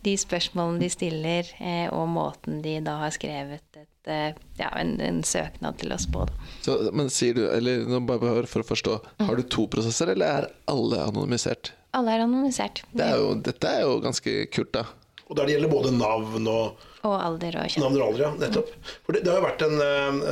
de 0.07 0.15
spørsmålene 0.23 0.85
de 0.85 0.91
stiller, 0.95 1.51
eh, 1.59 1.89
og 1.91 2.07
måten 2.13 2.61
de 2.63 2.77
da 2.87 3.01
har 3.03 3.17
skrevet 3.17 3.81
et, 3.81 4.23
ja, 4.61 4.71
en, 4.79 4.95
en, 5.03 5.19
søknad 5.27 5.81
til 5.83 5.91
oss 5.93 6.07
på. 6.15 6.23
Så, 6.63 6.79
men 6.95 7.11
sier 7.11 7.35
du, 7.35 7.43
eller 7.51 7.99
bare 8.07 8.47
for 8.47 8.63
å 8.63 8.69
forstå, 8.71 9.01
har 9.27 9.35
du 9.35 9.43
to 9.51 9.67
prosesser, 9.73 10.15
eller 10.15 10.39
er 10.45 10.49
alle 10.71 11.03
anonymisert? 11.03 11.75
Alle 11.97 12.15
er 12.15 12.25
anonymisert. 12.25 12.83
Det 12.93 13.05
er 13.05 13.21
jo, 13.21 13.33
dette 13.45 13.71
er 13.71 13.87
jo 13.87 13.99
ganske 14.05 14.35
kult, 14.53 14.73
da. 14.77 14.85
Og 15.29 15.37
der 15.37 15.49
det 15.49 15.57
gjelder 15.57 15.73
både 15.73 15.93
navn 15.93 16.49
og 16.49 16.85
Og 17.07 17.15
alder 17.15 17.61
og 17.61 17.71
kjønn. 17.71 17.85
Navn 17.85 18.01
og 18.01 18.07
alder, 18.09 18.25
ja, 18.27 18.31
nettopp. 18.41 18.73
For 19.07 19.15
det, 19.15 19.23
det 19.25 19.33
har 19.33 19.41
jo 19.41 19.47
vært 19.47 19.65
en, 19.67 19.81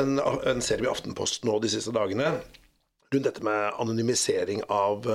en, 0.03 0.21
en 0.53 0.64
serie 0.64 0.88
i 0.88 0.90
Aftenposten 0.90 1.49
nå 1.49 1.59
de 1.62 1.71
siste 1.73 1.95
dagene 1.95 2.35
rundt 3.14 3.29
dette 3.29 3.45
med 3.47 3.77
anonymisering 3.79 4.64
av, 4.73 5.07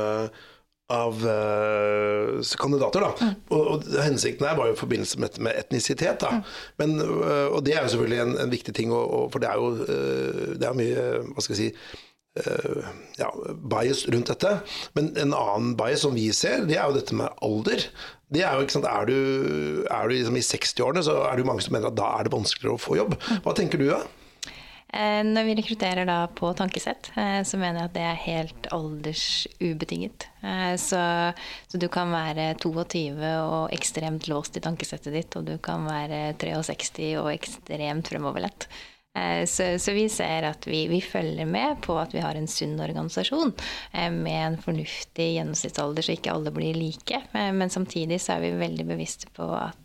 av 0.92 1.26
uh, 1.26 2.54
kandidater. 2.62 3.04
da. 3.04 3.12
Mm. 3.20 3.34
Og, 3.50 3.66
og, 3.74 3.90
Hensikten 4.06 4.48
her 4.48 4.56
var 4.60 4.70
jo 4.70 4.78
i 4.78 4.80
forbindelse 4.80 5.20
med, 5.20 5.42
med 5.44 5.60
etnisitet. 5.60 6.22
da. 6.24 6.38
Mm. 6.38 6.46
Men, 6.82 6.96
uh, 7.02 7.48
og 7.52 7.66
det 7.66 7.76
er 7.76 7.84
jo 7.84 7.94
selvfølgelig 7.96 8.22
en, 8.26 8.38
en 8.46 8.54
viktig 8.54 8.76
ting, 8.78 8.94
og, 8.96 9.04
og, 9.18 9.28
for 9.34 9.44
det 9.44 9.52
er 9.52 9.60
jo 9.60 9.74
uh, 9.82 10.56
det 10.56 10.70
er 10.70 10.80
mye 10.80 11.06
hva 11.34 11.44
skal 11.44 11.58
jeg 11.58 11.62
si, 11.62 12.02
ja, 13.20 13.28
bias 13.72 14.06
rundt 14.08 14.32
dette. 14.32 14.54
Men 14.96 15.12
en 15.20 15.36
annen 15.36 15.76
bias 15.80 16.06
som 16.06 16.16
vi 16.16 16.30
ser, 16.36 16.64
det 16.70 16.78
er 16.80 16.88
jo 16.88 16.98
dette 17.00 17.18
med 17.18 17.44
alder. 17.44 17.84
Det 18.32 18.46
er 18.48 18.56
jo, 18.56 18.70
sant, 18.72 18.88
Er 18.88 19.10
du, 19.10 19.18
er 19.92 20.08
du 20.08 20.16
liksom 20.16 20.40
i 20.40 20.46
60-årene, 20.46 21.04
så 21.04 21.18
er 21.28 21.36
det 21.36 21.44
jo 21.44 21.52
mange 21.52 21.66
som 21.66 21.76
mener 21.76 21.92
at 21.92 22.00
da 22.00 22.14
er 22.16 22.28
det 22.28 22.36
vanskeligere 22.38 22.78
å 22.78 22.82
få 22.82 22.96
jobb. 23.02 23.18
Hva 23.44 23.56
tenker 23.58 23.82
du 23.82 23.90
da? 23.90 24.00
Eh, 24.92 25.22
når 25.24 25.46
vi 25.48 25.54
rekrutterer 25.56 26.08
da 26.08 26.26
på 26.36 26.50
tankesett, 26.60 27.14
eh, 27.16 27.40
så 27.48 27.60
mener 27.60 27.80
jeg 27.80 27.90
at 27.90 27.94
det 27.96 28.04
er 28.04 28.24
helt 28.26 28.66
aldersubetinget. 28.76 30.28
Eh, 30.44 30.74
så, 30.76 31.00
så, 31.72 31.80
du 31.80 31.88
kan 31.92 32.12
være 32.12 32.50
22 32.60 33.14
og 33.40 33.72
ekstremt 33.72 34.28
låst 34.28 34.60
i 34.60 34.64
tankesettet 34.64 35.16
ditt, 35.16 35.38
og 35.40 35.48
du 35.48 35.56
kan 35.64 35.88
være 35.88 36.34
63 36.42 37.14
og 37.22 37.32
ekstremt 37.32 38.12
fremoverlett. 38.12 38.68
Eh, 39.14 39.46
så, 39.46 39.80
så, 39.80 39.92
vi 39.92 40.10
ser 40.10 40.46
at 40.48 40.68
vi, 40.68 40.86
vi, 40.88 41.02
følger 41.02 41.46
med 41.46 41.82
på 41.84 41.98
at 42.00 42.14
vi 42.16 42.22
har 42.24 42.38
en 42.40 42.48
sunn 42.48 42.78
organisasjon 42.80 43.52
eh, 43.92 44.08
med 44.12 44.38
en 44.46 44.58
fornuftig 44.62 45.26
gjennomsnittsalder, 45.34 46.06
så 46.06 46.16
ikke 46.16 46.32
alle 46.32 46.54
blir 46.56 46.78
like. 46.80 47.20
Eh, 47.34 47.52
men 47.52 47.70
samtidig 47.70 48.22
så 48.24 48.38
er 48.38 48.46
vi 48.46 48.54
veldig 48.62 48.88
bevisste 48.94 49.28
på 49.36 49.50
at 49.58 49.80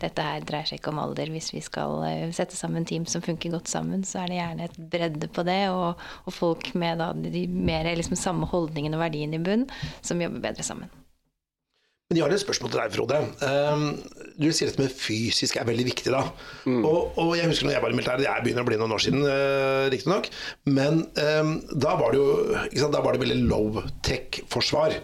dette 0.00 0.24
her 0.24 0.44
dreier 0.48 0.70
seg 0.70 0.80
ikke 0.80 0.94
om 0.94 1.02
alder. 1.02 1.28
Hvis 1.34 1.52
vi 1.52 1.60
skal 1.60 2.32
sette 2.32 2.56
sammen 2.56 2.88
team 2.88 3.04
som 3.04 3.24
funker 3.24 3.52
godt 3.52 3.68
sammen, 3.68 4.06
så 4.08 4.22
er 4.22 4.32
det 4.32 4.40
gjerne 4.40 4.70
et 4.70 4.78
bredde 4.96 5.28
på 5.28 5.44
det, 5.44 5.62
og, 5.74 6.06
og 6.24 6.32
folk 6.32 6.72
med 6.80 7.02
da, 7.02 7.12
de 7.12 7.44
mer 7.52 7.92
liksom, 7.92 8.16
samme 8.16 8.48
holdningene 8.48 8.96
og 8.96 9.04
verdiene 9.04 9.36
i 9.36 9.44
bunn, 9.44 9.68
som 10.00 10.22
jobber 10.24 10.48
bedre 10.48 10.64
sammen. 10.64 10.88
Men 12.06 12.20
jeg 12.20 12.22
har 12.22 12.32
et 12.36 12.38
spørsmål 12.38 12.70
til 12.70 12.78
deg, 12.78 12.92
Frode. 12.94 13.16
Um, 13.42 13.80
du 14.38 14.44
sier 14.54 14.68
dette 14.68 14.78
med 14.78 14.92
fysisk 14.94 15.56
er 15.58 15.64
veldig 15.66 15.86
viktig. 15.88 16.12
da. 16.14 16.20
Mm. 16.62 16.84
Og, 16.86 17.16
og, 17.18 17.32
jeg 17.34 17.50
husker 17.50 17.66
når 17.66 17.74
jeg 17.74 17.82
var 17.82 17.90
i 17.90 17.96
militæret, 17.98 18.22
jeg 18.28 18.44
begynner 18.44 18.62
å 18.62 18.68
bli 18.68 18.78
noen 18.78 18.94
år 18.94 19.02
siden, 19.02 19.24
uh, 19.26 19.88
riktignok. 19.90 20.28
Men 20.70 21.00
um, 21.18 21.50
da 21.74 21.96
var 21.98 22.14
det 22.14 22.20
jo 22.20 22.28
sant, 22.54 22.94
da 22.94 23.00
var 23.02 23.16
det 23.16 23.24
veldig 23.24 23.40
low-tech-forsvar. 23.50 24.94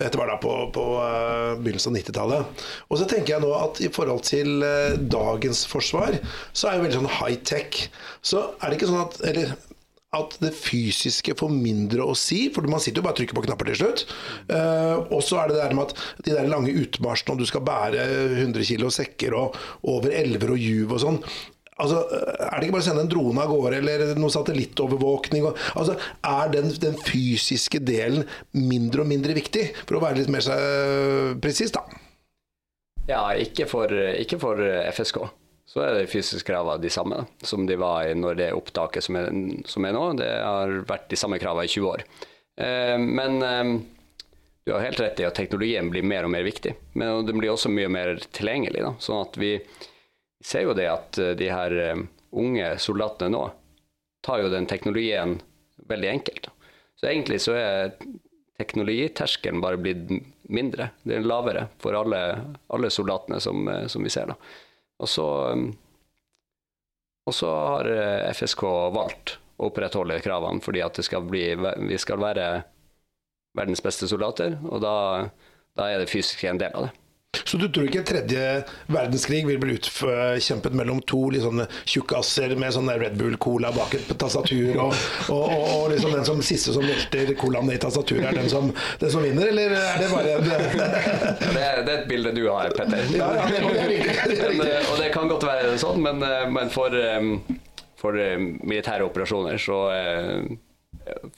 Dette 0.00 0.16
var 0.16 0.32
da 0.32 0.38
på, 0.40 0.54
på 0.72 0.86
uh, 0.96 1.60
begynnelsen 1.60 1.92
av 1.92 2.00
90-tallet. 2.00 2.64
Og 2.88 3.02
så 3.02 3.10
tenker 3.12 3.34
jeg 3.34 3.44
nå 3.44 3.52
at 3.60 3.84
i 3.84 3.92
forhold 3.92 4.24
til 4.24 4.64
uh, 4.64 4.96
dagens 4.96 5.66
forsvar, 5.68 6.16
så 6.56 6.70
er 6.70 6.78
det 6.78 6.86
veldig 6.86 7.02
sånn 7.02 7.16
high-tech. 7.18 7.84
Så 8.24 8.46
er 8.56 8.72
det 8.72 8.80
ikke 8.80 8.94
sånn 8.94 9.04
at 9.04 9.20
Eller 9.28 9.52
at 10.16 10.36
det 10.42 10.52
fysiske 10.56 11.36
får 11.38 11.52
mindre 11.52 12.06
å 12.06 12.14
si, 12.18 12.46
for 12.54 12.66
man 12.70 12.82
sitter 12.82 13.00
jo 13.00 13.06
bare 13.06 13.16
og 13.16 13.20
trykker 13.20 13.38
på 13.38 13.44
knapper 13.46 13.70
til 13.72 13.80
slutt. 13.82 14.06
Uh, 14.50 15.04
og 15.10 15.20
så 15.24 15.40
er 15.42 15.52
det 15.52 15.58
det 15.60 15.76
med 15.76 15.90
at 15.90 16.24
de 16.26 16.36
der 16.36 16.50
lange 16.50 16.72
utmarsjene, 16.72 17.34
om 17.34 17.42
du 17.42 17.46
skal 17.48 17.64
bære 17.66 18.06
100 18.38 18.66
kg 18.66 18.88
sekker 18.94 19.36
og 19.36 19.60
over 19.92 20.14
elver 20.16 20.56
og 20.56 20.62
juv 20.62 20.96
og 20.96 21.04
sånn. 21.04 21.20
Altså, 21.76 21.98
Er 22.08 22.56
det 22.56 22.66
ikke 22.66 22.78
bare 22.78 22.84
å 22.86 22.86
sende 22.86 23.02
en 23.04 23.10
drone 23.12 23.42
av 23.42 23.50
gårde 23.52 23.80
eller 23.82 24.04
noe 24.16 24.32
satellittovervåkning? 24.32 25.44
Og, 25.44 25.58
altså, 25.76 25.98
Er 26.24 26.52
den, 26.54 26.70
den, 26.80 26.96
fysiske 27.04 27.82
delen 27.84 28.24
mindre 28.56 29.04
og 29.04 29.10
mindre 29.10 29.36
viktig, 29.36 29.68
for 29.84 29.98
å 29.98 30.04
være 30.06 30.22
litt 30.22 30.32
mer 30.32 30.46
presis, 31.42 31.74
da? 31.76 31.84
Ja, 33.06 33.26
ikke 33.38 33.68
for, 33.70 33.92
ikke 33.92 34.40
for 34.40 34.62
FSK 34.96 35.20
så 35.66 35.82
er 35.82 35.96
de 35.98 36.06
fysiske 36.10 36.46
kravene 36.46 36.82
de 36.82 36.90
samme 36.92 37.24
som 37.42 37.66
de 37.66 37.76
var 37.80 38.06
i 38.06 38.14
når 38.14 38.38
det 38.38 38.52
opptaket 38.54 39.04
som 39.04 39.18
er, 39.18 39.30
som 39.66 39.84
er 39.84 39.96
nå. 39.96 40.04
Det 40.20 40.30
har 40.30 40.78
vært 40.86 41.10
de 41.10 41.18
samme 41.18 41.40
kravene 41.42 41.66
i 41.66 41.72
20 41.72 41.90
år. 41.90 42.04
Eh, 42.62 42.94
men 43.02 43.42
eh, 43.42 43.72
du 44.66 44.72
har 44.72 44.86
helt 44.86 45.00
rett 45.00 45.20
i 45.20 45.26
at 45.26 45.36
teknologien 45.38 45.90
blir 45.90 46.06
mer 46.06 46.26
og 46.26 46.32
mer 46.34 46.46
viktig. 46.46 46.72
Men 46.98 47.26
den 47.26 47.38
blir 47.38 47.52
også 47.52 47.70
mye 47.70 47.90
mer 47.92 48.16
tilgjengelig. 48.34 48.82
Da. 48.82 48.94
Sånn 49.02 49.22
at 49.22 49.38
vi 49.38 49.52
ser 50.42 50.66
jo 50.66 50.74
det 50.74 50.88
at 50.90 51.18
eh, 51.22 51.34
de 51.38 51.50
her 51.50 51.74
eh, 51.82 52.04
unge 52.36 52.72
soldatene 52.82 53.32
nå 53.34 53.44
tar 54.26 54.42
jo 54.42 54.50
den 54.50 54.66
teknologien 54.66 55.36
veldig 55.86 56.10
enkelt. 56.10 56.50
Så 56.98 57.10
egentlig 57.10 57.38
så 57.44 57.54
er 57.58 57.94
teknologiterskelen 58.58 59.62
bare 59.62 59.78
blitt 59.78 60.10
mindre. 60.50 60.90
Den 61.04 61.20
er 61.20 61.28
lavere 61.30 61.66
for 61.82 61.94
alle, 61.98 62.22
alle 62.72 62.90
soldatene 62.90 63.38
som, 63.42 63.68
eh, 63.70 63.86
som 63.92 64.02
vi 64.02 64.10
ser. 64.10 64.32
da. 64.32 64.38
Og 65.02 65.10
så, 65.10 65.26
um, 65.52 65.66
og 67.26 67.34
så 67.34 67.50
har 67.52 67.90
eh, 67.90 68.30
FSK 68.32 68.62
valgt 68.96 69.36
å 69.56 69.68
opprettholde 69.68 70.20
kravene 70.24 70.62
fordi 70.64 70.82
at 70.84 71.00
skal 71.04 71.26
bli, 71.26 71.50
vi 71.56 71.98
skal 72.00 72.22
være 72.22 72.46
verdens 73.56 73.82
beste 73.84 74.08
soldater, 74.08 74.58
og 74.68 74.80
da, 74.84 74.94
da 75.76 75.88
er 75.90 76.02
det 76.02 76.10
fysisk 76.12 76.44
en 76.44 76.60
del 76.60 76.74
av 76.76 76.88
det. 76.88 77.05
Så 77.44 77.60
du 77.60 77.68
tror 77.68 77.88
ikke 77.88 78.04
tredje 78.06 78.42
verdenskrig 78.92 79.42
vil 79.48 79.60
bli 79.62 79.76
utkjempet 79.78 80.76
mellom 80.76 81.02
to 81.08 81.22
liksom, 81.34 81.62
tjukkaser 81.84 82.56
med 82.58 82.74
sånn 82.76 82.90
Red 82.96 83.16
Bull-cola 83.18 83.72
bak 83.76 83.96
et 83.98 84.12
tastatur, 84.18 84.76
og, 84.86 84.94
og, 85.32 85.44
og, 85.44 85.64
og 85.76 85.86
liksom 85.94 86.14
den 86.14 86.26
som 86.28 86.42
siste 86.44 86.74
som 86.76 86.86
velter 86.86 87.34
colaen 87.38 87.70
i 87.72 87.78
tastaturet, 87.82 88.30
er 88.30 88.40
den 88.40 88.50
som, 88.52 88.70
den 89.00 89.12
som, 89.12 89.24
vinner, 89.24 89.50
eller 89.52 89.76
er 89.76 90.02
det 90.02 90.10
bare 90.12 90.36
det, 90.46 90.58
det, 91.40 91.62
er, 91.62 91.82
det 91.86 91.92
er 91.92 92.00
et 92.00 92.08
bilde 92.10 92.34
du 92.36 92.44
har, 92.48 92.72
Petter. 92.76 93.08
Ja, 93.16 93.30
ja, 93.38 93.46
det, 93.52 93.62
er 93.62 93.90
riktig, 93.92 94.36
men, 94.58 94.66
eh, 94.66 94.92
og 94.92 95.00
det 95.02 95.10
kan 95.14 95.30
godt 95.30 95.46
være 95.48 95.74
sånn, 95.80 96.02
men, 96.04 96.22
eh, 96.26 96.44
men 96.52 96.72
for, 96.72 96.94
eh, 96.94 97.56
for 98.00 98.20
militære 98.66 99.06
operasjoner 99.06 99.58
så 99.60 99.80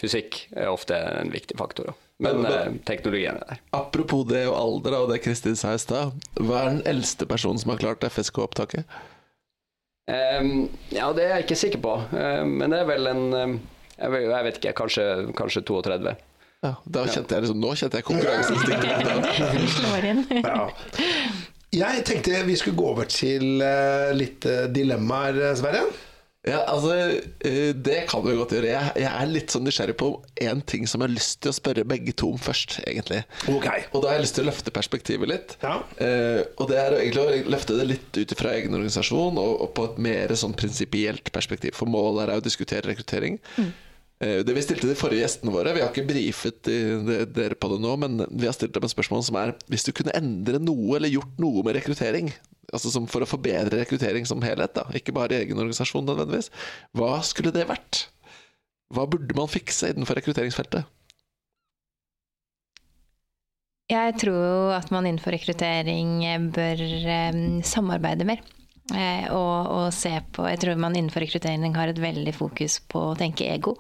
fysikk 0.00 0.40
er 0.56 0.70
ofte 0.72 0.96
en 0.96 1.30
viktig 1.32 1.56
faktor. 1.58 1.92
Også. 1.92 2.08
Men, 2.18 2.40
men 2.42 2.52
eh, 2.52 2.72
teknologien 2.87 3.37
er 3.38 3.44
der. 3.46 3.61
Apropos 3.78 4.24
det 4.26 4.42
og 4.48 4.57
alder 4.59 4.96
og 4.98 5.12
det 5.12 5.20
Kristin 5.22 5.54
sa 5.59 5.76
i 5.76 5.78
stad. 5.78 6.16
Hva 6.40 6.64
er 6.64 6.72
den 6.72 6.85
eldste 6.90 7.28
personen 7.31 7.61
som 7.62 7.70
har 7.70 7.78
klart 7.83 8.02
FSK-opptaket? 8.02 8.88
Um, 10.09 10.68
ja, 10.90 11.12
det 11.14 11.26
er 11.26 11.35
jeg 11.37 11.44
ikke 11.46 11.59
sikker 11.61 11.83
på. 11.85 11.94
Um, 12.11 12.57
men 12.59 12.72
det 12.72 12.81
er 12.81 12.88
vel 12.88 13.11
en 13.11 13.24
um, 13.35 13.59
jeg, 13.98 14.11
vet, 14.14 14.24
jeg, 14.24 14.44
vet, 14.46 14.59
ikke, 14.61 14.72
kanskje, 14.81 15.04
kanskje 15.38 15.62
32. 15.68 16.14
Ja, 16.64 16.72
da 16.90 17.04
kjente 17.07 17.37
jeg 17.37 17.44
liksom, 17.44 17.61
Nå 17.62 17.74
kjente 17.78 18.00
jeg 18.00 18.07
konkurranseinstinktet. 18.09 18.90
ja. 20.48 20.66
Jeg 21.78 22.04
tenkte 22.09 22.42
vi 22.48 22.57
skulle 22.59 22.78
gå 22.78 22.87
over 22.96 23.07
til 23.12 23.61
uh, 23.62 24.11
litt 24.16 24.46
uh, 24.48 24.66
dilemmaer, 24.74 25.54
Sverre. 25.61 25.85
Ja, 26.46 26.61
altså, 26.70 26.92
eh, 27.40 27.74
Det 27.74 28.05
kan 28.09 28.22
vi 28.22 28.37
godt 28.38 28.53
gjøre. 28.55 28.70
Jeg, 28.70 28.92
jeg, 29.03 29.11
er 29.11 29.31
litt 29.31 29.51
sånn 29.53 29.64
nysgjerrig 29.66 29.96
på 29.98 30.11
én 30.44 30.61
ting 30.62 30.87
som 30.87 31.03
jeg 31.03 31.11
har 31.11 31.16
lyst 31.16 31.40
til 31.42 31.51
å 31.51 31.57
spørre 31.57 31.87
begge 31.88 32.14
to 32.14 32.31
om 32.31 32.38
først. 32.38 32.79
egentlig 32.87 33.24
okay. 33.51 33.88
Og 33.92 34.03
da 34.03 34.12
har 34.12 34.18
jeg 34.18 34.27
lyst 34.27 34.38
til 34.38 34.46
å 34.46 34.51
løfte 34.53 34.74
perspektivet 34.74 35.31
litt. 35.31 35.57
Ja. 35.64 35.81
Eh, 35.98 36.44
og 36.57 36.70
det 36.70 36.79
er 36.79 36.96
egentlig 37.01 37.24
å 37.24 37.53
løfte 37.57 37.79
det 37.81 37.88
litt 37.90 38.20
ut 38.22 38.37
fra 38.38 38.55
egen 38.55 38.79
organisasjon 38.79 39.40
og, 39.40 39.53
og, 39.64 39.74
på 39.74 39.88
et 39.90 40.01
mer 40.09 40.35
sånn 40.38 40.55
prinsipielt 40.59 41.33
perspektiv. 41.35 41.74
For 41.79 41.90
målet 41.90 42.29
er 42.29 42.38
å 42.38 42.44
diskutere 42.44 42.87
rekruttering. 42.87 43.40
Mm. 43.59 43.72
Eh, 44.22 44.38
det 44.46 44.55
Vi 44.55 44.66
stilte 44.68 44.92
de 44.92 44.98
forrige 44.98 45.27
gjestene 45.27 45.55
våre, 45.55 45.74
vi 45.74 45.83
har 45.83 45.90
ikke 45.90 46.07
brifet 46.07 46.70
dere 47.35 47.59
på 47.59 47.72
det 47.74 47.81
nå, 47.83 47.96
men 47.98 48.22
vi 48.31 48.46
har 48.46 48.55
stilt 48.55 48.79
dem 48.79 48.87
et 48.87 48.94
spørsmål 48.94 49.27
som 49.27 49.42
er 49.42 49.57
hvis 49.66 49.90
du 49.90 49.92
kunne 49.94 50.14
endre 50.14 50.62
noe 50.62 51.01
eller 51.01 51.11
gjort 51.11 51.42
noe 51.42 51.66
med 51.66 51.81
rekruttering, 51.81 52.31
altså 52.72 53.02
for 53.09 53.24
å 53.24 53.28
forbedre 53.28 53.81
rekruttering 53.81 54.26
som 54.28 54.42
helhet, 54.44 54.74
da, 54.76 54.85
ikke 54.96 55.14
bare 55.16 55.37
i 55.37 55.42
egen 55.44 55.59
organisasjon 55.59 56.07
nødvendigvis, 56.09 56.50
hva 56.96 57.16
skulle 57.26 57.54
det 57.54 57.68
vært? 57.70 58.07
Hva 58.94 59.04
burde 59.11 59.37
man 59.37 59.50
fikse 59.52 59.90
innenfor 59.92 60.18
rekrutteringsfeltet? 60.20 60.88
Jeg 63.88 64.14
tror 64.20 64.74
at 64.76 64.90
man 64.92 65.07
innenfor 65.09 65.33
rekruttering 65.33 66.20
bør 66.52 66.83
um, 66.85 67.44
samarbeide 67.64 68.26
mer. 68.28 68.42
Eh, 68.94 69.27
og, 69.37 69.66
og, 69.68 69.88
se 69.92 70.14
på 70.33 70.46
Jeg 70.48 70.62
tror 70.62 70.79
man 70.81 70.96
innenfor 70.96 71.20
rekruttering 71.20 71.74
har 71.77 71.90
et 71.92 72.01
veldig 72.01 72.33
fokus 72.37 72.79
på 72.88 73.11
å 73.11 73.18
tenke 73.18 73.48
ego, 73.53 73.74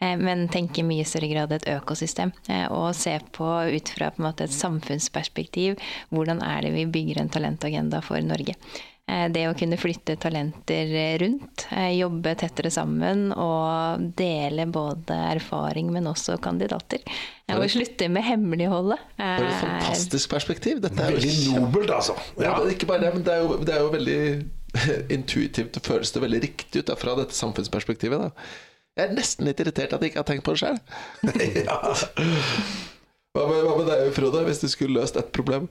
eh, 0.00 0.16
men 0.16 0.46
tenke 0.52 0.80
i 0.80 0.86
mye 0.88 1.04
større 1.08 1.28
grad 1.32 1.52
et 1.52 1.68
økosystem. 1.74 2.32
Eh, 2.48 2.64
og 2.72 2.94
se 2.96 3.18
på 3.36 3.50
ut 3.74 3.94
fra 3.96 4.10
på 4.14 4.24
måte, 4.24 4.48
et 4.48 4.56
samfunnsperspektiv 4.56 5.76
hvordan 6.14 6.40
er 6.46 6.64
det 6.64 6.74
vi 6.78 6.88
bygger 6.96 7.20
en 7.20 7.32
talentagenda 7.36 8.00
for 8.04 8.20
Norge. 8.24 8.56
Det 9.04 9.42
å 9.44 9.52
kunne 9.52 9.76
flytte 9.76 10.14
talenter 10.16 10.88
rundt, 11.20 11.66
jobbe 11.92 12.32
tettere 12.40 12.70
sammen 12.72 13.34
og 13.36 14.06
dele 14.16 14.64
både 14.64 15.18
erfaring, 15.34 15.90
men 15.92 16.08
også 16.08 16.38
kandidater. 16.40 17.04
Og 17.52 17.66
slutte 17.68 18.08
med 18.08 18.24
hemmeligholdet. 18.24 19.04
Det 19.18 19.28
er 19.28 19.44
et 19.44 19.60
fantastisk 19.60 20.32
perspektiv. 20.32 20.80
Dette 20.86 21.04
er 21.04 21.18
veldig 21.18 21.52
nobelt, 21.52 21.92
altså. 21.92 22.16
Ja. 22.40 22.54
ja 22.54 22.72
ikke 22.72 22.88
bare 22.88 23.04
det, 23.04 23.12
men 23.18 23.26
det 23.28 23.36
er 23.36 23.44
jo, 23.44 23.58
det 23.60 23.76
er 23.76 23.84
jo 23.84 23.92
veldig 23.92 24.20
intuitivt 25.16 25.78
føles 25.84 26.14
det 26.14 26.24
veldig 26.24 26.40
riktig 26.46 26.84
ut 26.84 26.90
da, 26.90 26.96
fra 26.98 27.16
dette 27.18 27.36
samfunnsperspektivet. 27.36 28.26
Da. 28.26 28.48
Jeg 28.94 29.08
er 29.08 29.14
nesten 29.16 29.48
litt 29.48 29.60
irritert 29.62 29.94
at 29.94 30.02
jeg 30.02 30.12
ikke 30.12 30.22
har 30.22 30.28
tenkt 30.30 30.46
på 30.46 30.54
det 30.54 30.62
sjøl. 30.62 30.82
ja. 31.68 31.78
Hva 33.34 33.48
med, 33.50 33.64
hva 33.66 33.72
med, 33.80 33.88
deg, 33.90 34.10
Frode, 34.14 34.44
hvis 34.46 34.60
du 34.62 34.68
skulle 34.70 35.00
løst 35.00 35.16
et 35.18 35.32
problem? 35.34 35.64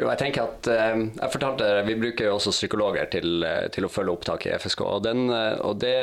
Jo, 0.00 0.06
jeg 0.06 0.20
tenker 0.22 0.46
at 0.46 0.68
eh, 0.72 1.02
jeg 1.18 1.32
fortalte 1.34 1.66
Vi 1.84 1.98
bruker 2.00 2.30
jo 2.30 2.38
også 2.38 2.54
psykologer 2.54 3.10
til, 3.12 3.42
eh, 3.44 3.66
til 3.74 3.84
å 3.84 3.90
følge 3.92 4.14
opptak 4.14 4.46
i 4.48 4.54
FSK. 4.56 4.86
Og, 4.86 5.02
den, 5.04 5.26
eh, 5.28 5.58
og 5.60 5.82
det, 5.84 5.98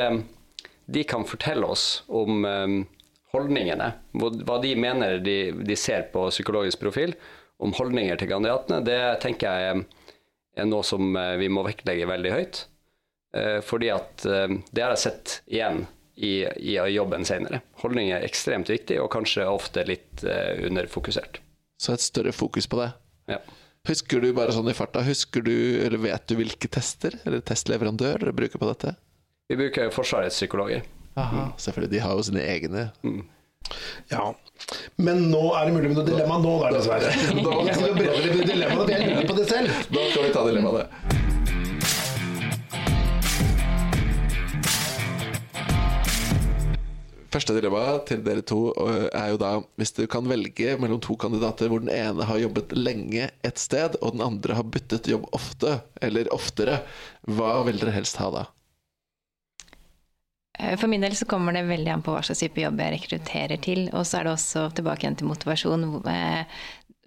de 0.86 1.02
kan 1.10 1.26
fortelle 1.26 1.66
oss 1.66 2.04
om 2.06 2.46
eh, 2.46 2.76
holdningene, 3.34 3.90
hva 4.14 4.60
de 4.62 4.76
mener 4.78 5.18
de, 5.18 5.36
de, 5.58 5.76
ser 5.76 6.06
på 6.14 6.28
psykologisk 6.30 6.80
profil, 6.86 7.16
om 7.58 7.74
holdninger 7.74 8.20
til 8.20 8.30
kandidatene, 8.30 8.78
det 8.86 9.00
tenker 9.24 9.58
jeg 9.58 9.82
er 10.58 10.68
noe 10.68 10.86
som 10.86 11.14
eh, 11.16 11.36
vi 11.40 11.50
må 11.52 11.64
vektlegge 11.66 12.08
veldig 12.10 12.34
høyt. 12.34 12.64
Eh, 13.36 13.58
fordi 13.64 13.92
at 13.92 14.24
det 14.24 14.82
har 14.82 14.94
jeg 14.96 15.04
sett 15.04 15.38
igjen 15.46 15.84
i, 16.16 16.42
i 16.44 16.76
jobben 16.94 17.26
senere. 17.28 17.62
Holdning 17.82 18.10
er 18.14 18.26
ekstremt 18.26 18.70
viktig, 18.72 18.98
og 19.02 19.12
kanskje 19.14 19.46
ofte 19.46 19.84
litt 19.86 20.24
underfokusert. 20.24 21.38
Så 21.78 21.94
et 21.94 22.02
større 22.02 22.32
fokus 22.34 22.66
på 22.66 22.80
det? 22.80 22.88
Ja. 23.30 23.38
Husker 23.86 24.20
du 24.20 24.32
bare 24.34 24.52
sånn 24.52 24.68
i 24.68 24.74
farta, 24.76 25.04
husker 25.06 25.44
du, 25.46 25.54
eller 25.84 26.00
vet 26.02 26.26
du 26.28 26.34
hvilke 26.40 26.68
tester 26.72 27.14
eller 27.22 27.44
testleverandør 27.46 28.24
dere 28.24 28.34
bruker 28.36 28.60
på 28.60 28.68
dette? 28.68 28.96
Vi 29.48 29.56
bruker 29.56 29.92
Forsvarets 29.94 30.36
psykologer. 30.36 30.82
Aha, 31.18 31.48
selvfølgelig. 31.58 31.92
De 31.94 32.02
har 32.04 32.18
jo 32.18 32.24
sine 32.26 32.42
egne. 32.44 32.88
Mm. 33.06 33.22
Ja. 34.08 34.34
Men 34.96 35.28
nå 35.30 35.42
er 35.56 35.68
det 35.68 35.76
mulig 35.76 35.92
med 35.92 35.98
noe 36.00 36.08
dilemma 36.08 36.40
nå, 36.42 36.54
da, 36.62 36.72
dessverre. 36.78 37.12
Jeg 37.68 37.78
skal 37.78 37.96
bedre 37.96 38.34
med 38.34 38.44
dilemmaet, 38.48 38.92
jeg 38.92 39.08
lurer 39.08 39.28
på 39.28 39.38
det 39.38 39.48
selv. 39.50 39.80
Da 39.92 40.04
skal 40.10 40.26
vi 40.26 40.34
ta 40.34 40.44
dilemmaet. 40.48 41.26
Første 47.28 47.52
dilemma 47.52 47.82
til 48.08 48.22
dere 48.24 48.42
to 48.48 48.72
er 49.12 49.34
jo 49.34 49.38
da 49.40 49.50
hvis 49.78 49.92
du 49.98 50.06
kan 50.10 50.26
velge 50.30 50.78
mellom 50.80 51.00
to 51.04 51.12
kandidater 51.20 51.68
hvor 51.68 51.84
den 51.84 51.92
ene 51.92 52.24
har 52.24 52.40
jobbet 52.40 52.72
lenge 52.72 53.28
et 53.44 53.60
sted, 53.60 53.98
og 54.00 54.16
den 54.16 54.24
andre 54.24 54.56
har 54.56 54.64
byttet 54.64 55.10
jobb 55.12 55.28
ofte, 55.36 55.82
eller 56.00 56.32
oftere, 56.34 56.80
hva 57.28 57.58
vil 57.68 57.78
dere 57.82 57.94
helst 58.00 58.16
ha 58.22 58.32
da? 58.32 58.48
Eh, 60.58 60.76
for 60.76 60.90
min 60.90 61.00
del 61.00 61.16
så 61.16 61.26
kommer 61.26 61.54
det 61.54 61.62
veldig 61.68 61.92
an 61.92 62.02
på 62.02 62.14
hva 62.14 62.22
slags 62.26 62.42
type 62.42 62.62
jobb 62.62 62.80
jeg 62.82 62.94
rekrutterer 62.96 63.62
til. 63.62 63.84
Og 63.92 64.06
så 64.06 64.20
er 64.20 64.28
det 64.28 64.34
også 64.34 64.68
tilbake 64.74 65.06
igjen 65.06 65.18
til 65.20 65.30
motivasjon. 65.30 65.86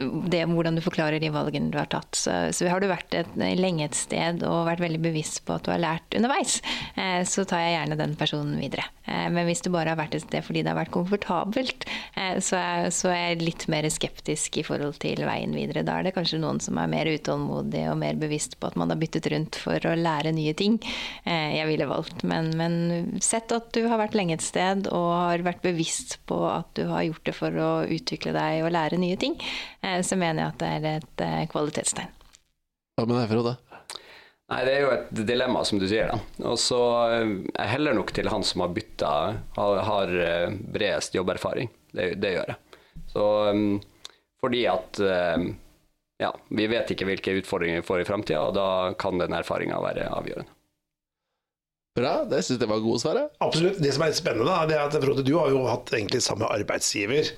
Det, 0.01 0.43
hvordan 0.49 0.77
du 0.77 0.81
forklarer 0.83 1.21
de 1.21 1.29
valgene 1.33 1.71
du 1.71 1.77
har 1.79 1.89
tatt. 1.91 2.15
Så, 2.17 2.33
så 2.55 2.69
har 2.71 2.81
du 2.81 2.89
vært 2.89 3.13
et, 3.17 3.29
lenge 3.37 3.85
et 3.85 3.97
sted 3.97 4.41
og 4.47 4.67
vært 4.67 4.83
veldig 4.83 5.01
bevisst 5.03 5.43
på 5.45 5.55
at 5.55 5.65
du 5.65 5.71
har 5.73 5.81
lært 5.81 6.17
underveis, 6.17 6.59
eh, 6.95 7.21
så 7.27 7.45
tar 7.47 7.63
jeg 7.63 7.75
gjerne 7.75 7.99
den 7.99 8.15
personen 8.19 8.57
videre. 8.61 8.85
Eh, 9.05 9.27
men 9.33 9.47
hvis 9.47 9.63
du 9.65 9.71
bare 9.73 9.93
har 9.93 9.99
vært 9.99 10.17
et 10.17 10.25
sted 10.25 10.45
fordi 10.45 10.63
det 10.63 10.71
har 10.73 10.79
vært 10.79 10.93
komfortabelt, 10.93 11.87
eh, 12.15 12.37
så, 12.43 12.59
er, 12.59 12.89
så, 12.95 13.11
er, 13.11 13.21
jeg 13.31 13.41
litt 13.45 13.67
mer 13.71 13.87
skeptisk 13.93 14.61
i 14.61 14.65
forhold 14.65 14.99
til 15.03 15.23
veien 15.27 15.55
videre. 15.55 15.85
Da 15.87 15.99
er 15.99 16.07
det 16.07 16.15
kanskje 16.17 16.41
noen 16.41 16.61
som 16.63 16.79
er 16.81 16.91
mer 16.91 17.09
utålmodig 17.11 17.85
og 17.91 17.99
mer 18.01 18.19
bevisst 18.21 18.57
på 18.59 18.71
at 18.71 18.77
man 18.79 18.93
har 18.93 18.99
byttet 19.01 19.29
rundt 19.33 19.59
for 19.61 19.87
å 19.87 19.95
lære 19.97 20.33
nye 20.35 20.53
ting. 20.57 20.79
Jeg 21.25 21.65
ville 21.67 21.87
valgt, 21.89 22.23
men, 22.27 22.51
men 22.57 23.21
sett 23.23 23.51
at 23.55 23.69
du 23.75 23.85
har 23.89 23.99
vært 24.01 24.15
lenge 24.17 24.35
et 24.37 24.45
sted 24.45 24.87
og 24.91 25.07
har 25.13 25.45
vært 25.45 25.63
bevisst 25.63 26.17
på 26.29 26.37
at 26.49 26.69
du 26.77 26.85
har 26.89 27.05
gjort 27.07 27.25
det 27.27 27.35
for 27.37 27.61
å 27.61 27.71
utvikle 27.85 28.33
deg 28.35 28.65
og 28.65 28.73
lære 28.73 28.99
nye 29.01 29.19
ting 29.19 29.37
så 30.05 30.17
mener 30.19 30.43
jeg 30.43 30.53
at 30.53 30.61
det 30.61 30.69
er 30.71 30.87
et 31.01 31.23
eh, 31.25 31.43
kvalitetstegn. 31.51 32.13
Hva 32.97 33.05
med 33.07 33.17
deg, 33.17 33.29
Frode? 33.31 33.55
Nei, 34.51 34.59
Det 34.67 34.73
er 34.73 34.81
jo 34.83 34.91
et 34.95 35.23
dilemma, 35.27 35.63
som 35.67 35.79
du 35.79 35.87
sier. 35.87 36.11
da. 36.11 36.47
Og 36.49 36.59
så 36.59 36.81
eh, 37.15 37.33
Jeg 37.49 37.73
heller 37.75 37.97
nok 37.97 38.13
til 38.15 38.31
han 38.31 38.45
som 38.47 38.65
har 38.65 38.75
bytta, 38.75 39.11
har, 39.57 39.81
har 39.89 40.15
bredest 40.75 41.15
jobberfaring. 41.15 41.71
Det, 41.91 42.13
det, 42.23 42.35
gjør 42.37 42.53
jeg. 42.53 42.79
Så 43.11 43.25
fordi 44.41 44.61
at 44.71 44.97
ja, 46.21 46.29
vi 46.55 46.65
vet 46.71 46.93
ikke 46.93 47.05
hvilke 47.09 47.33
utfordringer 47.41 47.81
vi 47.81 47.85
får 47.85 48.01
i 48.01 48.07
framtida, 48.07 48.45
og 48.47 48.55
da 48.55 48.67
kan 48.99 49.19
den 49.19 49.35
erfaringa 49.35 49.81
være 49.83 50.07
avgjørende. 50.15 50.55
Bra, 51.91 52.21
det 52.23 52.39
syns 52.47 52.61
jeg 52.61 52.71
var 52.71 52.79
gode 52.79 53.01
svar. 53.03 53.17
Absolutt. 53.43 53.81
Det 53.83 53.89
som 53.91 54.05
er 54.05 54.13
spennende, 54.15 54.47
da, 54.47 54.63
det 54.69 54.77
er 54.77 54.85
at 54.85 54.95
Frode, 55.03 55.25
du 55.27 55.33
har 55.35 55.51
jo 55.51 55.65
hatt 55.67 55.91
egentlig 55.91 56.21
samme 56.23 56.47
arbeidsgiver 56.47 57.25
eh, 57.25 57.33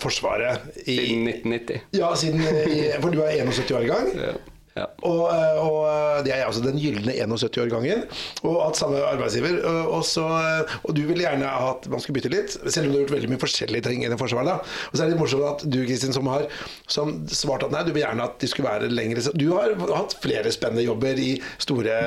Forsvaret 0.00 0.60
i 0.86 0.96
Siden 0.96 1.28
1990. 1.28 1.80
Ja, 1.98 2.14
siden, 2.16 2.40
i, 2.72 2.90
for 3.00 3.10
du 3.10 3.20
er 3.20 3.28
71 3.28 3.70
år 3.70 3.80
i 3.80 3.86
gang. 3.86 4.16
Ja. 4.16 4.32
Ja. 4.72 4.86
Og, 5.04 5.26
eh, 5.28 5.58
og, 5.60 5.78
eh, 5.84 6.18
det 6.24 6.32
er 6.32 6.46
altså 6.46 6.62
den 6.64 6.78
gylne 6.80 7.12
71-årgangen. 7.12 8.06
Og 8.48 8.56
at 8.64 8.78
samme 8.80 9.02
arbeidsgiver. 9.04 9.58
Og, 9.68 9.90
og, 9.98 10.04
så, 10.08 10.24
eh, 10.24 10.76
og, 10.80 10.94
du 10.96 11.02
ville 11.08 11.26
gjerne 11.26 11.50
at 11.68 11.88
man 11.92 12.00
skulle 12.00 12.20
bytte 12.20 12.32
litt, 12.32 12.56
selv 12.64 12.88
om 12.88 12.94
du 12.94 12.96
har 12.96 13.04
gjort 13.04 13.14
veldig 13.18 13.32
mye 13.34 13.42
forskjellige 13.42 13.86
ting 13.88 14.06
innen 14.06 14.20
Forsvaret. 14.20 14.72
Og 14.88 14.96
så 14.96 15.02
er 15.02 15.10
det 15.10 15.14
litt 15.14 15.22
morsomt 15.22 15.48
at 15.50 15.66
du, 15.68 15.78
Kristin, 15.84 16.14
som 16.16 16.30
har 16.32 16.46
som 16.90 17.14
svart 17.28 17.66
at 17.66 17.74
nei, 17.74 17.84
du 17.84 17.92
vil 17.92 18.04
gjerne 18.04 18.24
at 18.24 18.38
de 18.40 18.48
skulle 18.50 18.70
være 18.70 18.90
lengre 18.92 19.22
Du 19.38 19.46
har 19.54 19.74
hatt 19.92 20.16
flere 20.22 20.52
spennende 20.54 20.84
jobber 20.86 21.18
i 21.20 21.30
store, 21.62 21.98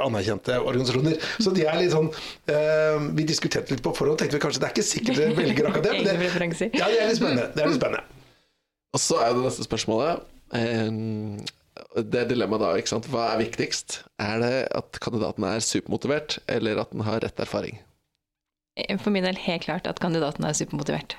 anerkjente 0.00 0.56
organisasjoner. 0.62 1.18
Så 1.42 1.52
de 1.56 1.66
er 1.66 1.78
litt 1.80 1.92
sånn 1.92 2.08
uh, 2.08 3.06
Vi 3.16 3.26
diskuterte 3.28 3.74
litt 3.74 3.82
på 3.84 3.92
forhånd, 3.96 4.18
tenkte 4.20 4.38
vi 4.38 4.42
kanskje 4.42 4.62
det 4.62 4.68
er 4.68 4.74
ikke 4.74 4.86
sikkert 4.86 5.20
dere 5.20 5.36
velger 5.36 5.70
akkurat 5.70 5.86
det. 5.88 5.94
Men 5.96 6.06
det, 6.06 6.70
ja, 6.78 6.88
det 6.88 7.02
er 7.02 7.10
litt 7.10 7.20
spennende. 7.20 7.48
Det 7.54 7.64
er 7.64 7.70
litt 7.70 7.80
spennende. 7.80 8.04
Og 8.96 9.02
så 9.02 9.20
er 9.22 9.36
det 9.36 9.44
neste 9.44 9.66
spørsmålet. 9.66 10.26
Det 11.96 12.26
dilemmaet 12.30 12.62
da, 12.62 12.70
ikke 12.78 12.92
sant? 12.94 13.08
hva 13.12 13.30
er 13.32 13.42
viktigst? 13.42 14.00
Er 14.22 14.40
det 14.42 14.54
at 14.76 14.98
kandidaten 15.02 15.46
er 15.48 15.64
supermotivert, 15.64 16.38
eller 16.50 16.82
at 16.82 16.92
den 16.92 17.04
har 17.06 17.22
rett 17.24 17.42
erfaring? 17.42 17.80
For 19.00 19.12
min 19.12 19.24
del 19.24 19.38
helt 19.40 19.64
klart 19.64 19.88
at 19.88 20.00
kandidaten 20.02 20.44
er 20.44 20.56
supermotivert. 20.56 21.16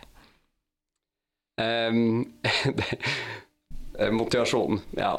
Um, 1.58 2.28
motivasjonen, 4.20 4.84
ja. 4.98 5.16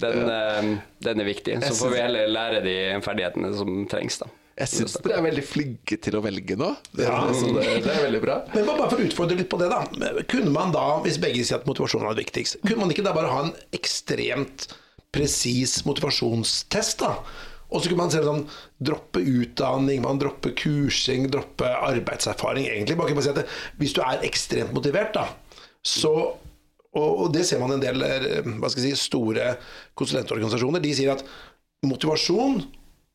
Den, 0.00 0.22
um, 0.24 0.70
den 1.04 1.20
er 1.20 1.28
viktig. 1.28 1.58
Så 1.66 1.74
får 1.82 1.92
vi 1.92 2.00
heller 2.00 2.32
lære 2.32 2.62
de 2.64 2.76
ferdighetene 3.04 3.52
som 3.58 3.82
trengs, 3.92 4.22
da. 4.22 4.30
Jeg 4.60 4.68
syns 4.68 4.96
dere 5.00 5.16
er 5.16 5.24
veldig 5.24 5.44
flinke 5.46 5.96
til 6.04 6.18
å 6.18 6.20
velge 6.24 6.56
nå. 6.60 6.68
Det, 6.92 7.06
ja. 7.06 7.20
det, 7.32 7.62
det, 7.86 7.92
er 7.94 8.02
veldig 8.04 8.20
bra. 8.20 8.36
Men 8.52 8.66
bare 8.68 8.88
for 8.90 9.00
å 9.00 9.06
utfordre 9.06 9.38
litt 9.38 9.48
på 9.52 9.60
det, 9.60 9.70
da. 9.72 10.10
Kunne 10.28 10.52
man 10.52 10.74
da, 10.74 10.84
hvis 11.04 11.16
begge 11.22 11.46
sier 11.46 11.62
at 11.62 11.68
motivasjonen 11.68 12.10
er 12.10 12.18
det 12.18 12.26
viktigste, 12.26 12.60
kunne 12.66 12.84
man 12.84 12.92
ikke 12.92 13.06
da 13.06 13.14
bare 13.16 13.30
ha 13.32 13.46
en 13.46 13.54
ekstremt 13.76 14.68
presis 15.14 15.80
motivasjonstest, 15.88 17.06
da? 17.06 17.14
Og 17.70 17.80
så 17.80 17.90
kunne 17.90 18.02
man 18.02 18.12
se 18.12 18.20
sånn, 18.24 18.44
droppe 18.82 19.22
utdanning, 19.22 20.02
man 20.04 20.20
dropper 20.20 20.52
kursing, 20.58 21.30
droppe 21.32 21.70
arbeidserfaring. 21.70 22.66
egentlig. 22.68 22.98
Bare 22.98 23.12
kunne 23.12 23.22
man 23.22 23.28
si 23.28 23.32
at 23.32 23.56
Hvis 23.80 23.94
du 23.96 24.02
er 24.04 24.26
ekstremt 24.26 24.74
motivert, 24.76 25.14
da, 25.16 25.28
så 25.86 26.14
og, 26.90 27.28
det 27.30 27.44
ser 27.46 27.60
man 27.62 27.76
en 27.76 27.82
del 27.82 28.02
eh, 28.02 28.40
hva 28.58 28.66
skal 28.70 28.82
jeg 28.82 28.96
si, 28.96 29.06
store 29.06 29.52
konsulentorganisasjoner. 29.98 30.82
De 30.82 30.94
sier 30.98 31.12
at 31.14 31.22
motivasjon 31.86 32.64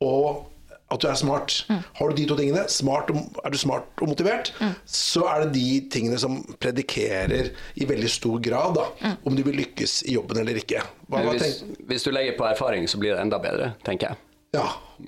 og 0.05 0.45
at 0.93 1.01
du 1.01 1.07
er 1.09 1.17
smart. 1.17 1.55
Mm. 1.69 1.79
Har 1.97 2.09
du 2.09 2.19
de 2.19 2.25
to 2.29 2.37
tingene, 2.37 2.65
smart, 2.69 3.09
er 3.09 3.53
du 3.53 3.57
smart 3.57 4.03
og 4.03 4.11
motivert, 4.11 4.51
mm. 4.61 4.75
så 4.85 5.25
er 5.31 5.45
det 5.45 5.55
de 5.57 5.67
tingene 5.93 6.19
som 6.21 6.37
predikerer 6.61 7.51
i 7.81 7.87
veldig 7.89 8.11
stor 8.11 8.37
grad 8.43 8.77
da, 8.77 8.85
mm. 9.01 9.17
om 9.25 9.37
du 9.37 9.43
vil 9.47 9.59
lykkes 9.63 10.03
i 10.09 10.17
jobben 10.17 10.41
eller 10.43 10.61
ikke. 10.61 10.83
Hva, 11.09 11.23
hva 11.25 11.35
hvis, 11.35 11.63
hvis, 11.89 12.05
du 12.05 12.13
legger 12.13 12.37
på 12.37 12.47
erfaring, 12.49 12.85
så 12.91 13.01
blir 13.01 13.15
det 13.15 13.23
enda 13.23 13.41
bedre, 13.41 13.73
tenker 13.87 14.13
jeg. 14.13 14.21
Ja, 14.55 14.67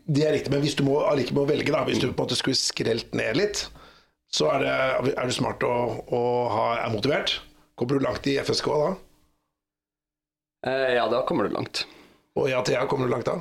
det 0.10 0.26
er 0.28 0.34
riktig. 0.36 0.52
Men 0.52 0.64
hvis 0.66 0.76
du 0.76 0.84
må, 0.88 1.00
allike 1.08 1.36
må 1.38 1.46
velge, 1.48 1.72
da, 1.72 1.86
hvis 1.88 2.02
du 2.02 2.10
på 2.10 2.16
en 2.16 2.24
måte 2.26 2.40
skulle 2.40 2.60
skrelt 2.60 3.14
ned 3.16 3.38
litt, 3.40 3.68
så 4.34 4.50
er, 4.58 4.66
det, 4.66 5.14
er 5.14 5.30
du 5.30 5.36
smart 5.36 5.62
og, 5.64 6.02
og 6.12 6.50
ha, 6.52 6.66
er 6.82 6.92
motivert. 6.92 7.38
Kommer 7.78 7.96
du 7.96 8.04
langt 8.04 8.28
i 8.28 8.36
FSK 8.42 8.68
da? 8.74 8.90
Eh, 10.68 10.96
ja, 10.98 11.06
da 11.12 11.22
kommer 11.30 11.48
du 11.48 11.56
langt. 11.56 11.86
Og 12.38 12.50
i 12.50 12.56
ATA 12.58 12.84
kommer 12.90 13.08
du 13.08 13.14
langt 13.14 13.30
da? 13.30 13.38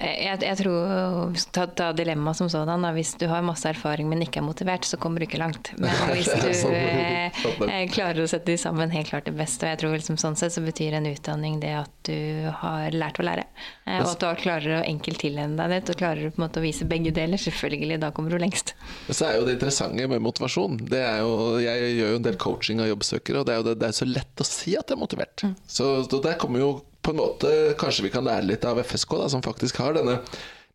Jeg, 0.00 0.40
jeg 0.40 0.56
tror 0.62 1.34
Ta, 1.52 1.66
ta 1.76 1.90
dilemmaet 1.92 2.38
som 2.38 2.48
sådan. 2.50 2.84
Hvis 2.96 3.12
du 3.20 3.26
har 3.28 3.44
masse 3.44 3.68
erfaring, 3.68 4.08
men 4.08 4.22
ikke 4.24 4.40
er 4.40 4.46
motivert, 4.46 4.86
så 4.88 4.96
kommer 5.00 5.20
du 5.20 5.26
ikke 5.26 5.40
langt. 5.40 5.72
Men 5.80 5.92
hvis 6.14 6.30
du 6.30 6.70
eh, 6.72 7.40
eh, 7.66 7.84
klarer 7.92 8.22
å 8.24 8.28
sette 8.30 8.52
de 8.52 8.56
sammen, 8.60 8.92
helt 8.94 9.10
klart 9.10 9.28
det 9.28 9.34
beste. 9.36 9.66
Og 9.66 9.74
jeg 9.74 9.80
tror 9.82 9.94
liksom, 9.96 10.18
sånn 10.20 10.38
sett 10.40 10.54
så 10.54 10.62
betyr 10.64 10.96
en 10.98 11.08
utdanning 11.10 11.58
det 11.62 11.74
at 11.82 11.92
du 12.08 12.48
har 12.62 12.96
lært 12.96 13.20
å 13.20 13.26
lære. 13.26 13.46
Eh, 13.86 14.00
og 14.00 14.14
at 14.14 14.24
du 14.24 14.42
klarer 14.42 14.80
å 14.80 14.82
enkelt 14.86 15.20
tilegne 15.22 15.58
deg 15.60 15.74
det. 15.74 15.82
Og 15.92 16.02
klarer 16.02 16.32
på 16.32 16.40
en 16.40 16.46
måte 16.46 16.62
å 16.62 16.64
vise 16.64 16.88
begge 16.88 17.12
deler, 17.16 17.40
selvfølgelig. 17.40 18.00
Da 18.02 18.12
kommer 18.16 18.32
du 18.32 18.40
lengst. 18.40 18.74
Så 19.10 19.28
er 19.28 19.38
jo 19.38 19.46
det 19.48 19.58
interessante 19.58 20.08
med 20.10 20.24
motivasjon. 20.24 20.80
Det 20.90 21.02
er 21.04 21.24
jo, 21.24 21.34
jeg 21.60 21.96
gjør 21.98 22.14
jo 22.14 22.20
en 22.20 22.28
del 22.30 22.40
coaching 22.40 22.84
av 22.84 22.90
jobbsøkere, 22.92 23.42
og 23.42 23.48
det 23.48 23.56
er 23.56 23.60
jo 23.60 23.68
det, 23.68 23.80
det 23.82 23.90
er 23.90 23.98
så 24.00 24.08
lett 24.08 24.44
å 24.44 24.48
si 24.48 24.76
at 24.78 24.88
jeg 24.88 24.96
er 24.96 25.02
motivert. 25.02 25.44
Mm. 25.44 25.58
Så, 25.68 25.90
så 26.08 26.22
der 26.24 26.40
kommer 26.40 26.64
jo 26.64 26.70
på 27.02 27.12
en 27.12 27.20
måte 27.20 27.50
kanskje 27.80 28.06
vi 28.06 28.12
kan 28.12 28.26
lære 28.26 28.46
litt 28.48 28.64
av 28.68 28.80
FSK, 28.82 29.14
da, 29.22 29.28
som 29.32 29.44
faktisk 29.44 29.80
har 29.80 29.96
denne 29.96 30.18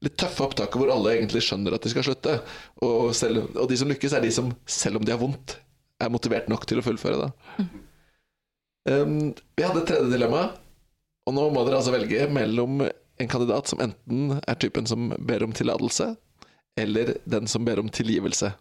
litt 0.03 0.17
tøffe 0.19 0.43
opptaket 0.45 0.77
hvor 0.79 0.91
alle 0.93 1.15
egentlig 1.15 1.43
skjønner 1.45 1.75
at 1.75 1.85
de 1.85 1.91
skal 1.93 2.05
slutte. 2.07 2.35
Og, 2.83 3.13
selv, 3.17 3.47
og, 3.55 3.65
de 3.71 3.79
som 3.79 3.89
lykkes, 3.91 4.15
er 4.15 4.25
de 4.25 4.33
som, 4.33 4.51
selv 4.69 4.99
om 4.99 5.05
de 5.05 5.13
har 5.13 5.21
vondt, 5.21 5.57
er 6.01 6.11
motivert 6.11 6.49
nok 6.51 6.67
til 6.69 6.81
å 6.81 6.85
fullføre. 6.85 7.27
Da. 7.29 7.61
Mm. 7.61 7.81
Um, 8.85 9.15
vi 9.57 9.65
hadde 9.65 9.81
et 9.81 9.89
tredje 9.89 10.11
dilemma, 10.11 10.43
og 11.25 11.33
nå 11.33 11.47
må 11.53 11.63
dere 11.65 11.79
altså 11.79 11.95
velge 11.95 12.27
mellom 12.29 12.83
en 12.85 13.31
kandidat 13.31 13.71
som 13.71 13.81
enten 13.81 14.37
er 14.43 14.59
typen 14.61 14.85
som 14.89 15.09
ber 15.25 15.45
om 15.45 15.55
tillatelse, 15.55 16.11
eller 16.77 17.15
den 17.23 17.49
som 17.49 17.65
ber 17.65 17.79
om 17.81 17.89
tilgivelse. 17.89 18.51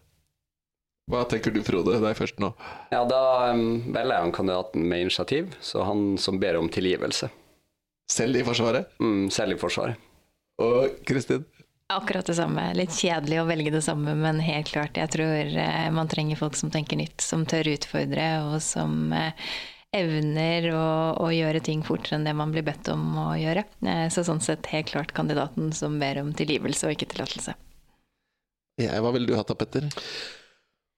Hva 1.11 1.21
tenker 1.29 1.53
du, 1.53 1.59
Frode? 1.61 1.99
Deg 2.01 2.15
først 2.17 2.39
nå. 2.41 2.49
Ja, 2.89 3.03
Da 3.05 3.51
um, 3.53 3.83
velger 3.93 4.15
jeg 4.15 4.33
kandidaten 4.39 4.87
med 4.89 5.05
initiativ, 5.05 5.51
så 5.61 5.85
han 5.85 6.15
som 6.17 6.39
ber 6.41 6.57
om 6.57 6.71
tilgivelse. 6.71 7.29
Selv 8.11 8.37
i 8.37 8.43
Forsvaret? 8.45 8.91
Mm, 9.01 9.29
selv 9.33 9.55
i 9.55 9.59
Forsvaret. 9.59 10.01
Og 10.61 11.01
Kristin? 11.07 11.45
Akkurat 11.93 12.25
det 12.25 12.37
samme. 12.37 12.63
Litt 12.73 12.95
kjedelig 12.97 13.41
å 13.41 13.45
velge 13.45 13.73
det 13.73 13.83
samme, 13.85 14.15
men 14.17 14.39
helt 14.41 14.71
klart. 14.73 14.97
Jeg 14.97 15.11
tror 15.13 15.57
eh, 15.61 15.89
man 15.93 16.09
trenger 16.09 16.39
folk 16.39 16.57
som 16.57 16.71
tenker 16.73 16.97
nytt, 16.97 17.21
som 17.21 17.45
tør 17.45 17.69
utfordre, 17.75 18.29
og 18.47 18.55
som 18.65 19.13
eh, 19.13 19.51
evner 19.95 20.71
å, 20.73 20.87
å, 21.21 21.29
gjøre 21.33 21.61
ting 21.65 21.83
fortere 21.85 22.17
enn 22.17 22.25
det 22.25 22.33
man 22.37 22.53
blir 22.55 22.65
bedt 22.65 22.89
om 22.93 23.03
å 23.21 23.27
gjøre. 23.37 23.67
Eh, 23.85 24.07
så 24.13 24.25
sånn 24.25 24.41
sett 24.41 24.71
helt 24.73 24.89
klart 24.89 25.13
kandidaten 25.17 25.69
som 25.77 25.99
ber 26.01 26.23
om 26.23 26.33
tilgivelse 26.33 26.89
og 26.89 26.97
ikke 26.97 27.11
tillatelse. 27.13 27.53
Ja, 28.81 28.97
hva 28.99 29.13
ville 29.15 29.29
du 29.29 29.37
hatt 29.37 29.53
da, 29.53 29.55
Petter? 29.55 29.85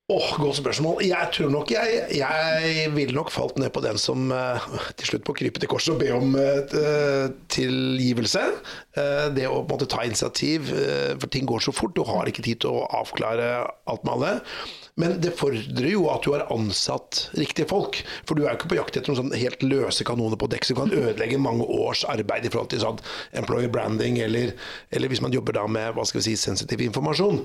Åh, 0.07 0.23
oh, 0.23 0.39
Godt 0.39 0.55
spørsmål. 0.55 1.01
Jeg 1.03 1.27
tror 1.35 1.49
nok 1.51 1.71
jeg, 1.71 1.95
jeg 2.15 2.91
ville 2.95 3.11
nok 3.11 3.27
falt 3.31 3.57
ned 3.59 3.73
på 3.75 3.81
den 3.83 3.97
som 3.99 4.29
uh, 4.31 4.63
til 4.95 5.09
slutt 5.09 5.27
må 5.27 5.33
krype 5.35 5.59
til 5.59 5.67
korset 5.67 5.97
og 5.97 5.99
be 5.99 6.07
om 6.15 6.37
uh, 6.39 7.25
tilgivelse. 7.51 8.45
Uh, 8.95 9.27
det 9.35 9.49
å 9.49 9.57
på 9.57 9.65
en 9.65 9.73
måte 9.73 9.89
ta 9.91 10.05
initiativ, 10.07 10.71
for 11.19 11.27
ting 11.27 11.43
går 11.49 11.65
så 11.65 11.75
fort. 11.75 11.91
Du 11.91 12.07
har 12.07 12.31
ikke 12.31 12.45
tid 12.45 12.63
til 12.63 12.79
å 12.79 12.85
avklare 13.01 13.49
alt 13.67 14.07
med 14.07 14.13
alle. 14.15 14.31
Men 14.97 15.19
det 15.21 15.35
fordrer 15.37 15.91
jo 15.91 16.07
at 16.09 16.25
du 16.25 16.31
har 16.33 16.47
ansatt 16.53 17.27
riktige 17.37 17.69
folk. 17.69 17.99
For 18.25 18.33
du 18.33 18.43
er 18.43 18.51
jo 18.51 18.57
ikke 18.59 18.71
på 18.71 18.79
jakt 18.79 18.97
etter 18.97 19.13
noen 19.13 19.19
sånn 19.19 19.37
helt 19.37 19.65
løse 19.65 20.07
kanoner 20.07 20.39
på 20.41 20.49
dekk 20.49 20.65
som 20.65 20.79
kan 20.79 20.93
ødelegge 20.93 21.37
mange 21.41 21.67
års 21.69 22.01
arbeid 22.09 22.47
i 22.47 22.51
forhold 22.53 22.71
til 22.73 22.81
sånn 22.81 23.01
employer 23.37 23.69
branding, 23.73 24.17
eller, 24.25 24.55
eller 24.89 25.13
hvis 25.13 25.21
man 25.21 25.35
jobber 25.35 25.59
da 25.59 25.67
med 25.69 25.93
hva 25.93 26.05
skal 26.07 26.23
vi 26.23 26.31
si, 26.31 26.35
sensitiv 26.41 26.81
informasjon. 26.87 27.43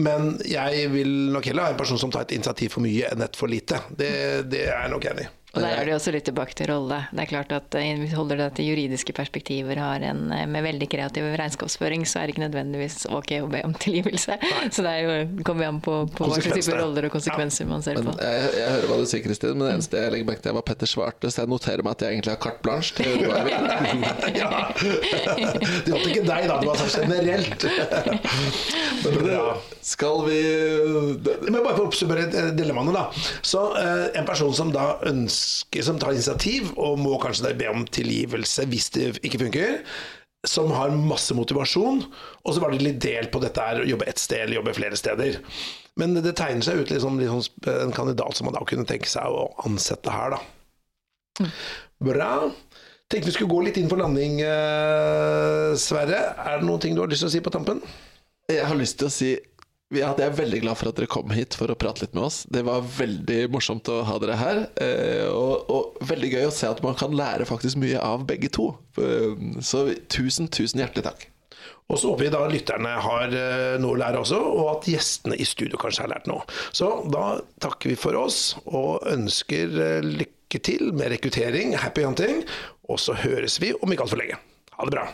Men 0.00 0.34
jeg 0.48 0.88
vil 0.96 1.14
nok 1.36 1.52
heller 1.52 1.68
ha 1.68 1.76
en 1.76 1.80
person 1.80 2.00
som 2.00 2.12
tar 2.14 2.24
et 2.24 2.36
initiativ 2.38 2.72
for 2.76 2.86
mye 2.86 3.12
enn 3.12 3.28
et 3.28 3.36
for 3.36 3.52
lite. 3.52 3.84
Det, 3.92 4.12
det 4.48 4.66
er 4.70 4.78
jeg 4.86 4.94
nok 4.96 5.10
enig 5.12 5.28
i. 5.28 5.32
Og 5.54 5.62
Der 5.62 5.76
er 5.78 5.86
det 5.86 5.94
også 5.94 6.10
litt 6.14 6.26
tilbake 6.26 6.54
til 6.58 6.66
rolle. 6.72 6.96
Det 7.14 7.22
er 7.22 7.28
klart 7.30 7.52
at 7.54 7.76
eh, 7.78 7.94
vi 8.00 8.08
holder 8.10 8.40
det 8.42 8.48
til 8.58 8.72
juridiske 8.72 9.14
perspektiver 9.14 9.78
har 9.78 10.02
en, 10.02 10.26
eh, 10.34 10.46
med 10.50 10.64
veldig 10.66 10.88
kreativ 10.90 11.28
regnskapsføring, 11.38 12.02
så 12.10 12.20
er 12.20 12.26
det 12.26 12.34
ikke 12.34 12.42
nødvendigvis 12.48 13.04
ok 13.06 13.30
å 13.44 13.50
be 13.52 13.60
om 13.66 13.74
tilgivelse. 13.84 14.38
Nei. 14.42 14.64
Så 14.74 14.82
det 14.82 14.94
er 14.98 15.06
jo, 15.06 15.44
kommer 15.46 15.70
an 15.70 15.78
på, 15.84 15.94
på 16.10 16.26
hva 16.26 16.40
slags 16.40 16.58
type 16.58 16.78
roller 16.80 17.06
og 17.06 17.14
konsekvenser 17.14 17.66
ja. 17.66 17.70
man 17.70 17.86
ser 17.86 18.00
men, 18.00 18.10
på. 18.10 18.16
Jeg, 18.18 18.48
jeg, 18.58 18.72
hører 18.74 18.90
hva 18.90 18.98
du 18.98 19.06
sier, 19.12 19.22
Kristin, 19.28 19.54
men 19.54 19.68
det 19.68 19.76
eneste 19.76 20.02
jeg 20.02 20.14
legger 20.16 20.30
merke 20.32 20.44
til, 20.48 20.56
var 20.58 20.66
Petter 20.66 20.90
svarte, 20.90 21.30
så 21.30 21.44
jeg 21.44 21.52
noterer 21.54 21.86
meg 21.86 21.94
at 21.94 22.04
jeg 22.06 22.18
egentlig 22.18 22.34
har 22.34 22.42
carte 22.42 22.66
blanche 22.66 22.98
til 22.98 23.06
hva 23.22 23.38
jeg 23.38 23.46
vil. 23.46 23.62
ja. 24.42 24.50
Det 24.74 25.94
gjaldt 25.94 26.10
ikke 26.10 26.26
deg, 26.26 26.50
da. 26.50 26.58
Det 26.58 26.70
var 26.72 26.82
sånn 26.82 26.94
generelt. 27.04 27.68
men, 29.04 29.62
skal 29.84 30.22
vi 30.26 30.40
Men 31.44 31.60
bare 31.60 31.74
for 31.76 31.84
å 31.84 31.88
oppsummere 31.92 32.50
dilemmaene, 32.58 32.94
da. 32.96 33.06
Så 33.44 33.62
eh, 33.78 34.06
en 34.18 34.26
person 34.26 34.50
som 34.56 34.74
da 34.74 34.96
ønsker 35.06 35.43
som 35.84 35.98
tar 36.00 36.14
initiativ, 36.14 36.72
og 36.80 37.00
må 37.02 37.16
kanskje 37.22 37.54
be 37.58 37.70
om 37.70 37.86
tilgivelse 37.86 38.66
hvis 38.70 38.90
det 38.96 39.08
ikke 39.22 39.44
funker. 39.46 39.80
Som 40.44 40.74
har 40.76 40.92
masse 40.92 41.32
motivasjon. 41.36 42.02
Og 42.44 42.52
så 42.52 42.60
var 42.60 42.74
det 42.74 42.84
litt 42.84 43.00
delt 43.04 43.32
på 43.32 43.40
dette 43.42 43.64
her, 43.64 43.80
å 43.80 43.88
jobbe 43.88 44.08
ett 44.10 44.20
sted 44.20 44.44
eller 44.44 44.58
jobbe 44.60 44.76
flere 44.76 44.98
steder. 45.00 45.40
Men 46.00 46.16
det 46.18 46.34
tegner 46.36 46.64
seg 46.66 46.82
ut 46.82 46.90
liksom, 46.90 47.20
liksom 47.22 47.70
en 47.70 47.94
kandidat 47.94 48.36
som 48.36 48.48
man 48.48 48.56
da 48.56 48.64
kunne 48.66 48.86
tenke 48.88 49.08
seg 49.08 49.30
å 49.30 49.46
ansette 49.64 50.12
her, 50.12 50.34
da. 50.34 51.48
Bra. 52.04 52.32
Tenkte 53.10 53.28
vi 53.28 53.34
skulle 53.36 53.52
gå 53.52 53.60
litt 53.66 53.78
inn 53.78 53.88
for 53.90 54.00
landing, 54.00 54.40
eh, 54.42 55.74
Sverre. 55.78 56.20
Er 56.34 56.60
det 56.60 56.66
noen 56.66 56.82
ting 56.82 56.96
du 56.96 57.02
har 57.02 57.10
lyst 57.10 57.22
til 57.24 57.30
å 57.30 57.34
si 57.34 57.42
på 57.44 57.52
tampen? 57.54 57.82
Jeg 58.50 58.64
har 58.66 58.76
lyst 58.76 58.98
til 59.00 59.08
å 59.08 59.12
si 59.12 59.30
ja, 59.92 60.14
jeg 60.16 60.24
er 60.24 60.38
veldig 60.38 60.62
glad 60.64 60.78
for 60.80 60.90
at 60.90 60.96
dere 60.96 61.10
kom 61.12 61.34
hit 61.34 61.54
for 61.58 61.70
å 61.70 61.76
prate 61.78 62.06
litt 62.06 62.16
med 62.16 62.24
oss. 62.28 62.40
Det 62.48 62.64
var 62.66 62.86
veldig 62.96 63.42
morsomt 63.52 63.90
å 63.92 64.00
ha 64.08 64.16
dere 64.22 64.38
her. 64.40 64.64
Eh, 64.80 65.28
og, 65.28 65.68
og, 65.68 66.00
veldig 66.08 66.32
gøy 66.32 66.48
å 66.48 66.54
se 66.54 66.70
at 66.70 66.80
man 66.84 66.96
kan 66.98 67.14
lære 67.14 67.46
faktisk 67.48 67.78
mye 67.82 68.00
av 68.00 68.24
begge 68.28 68.50
to. 68.54 68.72
Så 69.60 69.86
tusen, 70.12 70.48
tusen 70.48 70.82
hjertelig 70.82 71.06
takk. 71.10 71.28
Og 71.92 71.98
så 72.00 72.10
håper 72.10 72.24
vi 72.24 72.32
da 72.32 72.40
lytterne 72.48 72.94
har 73.04 73.34
eh, 73.36 73.74
noe 73.82 73.92
å 73.92 74.00
lære 74.00 74.22
også, 74.22 74.38
og 74.40 74.70
at 74.78 74.88
gjestene 74.88 75.36
i 75.36 75.46
studio 75.48 75.80
kanskje 75.80 76.06
har 76.06 76.14
lært 76.14 76.30
noe. 76.30 76.46
Så 76.72 76.88
da 77.12 77.26
takker 77.62 77.92
vi 77.92 77.98
for 78.00 78.16
oss 78.16 78.54
og 78.64 79.04
ønsker 79.10 79.76
eh, 79.84 80.08
lykke 80.24 80.62
til 80.64 80.94
med 80.96 81.12
rekruttering, 81.12 81.76
happy 81.76 82.06
hunting, 82.06 82.40
og 82.88 83.00
så 83.02 83.16
høres 83.20 83.60
vi 83.60 83.74
om 83.76 83.92
ikke 83.92 84.08
altfor 84.08 84.22
lenge. 84.22 84.40
Ha 84.78 84.88
det 84.88 84.96
bra. 84.96 85.08